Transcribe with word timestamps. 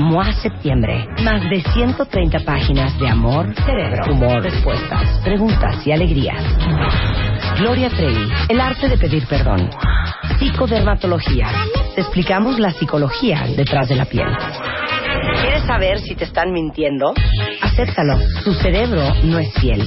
MOA 0.00 0.32
Septiembre. 0.32 1.06
Más 1.22 1.42
de 1.50 1.60
130 1.60 2.40
páginas 2.40 2.98
de 2.98 3.06
amor, 3.06 3.54
cerebro, 3.54 4.12
humor, 4.12 4.42
respuestas, 4.42 5.20
preguntas 5.22 5.86
y 5.86 5.92
alegrías. 5.92 6.42
Gloria 7.58 7.90
Trevi, 7.90 8.26
el 8.48 8.60
arte 8.60 8.88
de 8.88 8.96
pedir 8.96 9.26
perdón. 9.26 9.68
Psicodermatología. 10.38 11.48
Te 11.94 12.00
explicamos 12.00 12.58
la 12.58 12.70
psicología 12.70 13.44
detrás 13.54 13.90
de 13.90 13.96
la 13.96 14.06
piel. 14.06 14.28
¿Quieres 15.42 15.64
saber 15.64 15.98
si 15.98 16.14
te 16.14 16.24
están 16.24 16.50
mintiendo? 16.50 17.12
Acéptalo. 17.60 18.18
Tu 18.42 18.54
cerebro 18.54 19.02
no 19.24 19.38
es 19.38 19.52
fiel. 19.60 19.82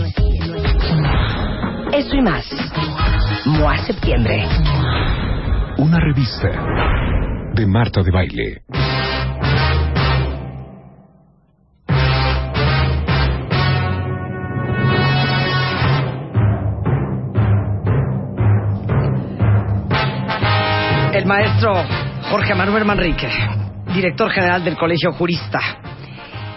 Eso 1.92 2.16
y 2.16 2.22
más. 2.22 2.46
MOA 3.46 3.78
Septiembre. 3.80 4.46
Una 5.78 6.00
revista 6.00 6.50
de 7.54 7.68
Marta 7.68 8.02
de 8.02 8.12
Baile. 8.12 8.64
El 21.14 21.26
maestro 21.28 21.76
Jorge 22.32 22.56
Manuel 22.56 22.86
Manrique, 22.86 23.30
director 23.94 24.32
general 24.32 24.64
del 24.64 24.76
Colegio 24.76 25.12
Jurista. 25.12 25.60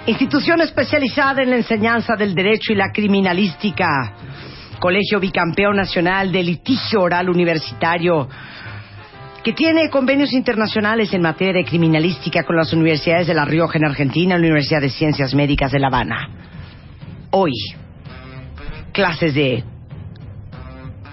Institución 0.06 0.62
especializada 0.62 1.42
en 1.42 1.50
la 1.50 1.56
enseñanza 1.56 2.14
del 2.16 2.34
derecho 2.34 2.72
y 2.72 2.76
la 2.76 2.90
criminalística. 2.90 4.14
Colegio 4.78 5.20
bicampeón 5.20 5.76
nacional 5.76 6.32
de 6.32 6.42
litigio 6.42 7.02
oral 7.02 7.28
universitario 7.28 8.28
que 9.46 9.52
tiene 9.52 9.88
convenios 9.90 10.32
internacionales 10.32 11.14
en 11.14 11.22
materia 11.22 11.62
de 11.62 11.64
criminalística 11.64 12.42
con 12.42 12.56
las 12.56 12.72
universidades 12.72 13.28
de 13.28 13.34
La 13.34 13.44
Rioja 13.44 13.78
en 13.78 13.84
Argentina 13.84 14.34
y 14.34 14.38
la 14.38 14.44
Universidad 14.44 14.80
de 14.80 14.90
Ciencias 14.90 15.34
Médicas 15.34 15.70
de 15.70 15.78
La 15.78 15.86
Habana. 15.86 16.28
Hoy, 17.30 17.52
clases 18.90 19.36
de 19.36 19.62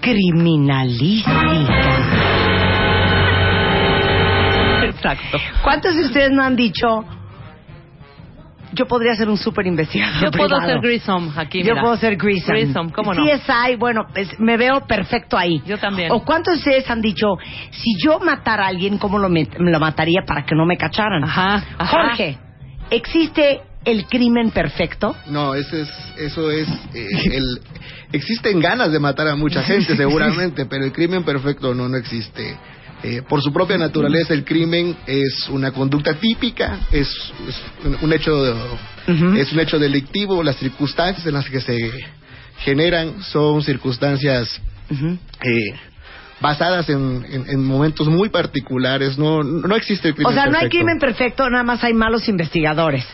criminalística. 0.00 1.30
Exacto. 4.82 5.38
¿Cuántos 5.62 5.94
de 5.94 6.02
ustedes 6.02 6.32
no 6.32 6.42
han 6.42 6.56
dicho, 6.56 7.04
yo 8.74 8.86
podría 8.86 9.14
ser 9.14 9.28
un 9.28 9.36
súper 9.36 9.66
investigador 9.66 10.24
Yo 10.24 10.30
puedo 10.30 10.60
ser 10.60 10.80
Grissom 10.80 11.32
aquí. 11.36 11.62
Yo 11.62 11.72
mira. 11.72 11.82
puedo 11.82 11.96
ser 11.96 12.16
Grissom. 12.16 12.54
Grissom, 12.54 12.90
¿cómo 12.90 13.14
no? 13.14 13.24
CSI, 13.24 13.76
bueno, 13.76 14.06
me 14.38 14.56
veo 14.56 14.86
perfecto 14.86 15.36
ahí. 15.36 15.62
Yo 15.66 15.78
también. 15.78 16.10
¿O 16.12 16.24
cuántos 16.24 16.54
de 16.54 16.58
ustedes 16.58 16.90
han 16.90 17.00
dicho, 17.00 17.26
si 17.70 17.96
yo 18.02 18.18
matara 18.20 18.64
a 18.64 18.68
alguien, 18.68 18.98
cómo 18.98 19.18
lo, 19.18 19.28
lo 19.28 19.80
mataría 19.80 20.22
para 20.26 20.44
que 20.44 20.54
no 20.54 20.66
me 20.66 20.76
cacharan? 20.76 21.24
Ajá, 21.24 21.64
ajá. 21.78 21.86
Jorge, 21.86 22.38
¿existe 22.90 23.60
el 23.84 24.06
crimen 24.06 24.50
perfecto? 24.50 25.14
No, 25.26 25.54
ese 25.54 25.82
es, 25.82 25.90
eso 26.18 26.50
es 26.50 26.68
eh, 26.94 27.06
el 27.32 27.60
existen 28.12 28.60
ganas 28.60 28.92
de 28.92 28.98
matar 28.98 29.28
a 29.28 29.36
mucha 29.36 29.62
gente 29.64 29.96
seguramente, 29.96 30.66
pero 30.66 30.84
el 30.84 30.92
crimen 30.92 31.24
perfecto 31.24 31.74
no 31.74 31.88
no 31.88 31.96
existe. 31.96 32.56
Eh, 33.06 33.20
por 33.28 33.42
su 33.42 33.52
propia 33.52 33.76
naturaleza, 33.76 34.32
el 34.32 34.44
crimen 34.46 34.96
es 35.06 35.46
una 35.50 35.72
conducta 35.72 36.14
típica, 36.14 36.80
es, 36.90 37.06
es 37.46 38.02
un, 38.02 38.12
hecho 38.14 38.32
es 39.36 39.52
un 39.52 39.60
hecho 39.60 39.78
delictivo. 39.78 40.42
Las 40.42 40.56
circunstancias 40.56 41.26
en 41.26 41.34
las 41.34 41.46
que 41.50 41.60
se 41.60 41.90
generan 42.60 43.22
son 43.22 43.62
circunstancias 43.62 44.58
eh, 44.90 45.74
basadas 46.40 46.88
en, 46.88 47.26
en- 47.30 47.44
en 47.50 47.62
momentos 47.62 48.08
muy 48.08 48.30
particulares. 48.30 49.18
No 49.18 49.42
no 49.42 49.76
existe 49.76 50.08
el 50.08 50.14
crimen 50.14 50.32
O 50.32 50.34
sea, 50.34 50.46
no 50.46 50.56
hay 50.58 50.70
crimen 50.70 50.98
perfecto, 50.98 51.50
nada 51.50 51.62
más 51.62 51.84
hay 51.84 51.92
malos 51.92 52.26
investigadores. 52.26 53.04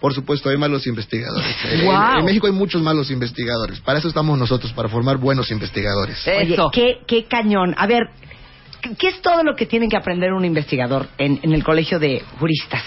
Por 0.00 0.14
supuesto, 0.14 0.50
hay 0.50 0.56
malos 0.56 0.86
investigadores. 0.86 1.56
En-. 1.72 1.80
En, 2.18 2.24
México 2.24 2.46
hay 2.46 2.52
muchos 2.52 2.80
malos 2.80 3.10
investigadores. 3.10 3.80
Para 3.80 3.98
eso 3.98 4.06
estamos 4.06 4.38
nosotros, 4.38 4.72
para 4.72 4.88
formar 4.88 5.16
buenos 5.16 5.50
investigadores. 5.50 6.24
Oye, 6.28 6.56
qué, 6.72 6.98
qué 7.08 7.24
cañón. 7.24 7.74
A 7.76 7.88
ver, 7.88 8.04
¿qué- 8.82 8.94
¿qué 8.98 9.08
es 9.08 9.22
todo 9.22 9.42
lo 9.42 9.54
que 9.56 9.66
tiene 9.66 9.88
que 9.88 9.96
aprender 9.96 10.32
un 10.32 10.44
investigador 10.44 11.08
en, 11.18 11.40
en 11.42 11.52
el 11.52 11.64
colegio 11.64 11.98
de 11.98 12.22
juristas? 12.38 12.82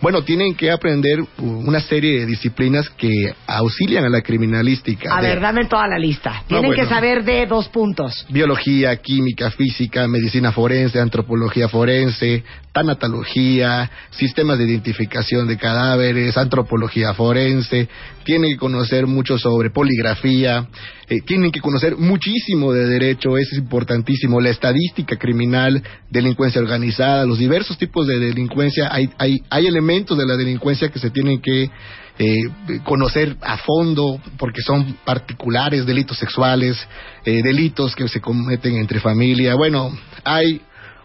Bueno, 0.00 0.22
tienen 0.22 0.54
que 0.54 0.70
aprender 0.70 1.24
una 1.38 1.80
serie 1.80 2.20
de 2.20 2.26
disciplinas 2.26 2.90
que 2.90 3.08
auxilian 3.46 4.04
a 4.04 4.10
la 4.10 4.20
criminalística. 4.20 5.16
A 5.16 5.22
de 5.22 5.28
ver, 5.28 5.40
dame 5.40 5.64
toda 5.64 5.88
la 5.88 5.98
lista. 5.98 6.42
Tienen 6.46 6.66
bueno. 6.66 6.82
que 6.82 6.88
saber 6.88 7.24
de 7.24 7.46
dos 7.46 7.68
puntos. 7.68 8.26
Biología, 8.28 8.94
química, 8.96 9.50
física, 9.50 10.06
medicina 10.06 10.52
forense, 10.52 11.00
antropología 11.00 11.68
forense, 11.70 12.44
tanatología, 12.74 13.88
sistemas 14.10 14.58
de 14.58 14.64
identificación 14.64 15.46
de 15.46 15.56
cadáveres, 15.56 16.36
antropología 16.36 17.14
forense. 17.14 17.88
Tienen 18.24 18.50
que 18.50 18.58
conocer 18.58 19.06
mucho 19.06 19.38
sobre 19.38 19.70
poligrafía. 19.70 20.66
eh, 21.08 21.20
tienen 21.20 21.52
que 21.52 21.60
conocer 21.60 21.96
muchísimo 21.96 22.72
de 22.72 22.86
derecho, 22.86 23.38
eso 23.38 23.50
es 23.52 23.58
importantísimo. 23.58 24.40
La 24.40 24.50
estadística 24.50 25.16
criminal, 25.16 25.82
delincuencia 26.10 26.60
organizada, 26.60 27.24
los 27.24 27.38
diversos 27.38 27.78
tipos 27.78 28.08
de 28.08 28.18
delincuencia. 28.18 28.88
Hay, 28.90 29.08
hay, 29.18 29.40
hay 29.50 29.66
elementos 29.66 30.18
de 30.18 30.26
la 30.26 30.36
delincuencia 30.36 30.88
que 30.88 30.98
se 30.98 31.10
tienen 31.10 31.40
que 31.40 31.70
eh, 32.18 32.42
conocer 32.82 33.36
a 33.40 33.56
fondo 33.58 34.20
porque 34.36 34.62
son 34.62 34.96
particulares, 35.04 35.86
delitos 35.86 36.18
sexuales, 36.18 36.76
eh, 37.24 37.40
delitos 37.42 37.94
que 37.94 38.08
se 38.08 38.20
cometen 38.20 38.76
entre 38.76 38.98
familia. 38.98 39.54
Bueno, 39.54 39.96
hay 40.24 40.60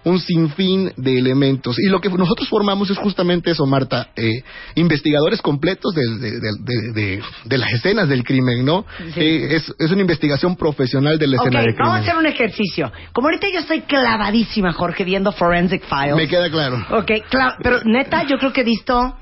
un 0.05 0.19
sinfín 0.19 0.91
de 0.97 1.19
elementos. 1.19 1.77
Y 1.79 1.87
lo 1.89 1.99
que 1.99 2.09
nosotros 2.09 2.47
formamos 2.47 2.89
es 2.89 2.97
justamente 2.97 3.51
eso, 3.51 3.65
Marta, 3.65 4.09
eh, 4.15 4.43
investigadores 4.75 5.41
completos 5.41 5.93
de, 5.93 6.01
de- 6.17 6.39
de- 6.39 6.51
de- 6.59 6.91
de- 6.93 7.21
de 7.45 7.57
las 7.57 7.71
escenas 7.73 8.07
del 8.07 8.23
crimen, 8.23 8.63
¿no? 8.65 8.85
Sí. 9.13 9.19
Eh, 9.19 9.55
es, 9.55 9.73
es 9.77 9.91
una 9.91 10.01
investigación 10.01 10.55
profesional 10.55 11.19
de 11.19 11.27
la 11.27 11.35
escena 11.37 11.61
del 11.61 11.73
vamos 11.77 11.95
a 11.95 11.99
crimen. 11.99 12.01
hacer 12.03 12.17
un 12.17 12.25
ejercicio. 12.25 12.91
Como 13.13 13.27
ahorita 13.27 13.47
yo 13.53 13.59
estoy 13.59 13.81
clavadísima, 13.81 14.71
Jorge, 14.73 15.03
viendo 15.03 15.31
Forensic 15.31 15.83
Files. 15.83 16.15
Me 16.15 16.27
queda 16.27 16.49
claro. 16.49 16.77
Ok, 16.91 17.11
claro, 17.29 17.55
pero 17.61 17.79
neta, 17.83 18.23
yo 18.23 18.37
creo 18.37 18.53
que 18.53 18.61
he 18.61 18.65
visto 18.65 19.15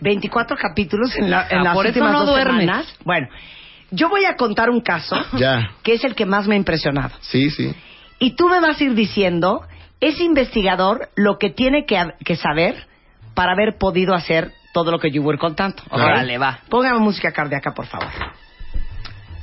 24 0.00 0.56
capítulos 0.56 1.14
en, 1.16 1.30
la, 1.30 1.46
en 1.48 1.58
Ah, 1.58 1.64
las 1.64 1.74
por 1.74 1.86
eso 1.86 1.90
últimas 1.98 2.12
no 2.12 2.20
dos 2.26 2.30
duermes. 2.30 2.60
semanas. 2.60 2.86
Bueno, 3.04 3.28
yo 3.90 4.08
voy 4.08 4.24
a 4.24 4.34
contar 4.36 4.70
un 4.70 4.80
caso 4.80 5.16
Ya. 5.36 5.70
que 5.82 5.94
es 5.94 6.04
el 6.04 6.14
que 6.14 6.26
más 6.26 6.46
me 6.48 6.54
ha 6.54 6.58
impresionado. 6.58 7.10
Sí, 7.20 7.50
sí. 7.50 7.72
Y 8.18 8.34
tú 8.36 8.48
me 8.48 8.60
vas 8.60 8.80
a 8.80 8.84
ir 8.84 8.94
diciendo, 8.94 9.62
ese 10.02 10.24
investigador, 10.24 11.08
lo 11.16 11.38
que 11.38 11.48
tiene 11.50 11.86
que, 11.86 11.96
que 12.24 12.36
saber 12.36 12.74
para 13.34 13.52
haber 13.52 13.78
podido 13.78 14.14
hacer 14.14 14.50
todo 14.74 14.90
lo 14.90 14.98
que 14.98 15.10
yo 15.10 15.22
voy 15.22 15.38
contando. 15.38 15.76
Órale, 15.90 16.36
va. 16.38 16.58
Póngame 16.68 16.98
música 16.98 17.30
cardíaca, 17.32 17.72
por 17.72 17.86
favor. 17.86 18.08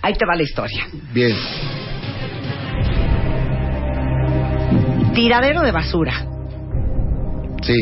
Ahí 0.02 0.14
te 0.14 0.26
va 0.26 0.36
la 0.36 0.44
historia. 0.44 0.86
Bien. 1.14 1.36
Tiradero 5.14 5.62
de 5.62 5.72
basura. 5.72 6.14
Sí. 7.62 7.76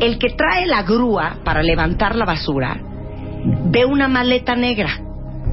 El 0.00 0.18
que 0.18 0.30
trae 0.30 0.66
la 0.66 0.82
grúa 0.82 1.38
para 1.44 1.62
levantar 1.62 2.14
la 2.16 2.24
basura 2.24 2.76
ve 3.70 3.84
una 3.84 4.06
maleta 4.08 4.54
negra, 4.54 5.00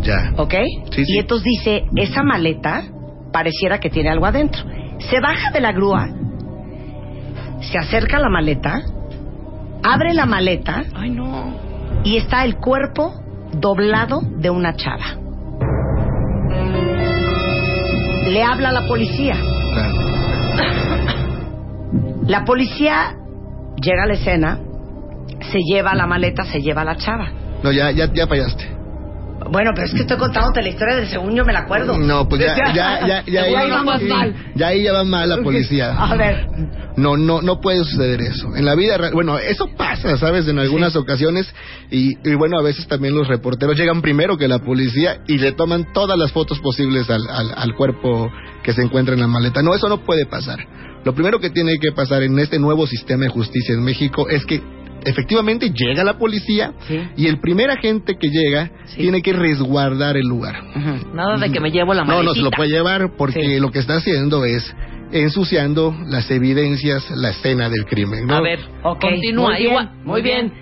Ya. 0.02 0.34
¿ok? 0.38 0.54
Sí, 0.92 1.06
sí. 1.06 1.14
Y 1.16 1.20
entonces 1.20 1.46
dice, 1.46 1.86
esa 1.96 2.22
maleta 2.24 2.84
pareciera 3.32 3.80
que 3.80 3.90
tiene 3.90 4.10
algo 4.10 4.26
adentro. 4.26 4.64
Se 5.00 5.20
baja 5.22 5.52
de 5.52 5.62
la 5.62 5.72
grúa, 5.72 6.08
se 7.62 7.78
acerca 7.78 8.18
a 8.18 8.20
la 8.22 8.30
maleta, 8.30 8.82
abre 9.84 10.14
la 10.14 10.26
maleta 10.26 10.84
Ay, 10.96 11.10
no. 11.12 11.54
y 12.04 12.18
está 12.18 12.44
el 12.46 12.58
cuerpo 12.58 13.14
doblado 13.54 14.22
de 14.22 14.50
una 14.50 14.76
chava. 14.76 15.16
Le 18.28 18.44
habla 18.44 18.70
a 18.70 18.72
la 18.74 18.88
policía. 18.88 19.36
La 22.28 22.46
policía 22.46 23.16
llega 23.82 24.04
a 24.04 24.08
la 24.08 24.14
escena, 24.14 24.60
se 25.52 25.60
lleva 25.64 25.96
la 25.96 26.06
maleta, 26.06 26.44
se 26.46 26.60
lleva 26.62 26.82
a 26.82 26.86
la 26.86 26.96
chava. 26.96 27.30
No, 27.64 27.72
ya, 27.72 27.90
ya, 27.92 28.06
ya 28.14 28.28
fallaste. 28.28 28.79
Bueno, 29.52 29.72
pero 29.74 29.88
es 29.88 29.94
que 29.94 30.02
estoy 30.02 30.18
contándote 30.18 30.62
la 30.62 30.70
historia 30.70 30.96
del 30.96 31.08
según 31.10 31.36
yo 31.36 31.44
me 31.46 31.54
la 31.54 31.60
acuerdo. 31.60 31.98
No, 31.98 32.28
pues 32.28 32.42
ya, 32.42 32.56
ya, 32.56 32.74
ya, 32.74 33.08
ya, 33.08 33.24
Ya 33.28 33.42
ahí, 33.44 33.70
vamos 33.70 34.02
mal. 34.04 34.36
ya 34.56 34.68
ahí 34.68 34.84
ya 34.84 34.94
va 34.94 35.04
mal 35.04 35.30
la 35.30 35.38
policía. 35.44 35.92
A 35.96 36.16
ver. 36.16 36.48
No, 36.98 37.16
no, 37.18 37.42
no 37.42 37.62
puede 37.62 37.84
suceder 37.84 38.22
eso. 38.22 38.56
En 38.56 38.66
la 38.66 38.76
vida 38.76 38.98
real, 38.98 39.14
bueno, 39.14 39.38
eso 39.40 39.68
pasa, 39.78 40.18
¿sabes? 40.18 40.48
En 40.48 40.60
algunas 40.60 40.96
ocasiones 40.96 41.48
y, 41.90 42.16
y 42.30 42.36
bueno, 42.36 42.60
a 42.60 42.64
veces 42.64 42.88
también 42.88 43.16
los 43.16 43.28
reporteros 43.28 43.78
llegan 43.78 44.02
primero 44.02 44.38
que 44.38 44.48
la 44.48 44.60
policía 44.60 45.22
y 45.28 45.38
le 45.38 45.54
toman 45.54 45.94
todas 45.94 46.18
las 46.18 46.32
fotos 46.32 46.60
posibles 46.60 47.10
al, 47.10 47.22
al, 47.30 47.54
al 47.56 47.76
cuerpo 47.76 48.30
que 48.64 48.74
se 48.74 48.82
encuentra 48.82 49.14
en 49.14 49.22
la 49.22 49.28
maleta. 49.28 49.62
No, 49.62 49.74
eso 49.74 49.88
no 49.88 50.04
puede 50.04 50.26
pasar. 50.26 50.60
Lo 51.06 51.14
primero 51.14 51.40
que 51.40 51.50
tiene 51.50 51.78
que 51.80 51.94
pasar 51.94 52.24
en 52.24 52.38
este 52.40 52.60
nuevo 52.60 52.86
sistema 52.86 53.24
de 53.24 53.30
justicia 53.30 53.74
en 53.74 53.84
México 53.84 54.28
es 54.28 54.46
que 54.46 54.62
efectivamente 55.06 55.72
llega 55.74 56.04
la 56.04 56.18
policía 56.18 56.74
Sí. 56.88 57.00
y 57.18 57.28
el 57.28 57.40
primer 57.40 57.70
agente 57.72 58.18
que 58.20 58.28
llega 58.30 58.72
Sí. 58.86 58.98
tiene 59.02 59.22
que 59.22 59.34
resguardar 59.34 60.18
el 60.18 60.28
lugar. 60.28 60.56
Nada 61.14 61.38
de 61.38 61.52
que 61.52 61.60
me 61.60 61.72
llevo 61.72 61.94
la 61.94 62.02
No, 62.04 62.08
maletita. 62.08 62.30
no 62.30 62.34
se 62.36 62.42
lo 62.42 62.52
puede 62.52 62.70
llevar 62.70 63.12
porque 63.18 63.42
Sí. 63.42 63.60
lo 63.60 63.72
que 63.72 63.80
está 63.80 63.96
haciendo 63.96 64.46
es 64.46 64.76
ensuciando 65.12 65.96
las 66.08 66.30
evidencias, 66.30 67.10
la 67.12 67.30
escena 67.32 67.70
del 67.70 67.86
crimen. 67.86 68.28
¿no? 68.28 68.36
A 68.36 68.42
ver, 68.42 68.60
continúa. 68.82 69.50
muy 69.52 69.58
bien, 69.58 69.70
igual- 69.72 69.92
muy 70.04 70.22
bien. 70.22 70.54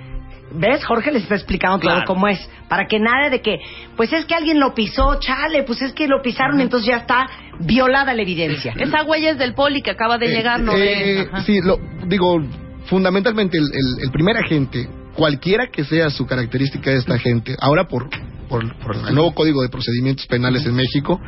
¿Ves? 0.49 0.85
Jorge 0.85 1.11
les 1.11 1.23
está 1.23 1.35
explicando 1.35 1.77
todo 1.79 1.91
Claro. 1.91 2.05
cómo 2.07 2.25
es. 2.29 2.39
Para 2.69 2.87
que 2.87 2.99
nada 2.99 3.29
de 3.29 3.41
que, 3.41 3.59
pues 3.97 4.13
es 4.13 4.23
que 4.23 4.33
alguien 4.33 4.61
lo 4.61 4.73
pisó, 4.73 5.19
chale, 5.19 5.63
pues 5.63 5.81
es 5.81 5.91
que 5.91 6.07
lo 6.07 6.21
pisaron, 6.21 6.61
entonces 6.61 6.87
ya 6.87 6.97
está 6.99 7.27
violada 7.59 8.13
la 8.13 8.21
evidencia. 8.21 8.73
Esa 8.77 9.03
huella 9.03 9.31
es 9.31 9.37
del 9.37 9.53
poli 9.53 9.81
que 9.81 9.91
acaba 9.91 10.17
de 10.17 10.27
Eh, 10.27 10.29
llegar, 10.29 10.61
no 10.61 10.71
eh, 10.73 11.27
de... 11.33 11.41
sí, 11.45 11.59
lo, 11.61 11.77
digo, 12.05 12.41
fundamentalmente 12.87 13.57
el, 13.57 13.63
el- 13.65 14.03
el 14.05 14.11
primer 14.11 14.37
agente, 14.37 14.87
cualquiera 15.15 15.67
que 15.67 15.83
sea 15.83 16.09
su 16.09 16.25
característica 16.25 16.91
de 16.91 16.97
esta 16.97 17.15
agente, 17.15 17.55
ahora 17.59 17.87
por, 17.87 18.09
por, 18.49 18.77
por 18.79 18.95
el 18.95 19.13
nuevo 19.15 19.33
Código 19.33 19.61
de 19.61 19.69
Procedimientos 19.69 20.25
Penales 20.27 20.65
en 20.65 20.75
México, 20.75 21.19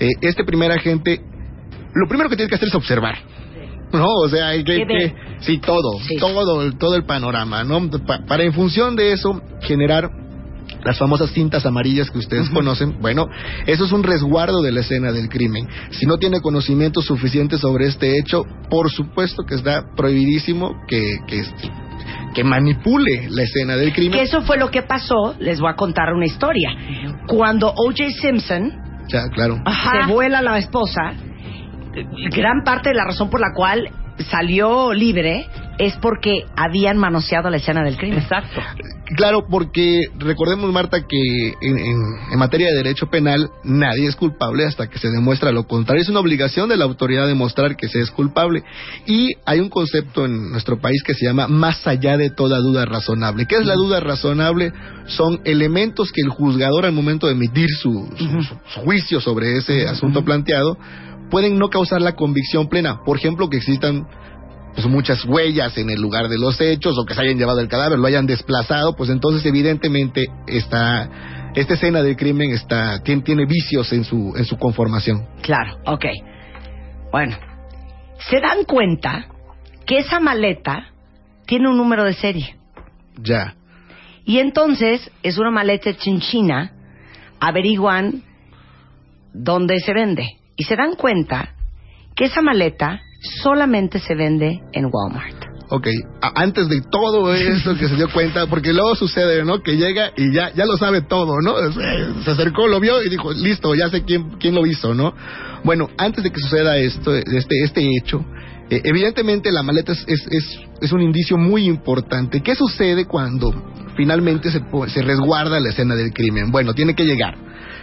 eh, 0.00 0.08
este 0.20 0.44
primer 0.44 0.70
agente, 0.72 1.20
lo 1.94 2.08
primero 2.08 2.28
que 2.28 2.36
tiene 2.36 2.48
que 2.48 2.56
hacer 2.56 2.68
es 2.68 2.74
observar. 2.74 3.16
No, 3.92 4.06
o 4.24 4.28
sea, 4.28 4.48
hay 4.48 4.64
que, 4.64 5.14
sí, 5.40 5.58
todo, 5.58 5.98
Sí. 6.08 6.16
todo, 6.18 6.72
todo 6.78 6.96
el 6.96 7.04
panorama, 7.04 7.62
¿no? 7.62 7.90
Pa- 8.06 8.24
para 8.26 8.42
en 8.42 8.54
función 8.54 8.96
de 8.96 9.12
eso 9.12 9.42
generar 9.60 10.08
las 10.84 10.98
famosas 10.98 11.30
cintas 11.30 11.64
amarillas 11.66 12.10
que 12.10 12.18
ustedes 12.18 12.50
conocen, 12.50 13.00
bueno, 13.00 13.28
eso 13.66 13.84
es 13.84 13.92
un 13.92 14.02
resguardo 14.02 14.62
de 14.62 14.72
la 14.72 14.80
escena 14.80 15.12
del 15.12 15.28
crimen. 15.28 15.68
Si 15.90 16.06
no 16.06 16.18
tiene 16.18 16.40
conocimiento 16.40 17.02
suficiente 17.02 17.58
sobre 17.58 17.86
este 17.86 18.18
hecho, 18.18 18.44
por 18.68 18.90
supuesto 18.90 19.44
que 19.44 19.54
está 19.54 19.84
prohibidísimo 19.96 20.74
que, 20.88 21.18
que, 21.26 21.42
que 22.34 22.44
manipule 22.44 23.28
la 23.30 23.42
escena 23.42 23.76
del 23.76 23.92
crimen. 23.92 24.18
Que 24.18 24.24
eso 24.24 24.42
fue 24.42 24.56
lo 24.58 24.70
que 24.70 24.82
pasó, 24.82 25.34
les 25.38 25.60
voy 25.60 25.70
a 25.70 25.76
contar 25.76 26.12
una 26.12 26.26
historia. 26.26 26.70
Cuando 27.26 27.68
O.J. 27.68 28.10
Simpson 28.20 28.72
Ya, 29.08 29.28
claro. 29.34 29.58
se 29.64 30.12
vuela 30.12 30.42
la 30.42 30.58
esposa, 30.58 31.14
gran 32.30 32.64
parte 32.64 32.90
de 32.90 32.94
la 32.94 33.04
razón 33.04 33.30
por 33.30 33.40
la 33.40 33.52
cual 33.54 33.88
salió 34.30 34.92
libre 34.92 35.46
es 35.84 35.96
porque 35.96 36.44
habían 36.56 36.96
manoseado 36.98 37.50
la 37.50 37.56
escena 37.56 37.82
del 37.82 37.96
crimen. 37.96 38.20
Exacto. 38.20 38.60
Claro, 39.16 39.46
porque 39.50 40.02
recordemos, 40.18 40.72
Marta, 40.72 41.00
que 41.06 41.48
en, 41.60 41.78
en- 41.78 42.32
en 42.32 42.38
materia 42.38 42.68
de 42.68 42.76
derecho 42.76 43.08
penal 43.08 43.50
nadie 43.64 44.06
es 44.08 44.16
culpable 44.16 44.64
hasta 44.64 44.88
que 44.88 44.98
se 44.98 45.10
demuestra 45.10 45.50
lo 45.52 45.66
contrario. 45.66 46.02
Es 46.02 46.08
una 46.08 46.20
obligación 46.20 46.68
de 46.68 46.76
la 46.76 46.84
autoridad 46.84 47.26
demostrar 47.26 47.76
que 47.76 47.88
se 47.88 48.00
es 48.00 48.10
culpable. 48.10 48.62
Y 49.06 49.28
hay 49.44 49.60
un 49.60 49.68
concepto 49.68 50.24
en 50.24 50.50
nuestro 50.52 50.80
país 50.80 51.02
que 51.02 51.14
se 51.14 51.26
llama 51.26 51.48
más 51.48 51.86
allá 51.86 52.16
de 52.16 52.30
toda 52.30 52.58
duda 52.58 52.84
razonable. 52.86 53.46
¿Qué 53.46 53.56
es 53.56 53.66
la 53.66 53.74
duda 53.74 54.00
razonable? 54.00 54.72
Son 55.06 55.40
elementos 55.44 56.10
que 56.12 56.22
el 56.22 56.28
juzgador 56.30 56.86
al 56.86 56.92
momento 56.92 57.26
de 57.26 57.32
emitir 57.32 57.68
su, 57.80 58.08
su- 58.16 58.42
su- 58.42 58.56
su 58.66 58.80
juicio 58.80 59.20
sobre 59.20 59.56
ese 59.58 59.86
asunto 59.88 60.24
planteado 60.24 60.78
pueden 61.30 61.58
no 61.58 61.68
causar 61.68 62.00
la 62.00 62.12
convicción 62.12 62.68
plena. 62.68 63.00
Por 63.04 63.16
ejemplo, 63.18 63.48
que 63.50 63.56
existan 63.58 64.06
pues 64.74 64.86
muchas 64.86 65.24
huellas 65.24 65.76
en 65.76 65.90
el 65.90 66.00
lugar 66.00 66.28
de 66.28 66.38
los 66.38 66.60
hechos 66.60 66.96
o 66.98 67.04
que 67.04 67.14
se 67.14 67.20
hayan 67.20 67.38
llevado 67.38 67.60
el 67.60 67.68
cadáver, 67.68 67.98
lo 67.98 68.06
hayan 68.06 68.26
desplazado, 68.26 68.96
pues 68.96 69.10
entonces 69.10 69.44
evidentemente 69.44 70.26
está 70.46 71.50
esta 71.54 71.74
escena 71.74 72.02
del 72.02 72.16
crimen 72.16 72.50
está 72.50 73.02
tiene, 73.02 73.22
tiene 73.22 73.44
vicios 73.44 73.92
en 73.92 74.04
su 74.04 74.34
en 74.36 74.44
su 74.44 74.56
conformación. 74.58 75.26
Claro, 75.42 75.78
ok. 75.84 76.04
Bueno, 77.10 77.36
se 78.30 78.40
dan 78.40 78.64
cuenta 78.64 79.26
que 79.86 79.98
esa 79.98 80.20
maleta 80.20 80.92
tiene 81.46 81.68
un 81.68 81.76
número 81.76 82.04
de 82.04 82.14
serie. 82.14 82.56
Ya. 83.18 83.54
Y 84.24 84.38
entonces 84.38 85.10
es 85.22 85.38
una 85.38 85.50
maleta 85.50 85.94
chinchina, 85.94 86.72
averiguan 87.40 88.22
dónde 89.34 89.80
se 89.80 89.92
vende. 89.92 90.38
Y 90.56 90.64
se 90.64 90.76
dan 90.76 90.94
cuenta 90.94 91.54
que 92.14 92.26
esa 92.26 92.40
maleta 92.40 93.00
solamente 93.42 93.98
se 93.98 94.14
vende 94.14 94.60
en 94.72 94.86
Walmart. 94.92 95.52
Ok, 95.68 95.86
antes 96.20 96.68
de 96.68 96.82
todo 96.82 97.32
esto 97.32 97.74
que 97.76 97.88
se 97.88 97.96
dio 97.96 98.10
cuenta, 98.10 98.46
porque 98.46 98.74
luego 98.74 98.94
sucede, 98.94 99.42
¿no? 99.42 99.62
Que 99.62 99.76
llega 99.76 100.12
y 100.18 100.30
ya, 100.30 100.52
ya 100.52 100.66
lo 100.66 100.76
sabe 100.76 101.00
todo, 101.00 101.40
¿no? 101.40 101.56
Se, 101.72 102.24
se 102.24 102.30
acercó, 102.30 102.68
lo 102.68 102.78
vio 102.78 103.02
y 103.02 103.08
dijo, 103.08 103.32
listo, 103.32 103.74
ya 103.74 103.88
sé 103.88 104.02
quién, 104.04 104.32
quién 104.38 104.54
lo 104.54 104.66
hizo, 104.66 104.94
¿no? 104.94 105.14
Bueno, 105.64 105.88
antes 105.96 106.24
de 106.24 106.30
que 106.30 106.40
suceda 106.40 106.76
esto, 106.76 107.16
este, 107.16 107.64
este 107.64 107.88
hecho, 107.96 108.22
eh, 108.68 108.80
evidentemente 108.84 109.50
la 109.50 109.62
maleta 109.62 109.92
es, 109.92 110.04
es, 110.06 110.26
es, 110.80 110.92
un 110.92 111.00
indicio 111.00 111.38
muy 111.38 111.64
importante. 111.66 112.42
¿Qué 112.42 112.54
sucede 112.54 113.06
cuando 113.06 113.52
finalmente 113.96 114.50
se, 114.50 114.60
se 114.88 115.02
resguarda 115.02 115.60
la 115.60 115.70
escena 115.70 115.94
del 115.94 116.12
crimen? 116.12 116.50
Bueno, 116.50 116.74
tiene 116.74 116.94
que 116.94 117.04
llegar 117.04 117.34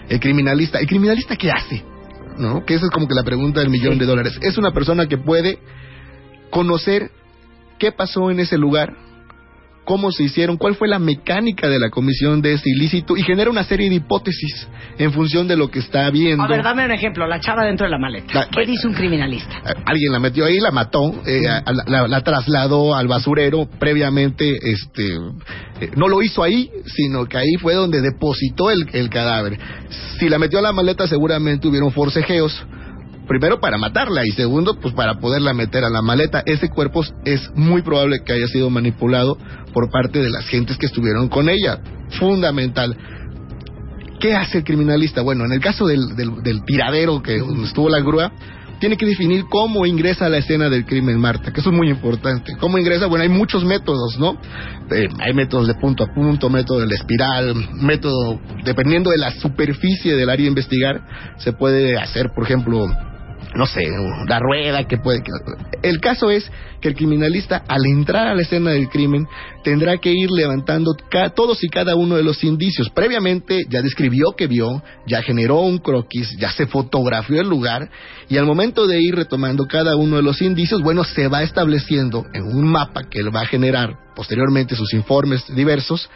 el 0.10 0.20
criminalista. 0.20 0.80
¿El 0.80 0.88
criminalista 0.88 1.36
qué 1.36 1.52
hace? 1.52 1.84
¿No? 2.40 2.66
Que 2.66 2.76
esa 2.76 2.86
es 2.86 2.92
como 2.92 3.08
que 3.08 3.14
la 3.14 3.24
pregunta 3.24 3.60
del 3.60 3.70
millón 3.70 4.00
de 4.00 4.06
dólares. 4.06 4.40
Es 4.42 4.58
una 4.58 4.72
persona 4.72 5.08
que 5.08 5.18
puede 5.18 5.60
conocer 6.50 7.12
qué 7.78 7.92
pasó 7.92 8.32
en 8.32 8.40
ese 8.40 8.58
lugar, 8.58 8.96
cómo 9.90 10.12
se 10.12 10.22
hicieron, 10.22 10.58
cuál 10.58 10.76
fue 10.76 10.88
la 10.88 11.00
mecánica 11.00 11.68
de 11.68 11.80
la 11.80 11.90
comisión 11.90 12.44
de 12.44 12.54
ese 12.54 12.70
ilícito 12.70 13.18
y 13.18 13.24
genera 13.24 13.50
una 13.50 13.64
serie 13.64 13.90
de 13.90 13.96
hipótesis 13.96 14.68
en 15.00 15.12
función 15.12 15.48
de 15.48 15.58
lo 15.58 15.72
que 15.72 15.80
está 15.80 16.08
viendo. 16.12 16.44
A 16.44 16.48
ver, 16.48 16.62
dame 16.62 16.86
un 16.86 16.92
ejemplo. 16.92 17.26
La 17.26 17.40
chava 17.40 17.66
dentro 17.66 17.88
de 17.88 17.92
la 17.92 17.98
maleta. 17.98 18.32
La- 18.36 18.48
¿Qué 18.50 18.68
dice 18.68 18.86
un 18.88 18.94
criminalista? 18.94 19.50
Eh, 19.66 19.74
Alguien 19.88 20.12
la 20.12 20.20
metió 20.20 20.46
ahí, 20.46 20.60
la 20.60 20.70
mató, 20.70 21.20
eh, 21.26 21.48
a- 21.48 21.64
la, 21.74 21.84
la- 21.88 22.08
la 22.08 22.22
trasladó 22.22 22.94
al 22.94 23.08
basurero 23.08 23.68
previamente, 23.80 24.58
este, 24.62 25.16
eh, 25.82 25.90
no 25.96 26.08
lo 26.08 26.22
hizo 26.22 26.44
ahí, 26.44 26.70
sino 26.86 27.26
que 27.26 27.38
ahí 27.38 27.56
fue 27.60 27.74
donde 27.74 28.00
depositó 28.02 28.70
el, 28.70 28.86
el 28.94 29.10
cadáver. 29.10 29.58
Si 30.20 30.30
la 30.30 30.38
metió 30.38 30.60
a 30.60 30.62
la 30.62 30.72
maleta 30.72 31.08
seguramente 31.08 31.68
hubieron 31.68 31.92
forcejeos, 31.92 32.64
primero 33.30 33.60
para 33.62 33.78
matarla 33.78 34.26
y 34.26 34.32
segundo 34.32 34.78
pues 34.82 34.94
para 34.94 35.20
poderla 35.20 35.54
meter 35.54 35.86
a 35.86 35.90
la 35.90 36.02
maleta. 36.02 36.42
Ese 36.46 36.68
cuerpo 36.68 37.06
es 37.24 37.50
muy 37.54 37.84
probable 37.84 38.24
que 38.26 38.34
haya 38.34 38.48
sido 38.48 38.70
manipulado 38.70 39.38
por 39.72 39.90
parte 39.92 40.20
de 40.20 40.32
las 40.32 40.46
gentes 40.48 40.78
que 40.78 40.88
estuvieron 40.88 41.30
con 41.30 41.48
ella. 41.48 41.80
Fundamental. 42.20 42.98
¿Qué 44.20 44.34
hace 44.34 44.58
el 44.58 44.64
criminalista? 44.66 45.22
Bueno, 45.22 45.46
en 45.46 45.54
el 45.54 45.62
caso 45.62 45.86
del, 45.86 46.16
del, 46.16 46.66
tiradero 46.66 47.22
que 47.22 47.42
estuvo 47.64 47.88
la 47.88 48.02
grúa, 48.02 48.34
tiene 48.80 48.98
que 48.98 49.06
definir 49.06 49.46
cómo 49.50 49.86
ingresa 49.86 50.26
a 50.26 50.30
la 50.30 50.38
escena 50.38 50.70
del 50.70 50.86
crimen, 50.86 51.20
Marta, 51.20 51.54
que 51.54 51.62
eso 51.62 51.70
es 51.70 51.76
muy 51.76 51.90
importante. 51.90 52.54
¿Cómo 52.60 52.78
ingresa? 52.78 53.06
Bueno, 53.06 53.24
hay 53.24 53.30
muchos 53.30 53.64
métodos, 53.64 54.18
¿no? 54.20 54.38
Eh, 54.92 55.08
hay 55.20 55.34
métodos 55.34 55.68
de 55.68 55.76
punto 55.76 56.04
a 56.04 56.08
punto, 56.14 56.50
método 56.50 56.80
de 56.80 56.88
la 56.88 56.96
espiral, 56.96 57.54
método, 57.76 58.40
dependiendo 58.66 59.12
de 59.12 59.18
la 59.18 59.32
superficie 59.32 60.16
del 60.16 60.30
área 60.30 60.46
a 60.46 60.50
investigar, 60.50 61.02
se 61.38 61.54
puede 61.54 61.98
hacer, 61.98 62.32
por 62.34 62.44
ejemplo, 62.46 62.88
no 63.56 63.66
sé, 63.66 63.82
la 64.28 64.40
rueda 64.40 64.84
que 64.86 64.98
puede... 64.98 65.24
El 65.82 66.00
caso 66.00 66.30
es 66.30 66.50
que 66.82 66.90
el 66.90 66.96
criminalista, 66.96 67.64
al 67.68 67.86
entrar 67.86 68.28
a 68.28 68.36
la 68.36 68.42
escena 68.42 68.72
del 68.72 68.90
crimen, 68.90 69.28
tendrá 69.64 69.98
que 69.98 70.12
ir 70.12 70.30
levantando 70.32 70.96
todos 71.36 71.64
y 71.64 71.70
cada 71.70 71.96
uno 71.96 72.16
de 72.16 72.24
los 72.24 72.44
indicios. 72.44 72.90
Previamente 72.90 73.66
ya 73.70 73.82
describió 73.82 74.34
que 74.38 74.48
vio, 74.48 74.84
ya 75.08 75.22
generó 75.22 75.62
un 75.62 75.80
croquis, 75.80 76.38
ya 76.38 76.52
se 76.52 76.68
fotografió 76.68 77.42
el 77.42 77.50
lugar, 77.50 77.90
y 78.30 78.38
al 78.38 78.46
momento 78.46 78.88
de 78.88 79.02
ir 79.02 79.16
retomando 79.16 79.66
cada 79.66 79.96
uno 79.96 80.18
de 80.18 80.24
los 80.24 80.42
indicios, 80.42 80.82
bueno, 80.82 81.04
se 81.04 81.28
va 81.28 81.44
estableciendo 81.44 82.26
en 82.34 82.44
un 82.44 82.66
mapa 82.66 83.04
que 83.10 83.20
él 83.20 83.36
va 83.36 83.42
a 83.42 83.48
generar 83.48 83.98
posteriormente 84.16 84.76
sus 84.76 84.94
informes 84.94 85.44
diversos, 85.56 86.10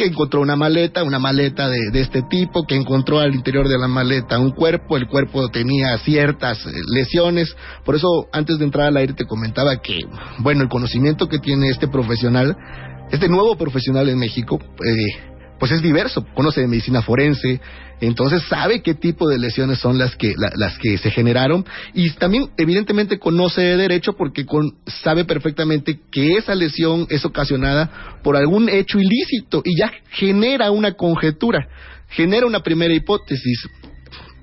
que 0.00 0.06
encontró 0.06 0.40
una 0.40 0.56
maleta, 0.56 1.04
una 1.04 1.18
maleta 1.18 1.68
de, 1.68 1.90
de 1.92 2.00
este 2.00 2.22
tipo, 2.22 2.64
que 2.66 2.74
encontró 2.74 3.18
al 3.18 3.34
interior 3.34 3.68
de 3.68 3.76
la 3.76 3.86
maleta 3.86 4.38
un 4.38 4.52
cuerpo, 4.52 4.96
el 4.96 5.06
cuerpo 5.06 5.50
tenía 5.50 5.98
ciertas 5.98 6.56
eh, 6.64 6.70
lesiones, 6.88 7.54
por 7.84 7.96
eso 7.96 8.08
antes 8.32 8.58
de 8.58 8.64
entrar 8.64 8.86
al 8.86 8.96
aire 8.96 9.12
te 9.12 9.26
comentaba 9.26 9.76
que, 9.76 9.98
bueno, 10.38 10.62
el 10.62 10.70
conocimiento 10.70 11.28
que 11.28 11.38
tiene 11.38 11.68
este 11.68 11.86
profesional, 11.86 12.56
este 13.10 13.28
nuevo 13.28 13.56
profesional 13.56 14.08
en 14.08 14.18
México, 14.18 14.58
eh, 14.58 15.29
pues 15.60 15.70
es 15.72 15.82
diverso, 15.82 16.26
conoce 16.34 16.62
de 16.62 16.66
medicina 16.66 17.02
forense, 17.02 17.60
entonces 18.00 18.42
sabe 18.48 18.80
qué 18.82 18.94
tipo 18.94 19.28
de 19.28 19.38
lesiones 19.38 19.78
son 19.78 19.98
las 19.98 20.16
que 20.16 20.34
la- 20.36 20.50
las 20.56 20.78
que 20.78 20.96
se 20.98 21.10
generaron 21.10 21.64
y 21.94 22.10
también 22.12 22.48
evidentemente 22.56 23.18
conoce 23.18 23.60
de 23.60 23.76
derecho 23.76 24.14
porque 24.14 24.46
con- 24.46 24.72
sabe 25.04 25.24
perfectamente 25.26 26.00
que 26.10 26.38
esa 26.38 26.54
lesión 26.54 27.06
es 27.10 27.24
ocasionada 27.26 28.18
por 28.24 28.36
algún 28.36 28.70
hecho 28.70 28.98
ilícito 28.98 29.60
y 29.64 29.78
ya 29.78 29.92
genera 30.10 30.70
una 30.70 30.94
conjetura, 30.94 31.68
genera 32.08 32.46
una 32.46 32.60
primera 32.60 32.94
hipótesis. 32.94 33.68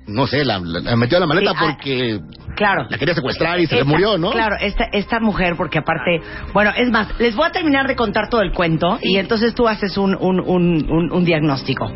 No 0.08 0.26
sé, 0.26 0.44
la, 0.44 0.58
la- 0.58 0.80
la 0.80 0.96
metió 0.96 1.18
a 1.18 1.20
la 1.20 1.26
maleta 1.26 1.50
Sí, 1.52 1.56
ah, 1.60 1.66
porque 1.76 2.20
Claro. 2.56 2.86
la 2.90 2.98
quería 2.98 3.14
secuestrar 3.14 3.60
y 3.60 3.66
se 3.66 3.76
le 3.76 3.84
murió, 3.84 4.18
¿no? 4.18 4.30
Claro, 4.32 4.56
esta, 4.60 4.84
esta 4.92 5.20
mujer, 5.20 5.54
porque 5.56 5.78
aparte, 5.78 6.20
bueno, 6.52 6.72
es 6.76 6.90
más, 6.90 7.08
les 7.20 7.36
voy 7.36 7.46
a 7.46 7.52
terminar 7.52 7.86
de 7.86 7.94
contar 7.94 8.28
todo 8.28 8.40
el 8.40 8.52
cuento 8.52 8.98
y 9.02 9.16
entonces 9.18 9.54
tú 9.54 9.68
haces 9.68 9.96
un, 9.96 10.16
un, 10.16 10.40
un, 10.40 10.90
un- 10.90 11.12
un 11.12 11.24
diagnóstico. 11.24 11.92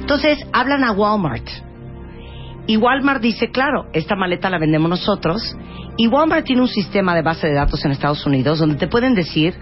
Entonces, 0.00 0.38
hablan 0.52 0.84
a 0.84 0.92
Walmart. 0.92 1.46
Y 2.66 2.76
Walmart 2.78 3.20
dice, 3.20 3.50
claro, 3.50 3.86
esta 3.92 4.16
maleta 4.16 4.48
la 4.48 4.58
vendemos 4.58 4.88
nosotros. 4.88 5.56
Y 5.98 6.06
Walmart 6.06 6.46
tiene 6.46 6.62
un 6.62 6.68
sistema 6.68 7.14
de 7.14 7.22
base 7.22 7.46
de 7.46 7.54
datos 7.54 7.84
en 7.84 7.90
Estados 7.92 8.24
Unidos 8.26 8.58
donde 8.60 8.76
te 8.76 8.86
pueden 8.88 9.14
decir 9.14 9.54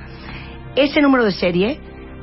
ese 0.77 1.03
número 1.03 1.25
de 1.25 1.33
serie, 1.33 1.81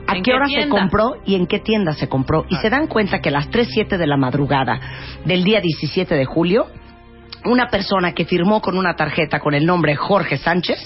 a 0.09 0.17
¿En 0.17 0.23
qué 0.23 0.31
qué 0.31 0.35
hora 0.35 0.47
se 0.47 0.67
compró 0.67 1.17
y 1.25 1.35
en 1.35 1.45
qué 1.45 1.59
tienda 1.59 1.93
se 1.93 2.09
compró. 2.09 2.45
Y 2.49 2.55
se 2.55 2.69
dan 2.69 2.87
cuenta 2.87 3.19
que 3.19 3.29
a 3.29 3.31
las 3.31 3.49
3.07 3.49 3.97
de 3.97 4.07
la 4.07 4.17
madrugada 4.17 4.79
del 5.25 5.43
día 5.43 5.61
17 5.61 6.15
de 6.15 6.25
julio, 6.25 6.67
una 7.45 7.67
persona 7.69 8.13
que 8.13 8.25
firmó 8.25 8.61
con 8.61 8.77
una 8.77 8.95
tarjeta 8.95 9.39
con 9.39 9.53
el 9.53 9.65
nombre 9.65 9.95
Jorge 9.95 10.37
Sánchez 10.37 10.77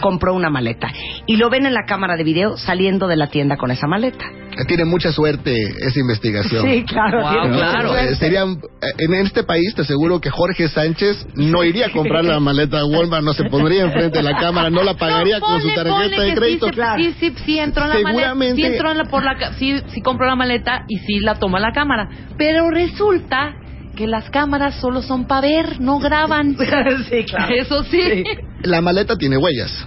compró 0.00 0.34
una 0.34 0.50
maleta. 0.50 0.88
Y 1.26 1.36
lo 1.36 1.48
ven 1.50 1.66
en 1.66 1.74
la 1.74 1.84
cámara 1.86 2.16
de 2.16 2.24
video 2.24 2.56
saliendo 2.56 3.06
de 3.08 3.16
la 3.16 3.28
tienda 3.28 3.56
con 3.56 3.70
esa 3.70 3.86
maleta. 3.86 4.24
Tiene 4.68 4.84
mucha 4.84 5.10
suerte 5.12 5.54
esa 5.80 5.98
investigación. 5.98 6.66
Sí, 6.68 6.84
claro. 6.84 7.22
Wow, 7.22 7.30
tiene 7.42 7.56
claro. 7.56 7.96
Eh, 7.96 8.14
sería, 8.16 8.42
eh, 8.42 8.56
en 8.98 9.14
este 9.14 9.44
país 9.44 9.74
te 9.74 9.80
aseguro 9.82 10.20
que 10.20 10.28
Jorge 10.28 10.68
Sánchez 10.68 11.26
no 11.36 11.64
iría 11.64 11.86
a 11.86 11.90
comprar 11.90 12.22
la 12.24 12.38
maleta 12.38 12.80
a 12.80 12.84
Walmart, 12.84 13.24
no 13.24 13.32
se 13.32 13.44
pondría 13.44 13.84
enfrente 13.84 14.18
de 14.18 14.22
la 14.22 14.36
cámara, 14.38 14.68
no 14.68 14.82
la 14.82 14.94
pagaría 14.94 15.38
No, 15.38 15.46
con 15.46 15.60
su 15.62 15.68
tarjeta 15.74 16.22
de 16.22 16.34
crédito. 16.34 16.68
Sí, 16.68 16.74
se- 16.74 16.96
sí, 16.96 17.14
sí, 17.18 17.34
sí 17.46 17.58
entró 17.58 17.84
en 17.84 17.88
la 17.88 17.94
maleta. 17.94 18.10
Seguramente- 18.10 18.56
Sí 18.56 18.64
entró 18.66 18.90
en 18.90 18.98
la, 18.98 19.04
por 19.04 19.24
la, 19.24 19.36
ca- 19.38 19.52
sí, 19.54 19.80
sí 19.88 20.02
compró 20.02 20.26
la 20.26 20.36
maleta 20.36 20.84
y 20.86 20.98
sí 20.98 21.20
la 21.20 21.36
toma 21.36 21.58
la 21.58 21.72
cámara. 21.72 22.10
Pero 22.36 22.68
resulta 22.70 23.54
que 23.96 24.06
las 24.06 24.30
cámaras 24.30 24.76
solo 24.76 25.02
son 25.02 25.26
para 25.26 25.42
ver, 25.42 25.80
no 25.80 25.98
graban. 25.98 26.56
sí, 27.10 27.24
claro. 27.24 27.54
Eso 27.54 27.84
sí. 27.84 28.24
La 28.62 28.80
maleta 28.80 29.16
tiene 29.16 29.36
huellas. 29.36 29.86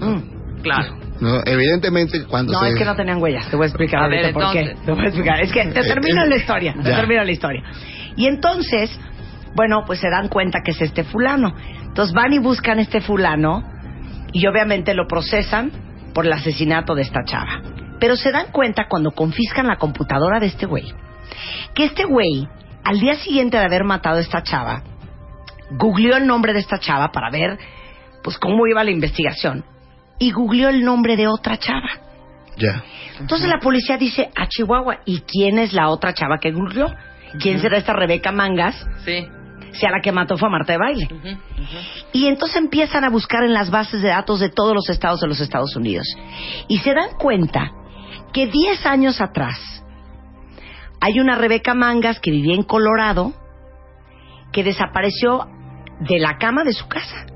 Mm. 0.00 0.62
Claro. 0.62 0.96
¿no? 1.20 1.40
Evidentemente, 1.46 2.24
cuando 2.24 2.52
No, 2.52 2.60
se... 2.60 2.70
es 2.70 2.74
que 2.76 2.84
no 2.84 2.94
tenían 2.96 3.22
huellas. 3.22 3.48
Te 3.48 3.56
voy 3.56 3.64
a 3.64 3.68
explicar 3.68 4.02
A 4.02 4.08
ver, 4.08 4.32
por 4.32 4.52
qué. 4.52 4.60
entonces. 4.60 4.84
Te 4.86 4.92
voy 4.92 5.00
a 5.04 5.08
explicar. 5.08 5.40
Es 5.40 5.52
que 5.52 5.64
te 5.66 5.80
Eh, 5.80 5.84
termino 5.84 6.24
eh, 6.24 6.28
la 6.28 6.36
historia. 6.36 6.74
Te 6.82 6.90
ya. 6.90 6.96
termino 6.96 7.24
la 7.24 7.32
historia. 7.32 7.62
Y 8.16 8.26
entonces, 8.26 8.90
bueno, 9.54 9.84
pues 9.86 10.00
se 10.00 10.08
dan 10.10 10.28
cuenta 10.28 10.60
que 10.64 10.72
es 10.72 10.80
este 10.82 11.04
fulano. 11.04 11.54
Entonces 11.86 12.14
van 12.14 12.32
y 12.32 12.38
buscan 12.38 12.78
este 12.78 13.00
fulano 13.00 13.62
y 14.32 14.46
obviamente 14.46 14.92
lo 14.94 15.06
procesan 15.06 15.70
por 16.12 16.26
el 16.26 16.32
asesinato 16.32 16.94
de 16.94 17.02
esta 17.02 17.24
chava. 17.24 17.62
Pero 17.98 18.16
se 18.16 18.30
dan 18.32 18.46
cuenta 18.52 18.86
cuando 18.88 19.12
confiscan 19.12 19.66
la 19.66 19.76
computadora 19.76 20.38
de 20.40 20.46
este 20.46 20.66
güey, 20.66 20.84
que 21.74 21.84
este 21.84 22.04
güey, 22.04 22.46
al 22.86 23.00
día 23.00 23.16
siguiente 23.16 23.56
de 23.56 23.64
haber 23.64 23.82
matado 23.82 24.18
a 24.18 24.20
esta 24.20 24.44
chava, 24.44 24.80
googleó 25.70 26.16
el 26.16 26.26
nombre 26.26 26.52
de 26.52 26.60
esta 26.60 26.78
chava 26.78 27.10
para 27.10 27.30
ver 27.30 27.58
pues 28.22 28.38
cómo 28.38 28.64
iba 28.68 28.84
la 28.84 28.92
investigación 28.92 29.64
y 30.20 30.30
googleó 30.30 30.68
el 30.68 30.84
nombre 30.84 31.16
de 31.16 31.26
otra 31.26 31.58
chava. 31.58 31.88
Ya. 32.56 32.84
Entonces 33.18 33.48
la 33.48 33.58
policía 33.58 33.98
dice 33.98 34.30
a 34.36 34.46
Chihuahua, 34.46 35.00
¿y 35.04 35.22
quién 35.22 35.58
es 35.58 35.72
la 35.72 35.88
otra 35.88 36.14
chava 36.14 36.38
que 36.40 36.52
googleó? 36.52 36.94
¿Quién 37.40 37.60
será 37.60 37.76
esta 37.76 37.92
Rebeca 37.92 38.30
Mangas? 38.30 38.76
Sí. 39.04 39.26
Si 39.72 39.84
a 39.84 39.90
la 39.90 40.00
que 40.00 40.12
mató 40.12 40.38
fue 40.38 40.48
a 40.48 40.52
Marta 40.52 40.72
de 40.72 40.78
Baile. 40.78 41.08
Ujú, 41.10 41.28
ujú. 41.28 41.76
Y 42.12 42.28
entonces 42.28 42.56
empiezan 42.56 43.02
a 43.02 43.10
buscar 43.10 43.42
en 43.42 43.52
las 43.52 43.70
bases 43.70 44.00
de 44.00 44.08
datos 44.10 44.38
de 44.38 44.48
todos 44.48 44.74
los 44.74 44.88
estados 44.88 45.20
de 45.20 45.26
los 45.26 45.40
Estados 45.40 45.74
Unidos. 45.74 46.06
Y 46.68 46.78
se 46.78 46.94
dan 46.94 47.10
cuenta 47.18 47.72
que 48.32 48.46
10 48.46 48.86
años 48.86 49.20
atrás 49.20 49.75
hay 51.00 51.20
una 51.20 51.36
Rebeca 51.36 51.74
Mangas 51.74 52.20
que 52.20 52.30
vivía 52.30 52.54
en 52.54 52.62
Colorado 52.62 53.32
que 54.52 54.64
desapareció 54.64 55.46
de 56.00 56.18
la 56.18 56.38
cama 56.38 56.64
de 56.64 56.72
su 56.72 56.88
casa. 56.88 57.26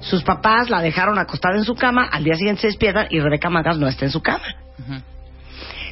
Sus 0.00 0.22
papás 0.22 0.70
la 0.70 0.80
dejaron 0.80 1.18
acostada 1.18 1.56
en 1.56 1.64
su 1.64 1.74
cama, 1.74 2.08
al 2.10 2.24
día 2.24 2.34
siguiente 2.34 2.62
se 2.62 2.66
despiertan 2.68 3.08
y 3.10 3.20
Rebeca 3.20 3.50
Mangas 3.50 3.78
no 3.78 3.88
está 3.88 4.06
en 4.06 4.10
su 4.10 4.22
cama. 4.22 4.46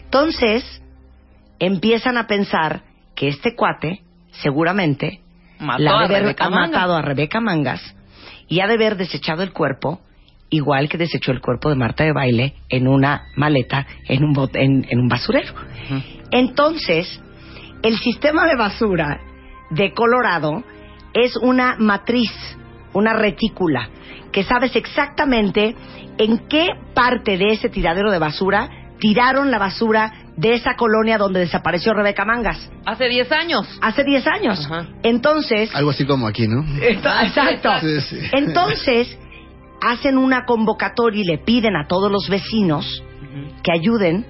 Entonces, 0.04 0.82
empiezan 1.58 2.16
a 2.16 2.26
pensar 2.26 2.82
que 3.14 3.28
este 3.28 3.54
cuate 3.54 4.02
seguramente 4.30 5.20
Mató 5.58 5.82
la 5.82 5.90
ha 5.90 6.04
a 6.04 6.08
de 6.08 6.16
haber 6.16 6.36
matado 6.50 6.96
a 6.96 7.02
Rebeca 7.02 7.40
Mangas 7.40 7.94
y 8.48 8.60
ha 8.60 8.66
de 8.66 8.74
haber 8.74 8.96
desechado 8.96 9.42
el 9.42 9.52
cuerpo 9.52 10.00
igual 10.50 10.88
que 10.88 10.98
desechó 10.98 11.32
el 11.32 11.40
cuerpo 11.40 11.68
de 11.68 11.74
Marta 11.76 12.04
de 12.04 12.12
Baile 12.12 12.54
en 12.68 12.88
una 12.88 13.26
maleta, 13.36 13.86
en 14.06 14.24
un, 14.24 14.34
bot- 14.34 14.56
en, 14.56 14.86
en 14.88 15.00
un 15.00 15.08
basurero. 15.08 15.52
Entonces, 16.30 17.20
el 17.82 17.98
sistema 17.98 18.46
de 18.46 18.56
basura 18.56 19.20
de 19.70 19.92
Colorado 19.92 20.62
es 21.14 21.36
una 21.36 21.76
matriz, 21.78 22.30
una 22.92 23.12
retícula, 23.14 23.88
que 24.32 24.42
sabes 24.44 24.76
exactamente 24.76 25.74
en 26.18 26.38
qué 26.48 26.68
parte 26.94 27.36
de 27.38 27.52
ese 27.52 27.68
tiradero 27.68 28.10
de 28.10 28.18
basura 28.18 28.68
tiraron 28.98 29.50
la 29.50 29.58
basura 29.58 30.12
de 30.36 30.54
esa 30.54 30.74
colonia 30.74 31.18
donde 31.18 31.40
desapareció 31.40 31.94
Rebeca 31.94 32.24
Mangas. 32.24 32.70
Hace 32.84 33.08
10 33.08 33.30
años. 33.32 33.78
Hace 33.80 34.04
10 34.04 34.26
años. 34.26 34.68
Entonces, 35.02 35.74
Algo 35.74 35.90
así 35.90 36.04
como 36.04 36.26
aquí, 36.26 36.46
¿no? 36.48 36.64
Exacto. 36.82 37.70
Sí, 37.80 38.00
sí. 38.02 38.18
Entonces, 38.32 39.18
hacen 39.80 40.18
una 40.18 40.44
convocatoria 40.44 41.22
y 41.22 41.24
le 41.26 41.38
piden 41.38 41.76
a 41.76 41.86
todos 41.86 42.10
los 42.10 42.28
vecinos 42.28 43.02
que 43.62 43.72
ayuden 43.72 44.26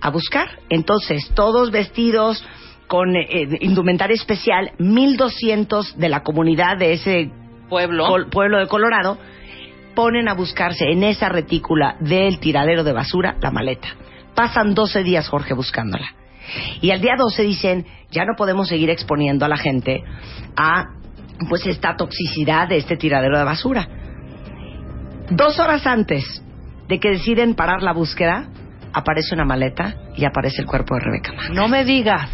a 0.00 0.10
buscar. 0.10 0.48
Entonces, 0.68 1.30
todos 1.34 1.70
vestidos 1.70 2.44
con 2.86 3.14
eh, 3.16 3.48
indumentaria 3.60 4.14
especial, 4.14 4.72
1200 4.78 5.98
de 5.98 6.08
la 6.08 6.22
comunidad 6.22 6.78
de 6.78 6.92
ese 6.94 7.30
Pueblo. 7.68 8.06
col- 8.06 8.30
pueblo 8.30 8.58
de 8.58 8.66
Colorado 8.66 9.18
ponen 9.94 10.28
a 10.28 10.34
buscarse 10.34 10.84
en 10.90 11.02
esa 11.02 11.28
retícula 11.28 11.96
del 12.00 12.38
tiradero 12.38 12.84
de 12.84 12.92
basura 12.92 13.36
la 13.42 13.50
maleta. 13.50 13.88
Pasan 14.34 14.74
12 14.74 15.02
días, 15.02 15.28
Jorge, 15.28 15.52
buscándola. 15.54 16.06
Y 16.80 16.92
al 16.92 17.00
día 17.00 17.14
12 17.18 17.42
dicen, 17.42 17.86
ya 18.10 18.24
no 18.24 18.34
podemos 18.38 18.68
seguir 18.68 18.88
exponiendo 18.88 19.44
a 19.44 19.48
la 19.48 19.56
gente 19.58 20.02
a 20.56 20.84
pues 21.48 21.66
esta 21.66 21.96
toxicidad 21.96 22.68
de 22.68 22.78
este 22.78 22.96
tiradero 22.96 23.36
de 23.38 23.44
basura. 23.44 23.88
Dos 25.30 25.58
horas 25.58 25.86
antes 25.86 26.24
de 26.88 26.98
que 26.98 27.10
deciden 27.10 27.54
parar 27.54 27.82
la 27.82 27.92
búsqueda, 27.92 28.48
aparece 28.92 29.34
una 29.34 29.44
maleta 29.44 29.94
y 30.16 30.24
aparece 30.24 30.62
el 30.62 30.66
cuerpo 30.66 30.94
de 30.94 31.00
Rebeca 31.00 31.32
Mangas. 31.32 31.50
No 31.54 31.68
me 31.68 31.84
digas. 31.84 32.30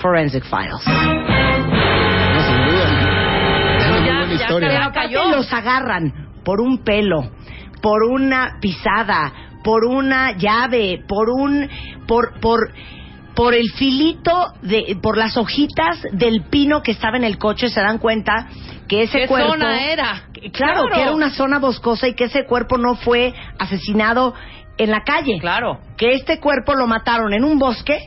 Forensic 0.00 0.44
Files. 0.44 0.86
No, 0.86 2.42
sin 2.42 2.64
duda. 2.66 3.78
Es 3.78 3.86
una 3.86 3.98
muy 3.98 4.06
ya- 4.06 4.18
buena 4.18 4.26
ya 4.28 4.34
historia. 4.34 4.68
Ya 4.70 4.84
Aparte 4.84 5.00
cayó. 5.00 5.30
los 5.36 5.52
agarran 5.52 6.12
por 6.44 6.60
un 6.60 6.84
pelo, 6.84 7.30
por 7.82 8.04
una 8.04 8.58
pisada, 8.60 9.32
por 9.64 9.84
una 9.86 10.32
llave, 10.36 11.02
por 11.08 11.30
un 11.30 11.68
por 12.06 12.38
por 12.40 12.70
por 13.36 13.54
el 13.54 13.70
filito 13.72 14.54
de 14.62 14.96
por 15.00 15.16
las 15.18 15.36
hojitas 15.36 16.02
del 16.10 16.44
pino 16.44 16.82
que 16.82 16.90
estaba 16.90 17.18
en 17.18 17.24
el 17.24 17.36
coche 17.38 17.68
se 17.68 17.80
dan 17.80 17.98
cuenta 17.98 18.48
que 18.88 19.02
ese 19.02 19.20
¿Qué 19.20 19.26
cuerpo 19.28 19.50
zona 19.52 19.92
era? 19.92 20.24
Claro, 20.52 20.88
que 20.92 21.02
era 21.02 21.12
una 21.12 21.30
zona 21.30 21.58
boscosa 21.58 22.08
y 22.08 22.14
que 22.14 22.24
ese 22.24 22.46
cuerpo 22.46 22.78
no 22.78 22.96
fue 22.96 23.34
asesinado 23.58 24.34
en 24.78 24.90
la 24.90 25.02
calle. 25.04 25.38
Claro. 25.38 25.80
Que 25.96 26.14
este 26.14 26.40
cuerpo 26.40 26.74
lo 26.74 26.86
mataron 26.86 27.34
en 27.34 27.44
un 27.44 27.58
bosque 27.58 27.98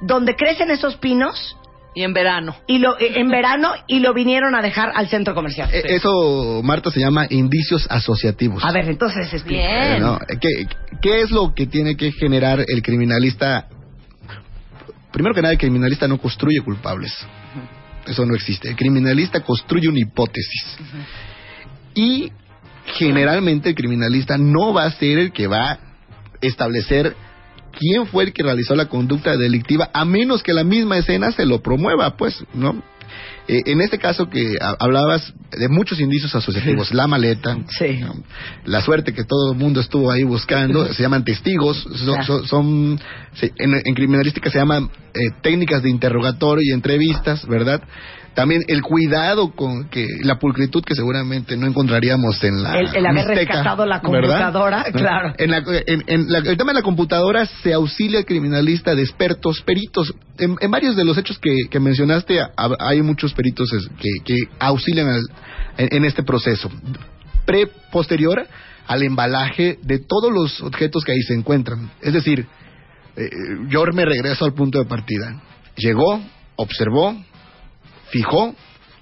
donde 0.00 0.34
crecen 0.34 0.70
esos 0.70 0.96
pinos 0.96 1.56
Y 1.94 2.02
en 2.02 2.12
verano. 2.12 2.56
y 2.66 2.78
lo 2.78 2.98
eh, 2.98 3.12
en 3.20 3.28
verano 3.28 3.72
y 3.86 4.00
lo 4.00 4.12
vinieron 4.14 4.54
a 4.56 4.62
dejar 4.62 4.90
al 4.96 5.08
centro 5.08 5.34
comercial. 5.34 5.70
Eh, 5.72 5.82
Eso, 5.90 6.60
Marta, 6.64 6.90
se 6.90 6.98
llama 6.98 7.26
indicios 7.30 7.86
asociativos. 7.88 8.64
A 8.64 8.72
ver, 8.72 8.88
entonces 8.88 9.32
explica. 9.32 9.62
Bien. 9.62 9.92
Eh, 9.92 10.00
no, 10.00 10.18
¿qué, 10.40 10.66
¿Qué 11.00 11.20
es 11.20 11.30
lo 11.30 11.54
que 11.54 11.66
tiene 11.66 11.96
que 11.96 12.10
generar 12.10 12.64
el 12.66 12.82
criminalista? 12.82 13.68
Primero 15.14 15.32
que 15.32 15.42
nada, 15.42 15.52
el 15.52 15.60
criminalista 15.60 16.08
no 16.08 16.18
construye 16.18 16.60
culpables. 16.60 17.12
Eso 18.04 18.26
no 18.26 18.34
existe. 18.34 18.70
El 18.70 18.74
criminalista 18.74 19.40
construye 19.44 19.88
una 19.88 20.00
hipótesis. 20.00 20.76
Y 21.94 22.32
generalmente 22.86 23.68
el 23.68 23.74
criminalista 23.76 24.36
no 24.36 24.74
va 24.74 24.86
a 24.86 24.90
ser 24.90 25.18
el 25.20 25.30
que 25.30 25.46
va 25.46 25.70
a 25.70 25.78
establecer 26.40 27.14
quién 27.78 28.08
fue 28.08 28.24
el 28.24 28.32
que 28.32 28.42
realizó 28.42 28.74
la 28.74 28.86
conducta 28.86 29.36
delictiva, 29.36 29.88
a 29.94 30.04
menos 30.04 30.42
que 30.42 30.52
la 30.52 30.64
misma 30.64 30.98
escena 30.98 31.30
se 31.30 31.46
lo 31.46 31.62
promueva, 31.62 32.16
pues, 32.16 32.44
¿no? 32.52 32.82
Eh, 33.46 33.62
en 33.66 33.80
este 33.82 33.98
caso 33.98 34.30
que 34.30 34.56
ha- 34.60 34.74
hablabas 34.78 35.34
de 35.50 35.68
muchos 35.68 36.00
indicios 36.00 36.34
asociativos, 36.34 36.94
la 36.94 37.06
maleta, 37.06 37.58
la 38.64 38.80
suerte 38.80 39.12
que 39.12 39.24
todo 39.24 39.52
el 39.52 39.58
mundo 39.58 39.80
estuvo 39.80 40.10
ahí 40.10 40.22
buscando, 40.22 40.92
se 40.94 41.02
llaman 41.02 41.24
testigos, 41.24 41.76
son, 41.94 42.24
son- 42.24 42.46
son- 42.46 43.00
en, 43.58 43.74
en 43.84 43.94
criminalística 43.94 44.50
se 44.50 44.58
llaman 44.58 44.88
eh, 45.14 45.30
técnicas 45.42 45.82
de 45.82 45.90
interrogatorio 45.90 46.62
y 46.70 46.72
entrevistas, 46.72 47.46
¿verdad? 47.46 47.82
También 48.34 48.62
el 48.66 48.82
cuidado 48.82 49.52
con 49.52 49.88
que 49.88 50.06
la 50.22 50.38
pulcritud 50.40 50.82
que 50.82 50.94
seguramente 50.94 51.56
no 51.56 51.66
encontraríamos 51.66 52.42
en 52.42 52.62
la 52.64 52.78
El- 52.80 52.88
el 52.96 53.06
haber 53.06 53.26
Mixteca, 53.26 53.52
rescatado 53.54 53.86
la 53.86 54.00
¿verdad? 54.00 54.02
computadora, 54.02 54.84
claro. 54.92 55.34
En, 55.38 55.50
la- 55.52 55.62
en- 55.86 56.02
en 56.06 56.26
la- 56.32 56.38
el 56.38 56.56
tema 56.56 56.72
de 56.72 56.78
la 56.80 56.82
computadora 56.82 57.46
se 57.46 57.72
auxilia 57.72 58.18
al 58.18 58.24
criminalista 58.24 58.94
de 58.94 59.02
expertos, 59.02 59.62
peritos. 59.62 60.12
En, 60.38 60.56
en 60.60 60.70
varios 60.70 60.96
de 60.96 61.04
los 61.04 61.16
hechos 61.16 61.38
que, 61.38 61.54
que 61.70 61.78
mencionaste 61.78 62.40
ha- 62.40 62.50
hay 62.80 63.02
muchos 63.02 63.32
peritos 63.34 63.70
que, 64.00 64.08
que 64.24 64.34
auxilian 64.58 65.08
al- 65.08 65.22
en, 65.78 65.88
en 65.98 66.04
este 66.04 66.22
proceso. 66.24 66.70
Pre, 67.46 67.68
posterior 67.92 68.46
al 68.86 69.02
embalaje 69.02 69.78
de 69.82 69.98
todos 70.00 70.32
los 70.32 70.60
objetos 70.60 71.04
que 71.04 71.12
ahí 71.12 71.22
se 71.22 71.34
encuentran. 71.34 71.90
Es 72.02 72.12
decir, 72.12 72.46
eh, 73.16 73.30
yo 73.68 73.84
me 73.92 74.04
regreso 74.04 74.44
al 74.44 74.54
punto 74.54 74.78
de 74.78 74.86
partida. 74.86 75.40
Llegó, 75.76 76.20
observó, 76.56 77.16
fijó, 78.14 78.54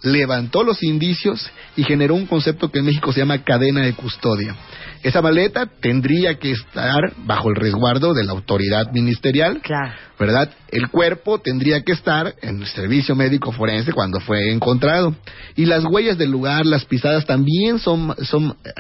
levantó 0.02 0.64
los 0.64 0.83
indicios 0.83 1.50
y 1.76 1.85
generó 1.85 2.14
un 2.14 2.26
concepto 2.26 2.71
que 2.71 2.78
en 2.78 2.87
México 2.87 3.12
se 3.12 3.21
llama 3.21 3.45
cadena 3.45 3.83
de 3.83 3.92
custodia. 3.92 4.57
Esa 5.02 5.21
maleta 5.21 5.66
tendría 5.66 6.38
que 6.38 6.52
estar 6.52 7.12
bajo 7.26 7.50
el 7.50 7.57
resguardo 7.57 8.14
de 8.14 8.25
la 8.25 8.33
autoridad 8.33 8.90
ministerial, 8.92 9.61
Claro. 9.61 9.92
¿verdad? 10.19 10.49
El 10.71 10.88
cuerpo 10.88 11.40
tendría 11.40 11.83
que 11.83 11.92
estar 11.92 12.35
en 12.40 12.62
el 12.62 12.66
servicio 12.69 13.14
médico 13.14 13.52
forense 13.52 13.92
cuando 13.92 14.19
fue 14.21 14.50
encontrado. 14.50 15.14
Y 15.57 15.66
las 15.66 15.85
huellas 15.85 16.16
del 16.16 16.31
lugar, 16.31 16.64
las 16.64 16.87
pisadas 16.87 17.26
también 17.26 17.78
son, 17.78 18.14
son 18.23 18.57
eh, 18.64 18.71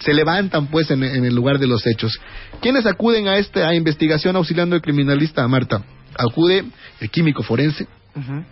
se 0.00 0.12
levantan 0.12 0.66
pues 0.66 0.90
en, 0.90 1.02
en 1.02 1.24
el 1.24 1.34
lugar 1.34 1.58
de 1.58 1.66
los 1.66 1.86
hechos. 1.86 2.12
¿Quiénes 2.60 2.84
acuden 2.84 3.26
a 3.26 3.38
esta 3.38 3.74
investigación 3.74 4.36
auxiliando 4.36 4.76
al 4.76 4.82
criminalista, 4.82 5.48
Marta? 5.48 5.82
Acude 6.16 6.64
el 7.00 7.10
químico 7.10 7.42
forense, 7.42 7.86